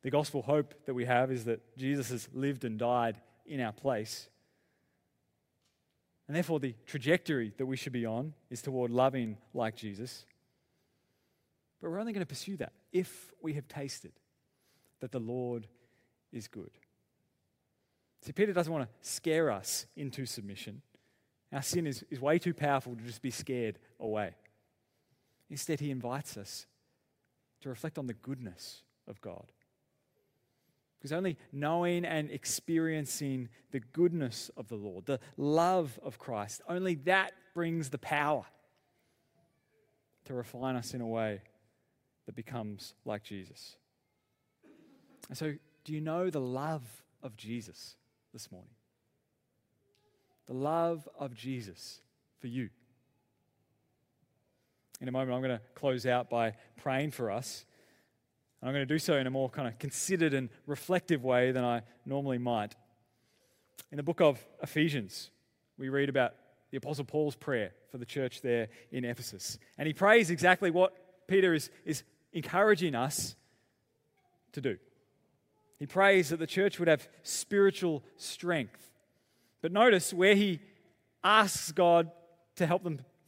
The 0.03 0.11
gospel 0.11 0.43
hope 0.43 0.75
that 0.87 0.95
we 0.95 1.05
have 1.05 1.31
is 1.31 1.45
that 1.45 1.77
Jesus 1.77 2.11
has 2.11 2.29
lived 2.33 2.65
and 2.65 2.79
died 2.79 3.21
in 3.45 3.61
our 3.61 3.73
place. 3.73 4.29
And 6.27 6.35
therefore, 6.35 6.59
the 6.59 6.75
trajectory 6.87 7.53
that 7.59 7.67
we 7.67 7.77
should 7.77 7.93
be 7.93 8.07
on 8.07 8.33
is 8.51 8.63
toward 8.63 8.91
loving 8.91 9.37
like 9.55 9.77
Jesus. 9.77 10.25
But 11.81 11.91
we're 11.91 12.01
only 12.01 12.13
going 12.13 12.25
to 12.25 12.27
pursue 12.27 12.57
that 12.57 12.73
if 12.93 13.33
we 13.43 13.53
have 13.55 13.69
tasted 13.69 14.13
that 15.01 15.13
the 15.13 15.21
Lord 15.21 15.67
is 16.33 16.49
good. 16.49 16.71
See, 18.23 18.33
Peter 18.33 18.53
doesn't 18.53 18.73
want 18.73 18.89
to 18.89 19.09
scare 19.09 19.51
us 19.51 19.87
into 19.97 20.27
submission. 20.27 20.83
Our 21.53 21.63
sin 21.63 21.87
is, 21.87 22.05
is 22.11 22.21
way 22.21 22.39
too 22.39 22.55
powerful 22.55 22.97
to 22.97 23.03
just 23.05 23.23
be 23.23 23.31
scared 23.31 23.79
away. 24.01 24.35
Instead, 25.49 25.81
he 25.81 25.91
invites 25.91 26.37
us 26.37 26.67
to 27.61 27.69
reflect 27.69 27.99
on 27.99 28.07
the 28.07 28.15
goodness 28.15 28.83
of 29.07 29.21
God. 29.21 29.53
Because 30.99 31.13
only 31.13 31.37
knowing 31.53 32.05
and 32.05 32.31
experiencing 32.31 33.49
the 33.71 33.81
goodness 33.81 34.51
of 34.57 34.69
the 34.69 34.77
Lord, 34.77 35.07
the 35.07 35.21
love 35.37 35.99
of 36.03 36.19
Christ, 36.19 36.63
only 36.69 36.95
that 36.97 37.33
brings 37.55 37.91
the 37.91 37.99
power 37.99 38.45
to 40.25 40.35
refine 40.35 40.75
us 40.75 40.95
in 40.95 41.01
a 41.01 41.07
way 41.07 41.43
that 42.27 42.35
becomes 42.35 42.95
like 43.05 43.23
Jesus. 43.23 43.77
And 45.29 45.39
so, 45.39 45.55
do 45.85 45.93
you 45.93 46.01
know 46.01 46.31
the 46.31 46.41
love 46.41 46.83
of 47.23 47.37
Jesus 47.37 47.97
this 48.33 48.51
morning? 48.51 48.71
The 50.47 50.55
love 50.55 51.09
of 51.19 51.35
Jesus 51.35 52.01
for 52.41 52.47
you. 52.49 52.71
In 55.01 55.09
a 55.09 55.13
moment, 55.13 55.33
I'm 55.33 55.43
going 55.43 55.59
to 55.59 55.63
close 55.75 56.07
out 56.07 56.31
by 56.31 56.55
praying 56.77 57.11
for 57.11 57.31
us. 57.31 57.65
And 58.61 58.69
I'm 58.69 58.75
going 58.75 58.87
to 58.87 58.95
do 58.95 58.99
so 58.99 59.15
in 59.17 59.27
a 59.27 59.31
more 59.31 59.51
kind 59.51 59.69
of 59.69 59.79
considered 59.79 60.33
and 60.33 60.49
reflective 60.67 61.23
way 61.23 61.53
than 61.53 61.65
I 61.65 61.83
normally 62.05 62.39
might. 62.39 62.75
In 63.93 63.97
the 63.97 64.03
book 64.03 64.21
of 64.21 64.45
Ephesians, 64.63 65.31
we 65.79 65.89
read 65.89 66.09
about 66.09 66.35
the 66.71 66.79
Apostle 66.79 67.05
Paul's 67.05 67.37
prayer 67.37 67.73
for 67.91 67.99
the 67.99 68.07
church 68.07 68.41
there 68.41 68.69
in 68.91 69.05
Ephesus. 69.05 69.59
And 69.79 69.87
he 69.87 69.93
prays 69.93 70.31
exactly 70.31 70.71
what 70.71 70.95
Peter 71.29 71.55
is, 71.55 71.71
is 71.85 72.03
encouraging 72.33 72.95
us 72.95 73.37
to 74.53 74.61
do. 74.61 74.79
He 75.79 75.87
prays 75.87 76.31
that 76.31 76.39
the 76.39 76.47
church 76.47 76.79
would 76.79 76.89
have 76.89 77.07
spiritual 77.23 78.03
strength. 78.17 78.91
But 79.61 79.73
notice 79.73 80.15
where 80.15 80.35
he 80.35 80.61
asks 81.23 81.73
God 81.73 82.11
to 82.57 82.67
help 82.67 82.83
them 82.83 83.01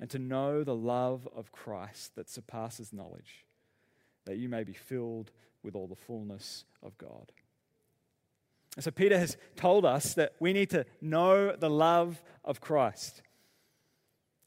and 0.00 0.08
to 0.10 0.18
know 0.18 0.64
the 0.64 0.74
love 0.74 1.28
of 1.36 1.52
Christ 1.52 2.16
that 2.16 2.28
surpasses 2.28 2.92
knowledge, 2.92 3.44
that 4.24 4.38
you 4.38 4.48
may 4.48 4.64
be 4.64 4.72
filled 4.72 5.30
with 5.62 5.74
all 5.76 5.86
the 5.86 5.94
fullness 5.94 6.64
of 6.82 6.96
God. 6.96 7.32
And 8.76 8.84
so 8.84 8.90
Peter 8.90 9.18
has 9.18 9.36
told 9.56 9.84
us 9.84 10.14
that 10.14 10.34
we 10.40 10.52
need 10.52 10.70
to 10.70 10.86
know 11.00 11.54
the 11.54 11.68
love 11.68 12.22
of 12.44 12.60
Christ. 12.60 13.20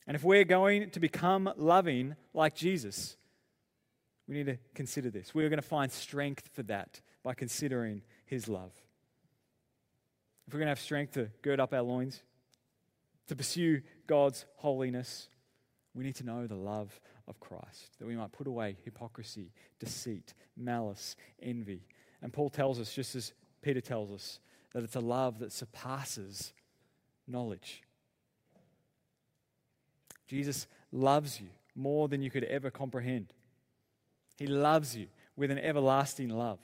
And 0.07 0.15
if 0.15 0.23
we're 0.23 0.43
going 0.43 0.89
to 0.91 0.99
become 0.99 1.53
loving 1.55 2.15
like 2.33 2.55
Jesus, 2.55 3.15
we 4.27 4.35
need 4.35 4.47
to 4.47 4.57
consider 4.73 5.09
this. 5.09 5.35
We're 5.35 5.49
going 5.49 5.61
to 5.61 5.67
find 5.67 5.91
strength 5.91 6.49
for 6.53 6.63
that 6.63 7.01
by 7.21 7.33
considering 7.33 8.01
his 8.25 8.47
love. 8.47 8.71
If 10.47 10.53
we're 10.53 10.59
going 10.59 10.67
to 10.67 10.71
have 10.71 10.79
strength 10.79 11.13
to 11.13 11.29
gird 11.41 11.59
up 11.59 11.73
our 11.73 11.81
loins, 11.81 12.21
to 13.27 13.35
pursue 13.35 13.81
God's 14.07 14.45
holiness, 14.55 15.29
we 15.95 16.03
need 16.03 16.15
to 16.15 16.25
know 16.25 16.47
the 16.47 16.55
love 16.55 16.99
of 17.27 17.39
Christ, 17.39 17.97
that 17.99 18.07
we 18.07 18.15
might 18.15 18.31
put 18.31 18.47
away 18.47 18.77
hypocrisy, 18.83 19.51
deceit, 19.79 20.33
malice, 20.57 21.15
envy. 21.41 21.81
And 22.21 22.33
Paul 22.33 22.49
tells 22.49 22.79
us, 22.79 22.93
just 22.93 23.15
as 23.15 23.33
Peter 23.61 23.81
tells 23.81 24.11
us, 24.11 24.39
that 24.73 24.83
it's 24.83 24.95
a 24.95 24.99
love 24.99 25.39
that 25.39 25.51
surpasses 25.51 26.53
knowledge. 27.27 27.83
Jesus 30.27 30.67
loves 30.91 31.39
you 31.39 31.47
more 31.75 32.07
than 32.07 32.21
you 32.21 32.31
could 32.31 32.43
ever 32.45 32.71
comprehend. 32.71 33.33
He 34.37 34.47
loves 34.47 34.95
you 34.95 35.07
with 35.35 35.51
an 35.51 35.59
everlasting 35.59 36.29
love. 36.29 36.59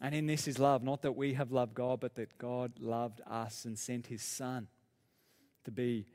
And 0.00 0.14
in 0.14 0.26
this 0.26 0.48
is 0.48 0.58
love, 0.58 0.82
not 0.82 1.02
that 1.02 1.16
we 1.16 1.34
have 1.34 1.52
loved 1.52 1.74
God, 1.74 2.00
but 2.00 2.14
that 2.14 2.38
God 2.38 2.72
loved 2.78 3.20
us 3.26 3.64
and 3.64 3.78
sent 3.78 4.06
his 4.06 4.22
Son 4.22 4.68
to 5.64 5.70
be 5.70 6.06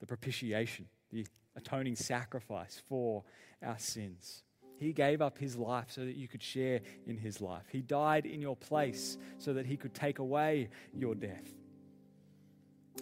the 0.00 0.06
propitiation, 0.06 0.86
the 1.12 1.26
atoning 1.56 1.96
sacrifice 1.96 2.82
for 2.88 3.24
our 3.62 3.78
sins. 3.78 4.42
He 4.78 4.92
gave 4.92 5.22
up 5.22 5.38
his 5.38 5.56
life 5.56 5.86
so 5.88 6.04
that 6.04 6.16
you 6.16 6.28
could 6.28 6.42
share 6.42 6.80
in 7.06 7.16
his 7.16 7.40
life. 7.40 7.64
He 7.70 7.80
died 7.80 8.26
in 8.26 8.42
your 8.42 8.56
place 8.56 9.16
so 9.38 9.54
that 9.54 9.64
he 9.64 9.76
could 9.76 9.94
take 9.94 10.18
away 10.18 10.68
your 10.92 11.14
death. 11.14 11.48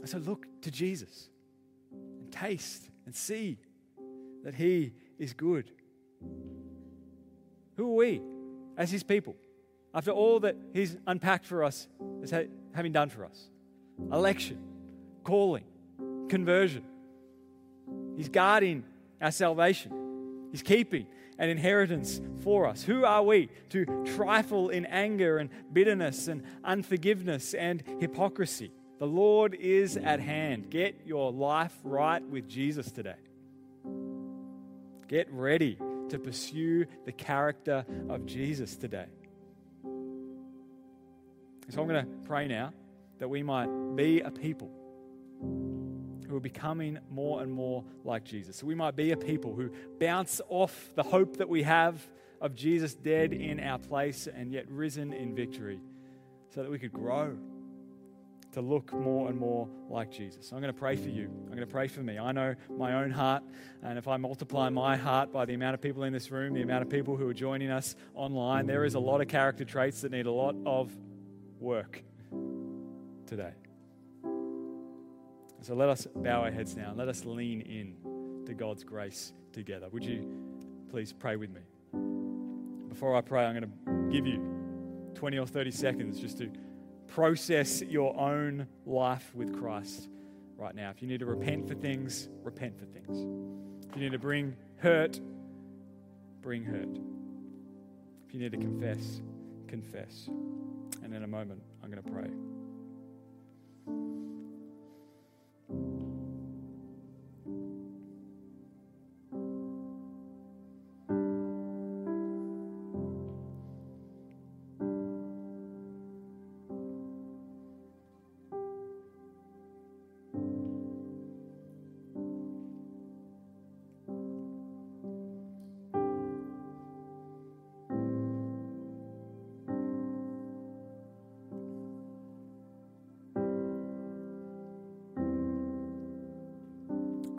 So 0.05 0.19
look 0.19 0.47
to 0.63 0.71
Jesus 0.71 1.29
and 1.93 2.31
taste 2.31 2.91
and 3.07 3.15
see 3.15 3.59
that 4.45 4.55
he 4.55 4.93
is 5.19 5.33
good. 5.33 5.71
Who 7.77 7.93
are 7.93 7.97
we 7.97 8.21
as 8.77 8.91
his 8.91 9.03
people? 9.03 9.35
After 9.93 10.11
all 10.11 10.41
that 10.41 10.57
he's 10.73 10.97
unpacked 11.07 11.47
for 11.47 11.65
us 11.65 11.89
as 12.23 12.33
having 12.73 12.93
done 12.93 13.09
for 13.09 13.25
us 13.25 13.49
election, 14.13 14.59
calling, 15.23 15.65
conversion. 16.29 16.85
He's 18.17 18.29
guarding 18.29 18.85
our 19.21 19.31
salvation. 19.31 20.49
He's 20.51 20.63
keeping 20.63 21.07
an 21.39 21.49
inheritance 21.49 22.21
for 22.41 22.67
us. 22.67 22.83
Who 22.83 23.05
are 23.05 23.23
we 23.23 23.49
to 23.71 23.85
trifle 24.15 24.69
in 24.69 24.87
anger 24.87 25.39
and 25.39 25.51
bitterness 25.73 26.29
and 26.29 26.45
unforgiveness 26.63 27.55
and 27.55 27.83
hypocrisy? 28.01 28.71
The 28.99 29.07
Lord 29.07 29.55
is 29.55 29.97
at 29.97 30.21
hand. 30.21 30.71
Get 30.71 31.01
your 31.05 31.33
life 31.33 31.77
right 31.83 32.23
with 32.23 32.49
Jesus 32.49 32.93
today. 32.93 33.17
Get 35.09 35.31
ready 35.33 35.77
to 36.09 36.19
pursue 36.19 36.87
the 37.05 37.13
character 37.13 37.85
of 38.09 38.25
Jesus 38.27 38.77
today. 38.77 39.07
So 41.71 41.81
I'm 41.81 41.89
going 41.89 42.05
to 42.05 42.11
pray 42.29 42.47
now 42.47 42.73
that 43.19 43.29
we 43.29 43.43
might 43.43 43.69
be 43.97 44.21
a 44.21 44.31
people 44.31 44.71
who 46.35 46.39
are 46.39 46.41
becoming 46.41 46.99
more 47.13 47.43
and 47.43 47.53
more 47.53 47.85
like 48.03 48.25
Jesus. 48.25 48.57
So 48.57 48.67
we 48.67 48.75
might 48.75 48.97
be 48.97 49.13
a 49.13 49.17
people 49.17 49.55
who 49.55 49.71
bounce 50.01 50.41
off 50.49 50.91
the 50.97 51.05
hope 51.05 51.37
that 51.37 51.49
we 51.49 51.63
have 51.63 52.05
of 52.41 52.57
Jesus 52.57 52.93
dead 52.93 53.33
in 53.33 53.61
our 53.61 53.79
place 53.79 54.27
and 54.27 54.51
yet 54.51 54.69
risen 54.69 55.13
in 55.13 55.37
victory 55.37 55.81
so 56.53 56.65
that 56.65 56.73
we 56.73 56.81
could 56.81 56.93
grow 56.93 57.37
to 58.51 58.61
look 58.61 58.93
more 58.93 59.29
and 59.29 59.39
more 59.39 59.69
like 59.89 60.11
Jesus. 60.11 60.51
I'm 60.51 60.61
going 60.61 60.73
to 60.73 60.79
pray 60.79 60.97
for 60.97 61.09
you. 61.09 61.27
I'm 61.27 61.55
going 61.55 61.61
to 61.61 61.67
pray 61.69 61.87
for 61.87 62.01
me. 62.01 62.19
I 62.19 62.33
know 62.33 62.57
my 62.69 62.95
own 62.95 63.13
heart, 63.13 63.45
and 63.85 63.97
if 63.97 64.09
I 64.09 64.17
multiply 64.17 64.71
my 64.71 64.97
heart 64.97 65.33
by 65.33 65.45
the 65.45 65.55
amount 65.55 65.75
of 65.75 65.81
people 65.81 66.03
in 66.03 66.13
this 66.13 66.33
room, 66.33 66.53
the 66.53 66.63
amount 66.63 66.83
of 66.83 66.91
people 66.91 67.17
who 67.17 67.29
are 67.29 67.35
joining 67.35 67.71
us 67.71 67.95
online, 68.17 68.67
there 68.67 68.85
is 68.85 68.95
a 68.95 69.01
lot 69.01 69.21
of 69.21 69.29
character 69.29 69.65
traits 69.65 70.01
that 70.01 70.11
need 70.11 70.27
a 70.27 70.33
lot 70.33 70.57
of 70.67 70.91
work 71.61 72.03
today. 73.25 73.53
So 75.65 75.75
let 75.75 75.89
us 75.89 76.07
bow 76.15 76.43
our 76.43 76.51
heads 76.51 76.77
now. 76.77 76.91
and 76.91 76.99
Let 76.99 77.09
us 77.09 77.25
lean 77.25 77.63
in 77.63 78.45
to 78.45 78.53
God's 78.53 78.85
grace 78.85 79.33
together. 79.55 79.89
Would 79.93 80.05
you 80.05 80.29
please 80.91 81.11
pray 81.11 81.37
with 81.37 81.49
me? 81.49 81.63
Before 82.91 83.17
I 83.17 83.23
pray, 83.23 83.47
I'm 83.47 83.59
going 83.59 83.73
to 83.73 84.13
give 84.15 84.27
you 84.27 84.45
20 85.15 85.39
or 85.39 85.47
30 85.47 85.71
seconds 85.71 86.21
just 86.21 86.37
to 86.37 86.51
process 87.07 87.81
your 87.81 88.15
own 88.21 88.67
life 88.85 89.31
with 89.35 89.59
Christ 89.59 90.11
right 90.59 90.75
now. 90.75 90.91
If 90.91 91.01
you 91.01 91.09
need 91.09 91.21
to 91.21 91.27
repent 91.27 91.67
for 91.67 91.75
things, 91.75 92.29
repent 92.43 92.79
for 92.79 92.85
things. 92.85 93.87
If 93.89 93.97
you 93.97 94.03
need 94.03 94.13
to 94.13 94.19
bring 94.19 94.57
hurt, 94.77 95.19
bring 96.43 96.63
hurt. 96.63 96.99
If 98.29 98.35
you 98.35 98.41
need 98.41 98.53
to 98.53 98.59
confess, 98.59 99.23
confess. 99.67 100.29
And 101.03 101.15
in 101.15 101.23
a 101.23 101.27
moment, 101.27 101.63
I'm 101.83 101.91
going 101.91 102.03
to 102.03 102.11
pray. 102.11 102.54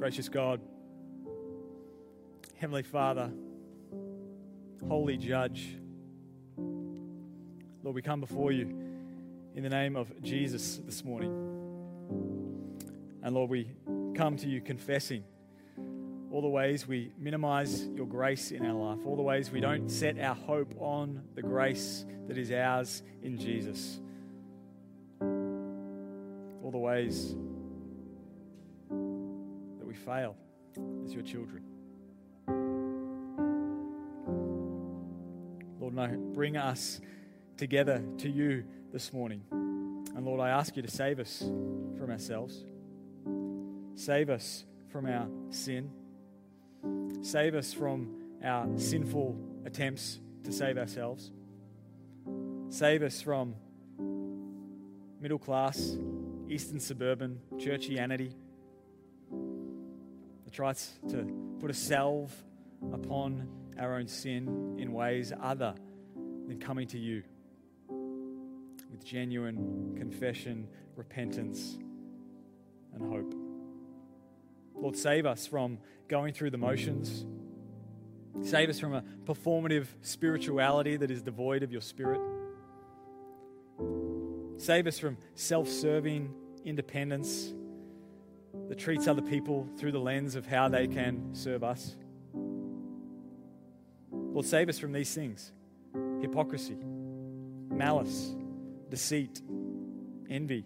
Gracious 0.06 0.30
God, 0.30 0.62
Heavenly 2.58 2.84
Father, 2.84 3.32
Holy 4.88 5.18
Judge, 5.18 5.80
Lord, 6.56 7.96
we 7.96 8.04
come 8.04 8.20
before 8.20 8.52
you 8.52 8.68
in 9.56 9.64
the 9.64 9.70
name 9.70 9.96
of 9.96 10.22
Jesus 10.22 10.80
this 10.86 11.04
morning. 11.04 11.32
And 13.24 13.34
Lord, 13.34 13.50
we 13.50 13.72
come 14.14 14.38
to 14.38 14.48
you 14.48 14.62
confessing 14.62 15.24
all 16.32 16.44
the 16.44 16.50
ways 16.50 16.88
we 16.88 17.12
minimize 17.18 17.88
your 17.88 18.06
grace 18.06 18.52
in 18.52 18.64
our 18.64 18.74
life, 18.74 19.00
all 19.08 19.16
the 19.16 19.24
ways 19.24 19.50
we 19.50 19.60
don't 19.60 19.90
set 19.90 20.20
our 20.20 20.36
hope 20.36 20.76
on 20.78 21.24
the 21.34 21.42
grace 21.42 22.06
that 22.28 22.38
is 22.38 22.52
ours 22.52 23.02
in 23.24 23.40
Jesus, 23.40 24.00
all 25.20 26.70
the 26.70 26.78
ways 26.78 27.36
fail 30.06 30.36
as 31.04 31.14
your 31.14 31.24
children. 31.24 31.64
Lord, 35.80 35.96
no, 35.96 36.08
bring 36.34 36.58
us 36.58 37.02
together 37.58 38.04
to 38.20 38.30
you 38.30 38.64
this 38.94 39.12
morning. 39.12 39.42
And 39.52 40.26
Lord, 40.26 40.40
I 40.40 40.50
ask 40.50 40.76
you 40.76 40.84
to 40.84 40.92
save 40.92 41.20
us 41.20 41.40
from 41.40 42.12
ourselves. 42.12 42.64
Save 43.96 44.30
us 44.30 44.66
from 44.92 45.08
our 45.08 45.28
sin. 45.50 45.90
Save 47.22 47.56
us 47.56 47.74
from 47.74 48.16
our 48.44 48.68
sinful 48.78 49.36
attempts 49.66 50.20
to 50.44 50.52
save 50.52 50.78
ourselves. 50.78 51.32
Save 52.70 53.02
us 53.02 53.22
from 53.22 53.56
middle 55.20 55.40
class, 55.40 55.98
eastern 56.48 56.80
suburban 56.80 57.40
churchianity 57.58 58.34
tries 60.56 60.94
to 61.10 61.28
put 61.60 61.70
a 61.70 61.74
salve 61.74 62.34
upon 62.94 63.46
our 63.78 63.96
own 63.96 64.08
sin 64.08 64.78
in 64.80 64.94
ways 64.94 65.34
other 65.42 65.76
than 66.48 66.58
coming 66.62 66.88
to 66.88 66.98
you 66.98 67.24
with 68.90 69.04
genuine 69.04 69.96
confession, 69.98 70.66
repentance, 70.96 71.78
and 72.94 73.04
hope. 73.04 73.36
Lord, 74.74 74.96
save 74.96 75.26
us 75.26 75.46
from 75.46 75.78
going 76.08 76.34
through 76.34 76.52
the 76.52 76.58
motions. 76.58 77.26
Save 78.42 78.70
us 78.70 78.80
from 78.80 78.94
a 78.94 79.04
performative 79.26 79.88
spirituality 80.04 80.96
that 80.96 81.12
is 81.12 81.22
devoid 81.22 81.64
of 81.64 81.74
your 81.74 81.82
spirit. 81.82 82.22
Save 84.56 84.88
us 84.88 85.00
from 85.00 85.18
self 85.34 85.68
serving 85.68 86.34
independence 86.64 87.54
that 88.70 88.78
treats 88.78 89.08
other 89.08 89.22
people 89.22 89.68
through 89.78 89.92
the 89.92 90.00
lens 90.00 90.36
of 90.36 90.46
how 90.46 90.68
they 90.68 90.88
can 90.88 91.34
serve 91.34 91.64
us. 91.64 91.96
Lord, 94.12 94.46
save 94.46 94.70
us 94.70 94.80
from 94.80 94.92
these 94.92 95.14
things 95.14 95.52
hypocrisy, 96.22 96.78
malice, 97.70 98.36
deceit, 98.90 99.42
envy. 100.30 100.66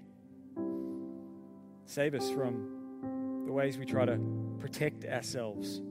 Save 1.85 2.15
us 2.15 2.29
from 2.29 3.43
the 3.45 3.51
ways 3.51 3.77
we 3.77 3.85
try 3.85 4.05
to 4.05 4.19
protect 4.59 5.05
ourselves 5.05 5.81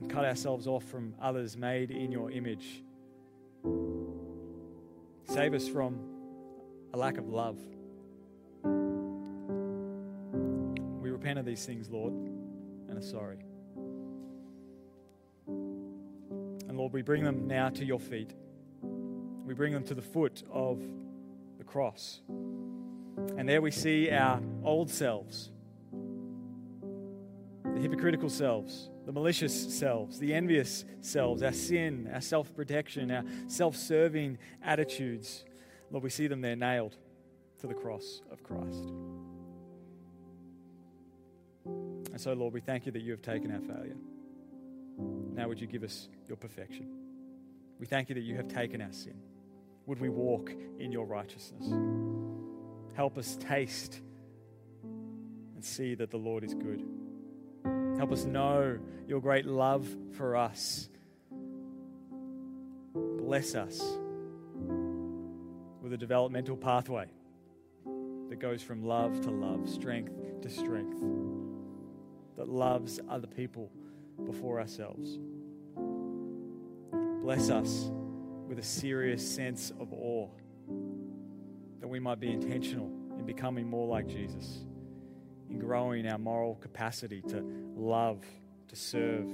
and 0.00 0.10
cut 0.10 0.24
ourselves 0.24 0.66
off 0.66 0.84
from 0.84 1.14
others 1.20 1.56
made 1.56 1.90
in 1.90 2.12
your 2.12 2.30
image. 2.30 2.82
Save 5.24 5.54
us 5.54 5.68
from 5.68 5.98
a 6.92 6.96
lack 6.96 7.18
of 7.18 7.28
love. 7.28 7.58
Repent 11.30 11.38
of 11.38 11.46
these 11.46 11.64
things, 11.64 11.88
Lord, 11.88 12.12
and 12.12 12.98
are 12.98 13.02
sorry. 13.02 13.38
And 15.46 16.76
Lord, 16.76 16.92
we 16.92 17.02
bring 17.02 17.22
them 17.22 17.46
now 17.46 17.68
to 17.68 17.84
your 17.84 18.00
feet. 18.00 18.34
We 18.82 19.54
bring 19.54 19.72
them 19.72 19.84
to 19.84 19.94
the 19.94 20.02
foot 20.02 20.42
of 20.50 20.82
the 21.56 21.62
cross. 21.62 22.20
And 22.26 23.48
there 23.48 23.62
we 23.62 23.70
see 23.70 24.10
our 24.10 24.40
old 24.64 24.90
selves, 24.90 25.52
the 27.62 27.80
hypocritical 27.80 28.28
selves, 28.28 28.90
the 29.06 29.12
malicious 29.12 29.78
selves, 29.78 30.18
the 30.18 30.34
envious 30.34 30.84
selves, 31.00 31.44
our 31.44 31.52
sin, 31.52 32.10
our 32.12 32.20
self 32.20 32.52
protection, 32.56 33.12
our 33.12 33.22
self 33.46 33.76
serving 33.76 34.36
attitudes. 34.64 35.44
Lord, 35.92 36.02
we 36.02 36.10
see 36.10 36.26
them 36.26 36.40
there 36.40 36.56
nailed 36.56 36.96
to 37.60 37.68
the 37.68 37.74
cross 37.74 38.20
of 38.32 38.42
Christ. 38.42 38.90
And 42.20 42.24
so, 42.24 42.34
Lord, 42.34 42.52
we 42.52 42.60
thank 42.60 42.84
you 42.84 42.92
that 42.92 43.00
you 43.00 43.12
have 43.12 43.22
taken 43.22 43.50
our 43.50 43.62
failure. 43.62 43.96
Now, 45.32 45.48
would 45.48 45.58
you 45.58 45.66
give 45.66 45.82
us 45.82 46.10
your 46.28 46.36
perfection? 46.36 46.86
We 47.78 47.86
thank 47.86 48.10
you 48.10 48.14
that 48.14 48.20
you 48.20 48.36
have 48.36 48.46
taken 48.46 48.82
our 48.82 48.92
sin. 48.92 49.14
Would 49.86 50.02
we 50.02 50.10
walk 50.10 50.52
in 50.78 50.92
your 50.92 51.06
righteousness? 51.06 51.66
Help 52.94 53.16
us 53.16 53.38
taste 53.40 54.02
and 54.82 55.64
see 55.64 55.94
that 55.94 56.10
the 56.10 56.18
Lord 56.18 56.44
is 56.44 56.52
good. 56.52 56.84
Help 57.96 58.12
us 58.12 58.26
know 58.26 58.78
your 59.08 59.22
great 59.22 59.46
love 59.46 59.88
for 60.12 60.36
us. 60.36 60.90
Bless 62.94 63.54
us 63.54 63.80
with 65.80 65.94
a 65.94 65.96
developmental 65.96 66.58
pathway 66.58 67.06
that 68.28 68.38
goes 68.38 68.62
from 68.62 68.84
love 68.84 69.22
to 69.22 69.30
love, 69.30 69.70
strength 69.70 70.12
to 70.42 70.50
strength 70.50 71.02
that 72.40 72.48
loves 72.48 72.98
other 73.10 73.26
people 73.26 73.70
before 74.24 74.60
ourselves. 74.60 75.18
Bless 77.20 77.50
us 77.50 77.90
with 78.48 78.58
a 78.58 78.62
serious 78.62 79.30
sense 79.30 79.74
of 79.78 79.92
awe 79.92 80.26
that 81.80 81.86
we 81.86 82.00
might 82.00 82.18
be 82.18 82.30
intentional 82.30 82.86
in 83.18 83.26
becoming 83.26 83.68
more 83.68 83.86
like 83.86 84.06
Jesus, 84.06 84.64
in 85.50 85.58
growing 85.58 86.06
our 86.06 86.16
moral 86.16 86.54
capacity 86.54 87.20
to 87.28 87.44
love, 87.76 88.24
to 88.68 88.74
serve, 88.74 89.28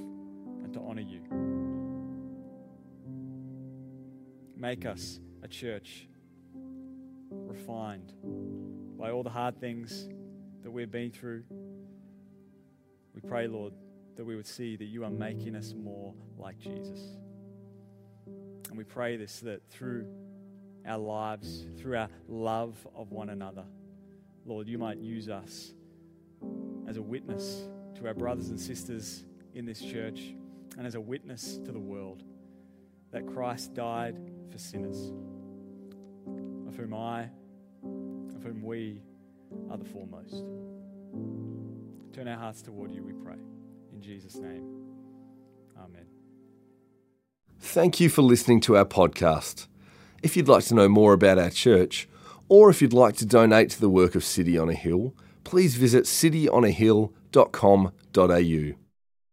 and 0.64 0.72
to 0.72 0.80
honor 0.80 1.02
you. 1.02 1.20
Make 4.56 4.84
us 4.84 5.20
a 5.44 5.48
church 5.48 6.08
refined 7.30 8.14
by 8.98 9.12
all 9.12 9.22
the 9.22 9.30
hard 9.30 9.60
things 9.60 10.08
that 10.64 10.72
we've 10.72 10.90
been 10.90 11.12
through 11.12 11.44
pray, 13.26 13.46
Lord, 13.46 13.72
that 14.16 14.24
we 14.24 14.36
would 14.36 14.46
see 14.46 14.76
that 14.76 14.84
you 14.84 15.04
are 15.04 15.10
making 15.10 15.56
us 15.56 15.74
more 15.76 16.14
like 16.38 16.58
Jesus. 16.58 17.00
And 18.68 18.76
we 18.76 18.84
pray 18.84 19.16
this 19.16 19.40
that 19.40 19.68
through 19.70 20.06
our 20.86 20.98
lives, 20.98 21.66
through 21.78 21.96
our 21.96 22.08
love 22.28 22.74
of 22.94 23.10
one 23.10 23.30
another, 23.30 23.64
Lord, 24.44 24.68
you 24.68 24.78
might 24.78 24.98
use 24.98 25.28
us 25.28 25.72
as 26.88 26.96
a 26.96 27.02
witness 27.02 27.66
to 27.96 28.06
our 28.06 28.14
brothers 28.14 28.50
and 28.50 28.60
sisters 28.60 29.24
in 29.54 29.64
this 29.66 29.80
church 29.80 30.34
and 30.78 30.86
as 30.86 30.94
a 30.94 31.00
witness 31.00 31.58
to 31.64 31.72
the 31.72 31.80
world 31.80 32.22
that 33.10 33.26
Christ 33.26 33.74
died 33.74 34.16
for 34.50 34.58
sinners, 34.58 35.12
of 36.68 36.76
whom 36.76 36.94
I, 36.94 37.22
of 37.82 38.42
whom 38.42 38.62
we 38.62 39.00
are 39.70 39.78
the 39.78 39.84
foremost. 39.84 40.44
Turn 42.16 42.28
our 42.28 42.38
hearts 42.38 42.62
toward 42.62 42.94
you, 42.94 43.02
we 43.02 43.12
pray. 43.12 43.36
In 43.92 44.00
Jesus' 44.00 44.36
name, 44.36 44.64
amen. 45.76 46.06
Thank 47.60 48.00
you 48.00 48.08
for 48.08 48.22
listening 48.22 48.62
to 48.62 48.78
our 48.78 48.86
podcast. 48.86 49.66
If 50.22 50.34
you'd 50.34 50.48
like 50.48 50.64
to 50.64 50.74
know 50.74 50.88
more 50.88 51.12
about 51.12 51.38
our 51.38 51.50
church, 51.50 52.08
or 52.48 52.70
if 52.70 52.80
you'd 52.80 52.94
like 52.94 53.16
to 53.16 53.26
donate 53.26 53.68
to 53.72 53.78
the 53.78 53.90
work 53.90 54.14
of 54.14 54.24
City 54.24 54.56
on 54.56 54.70
a 54.70 54.74
Hill, 54.74 55.14
please 55.44 55.74
visit 55.74 56.04
cityonahill.com.au. 56.04 58.85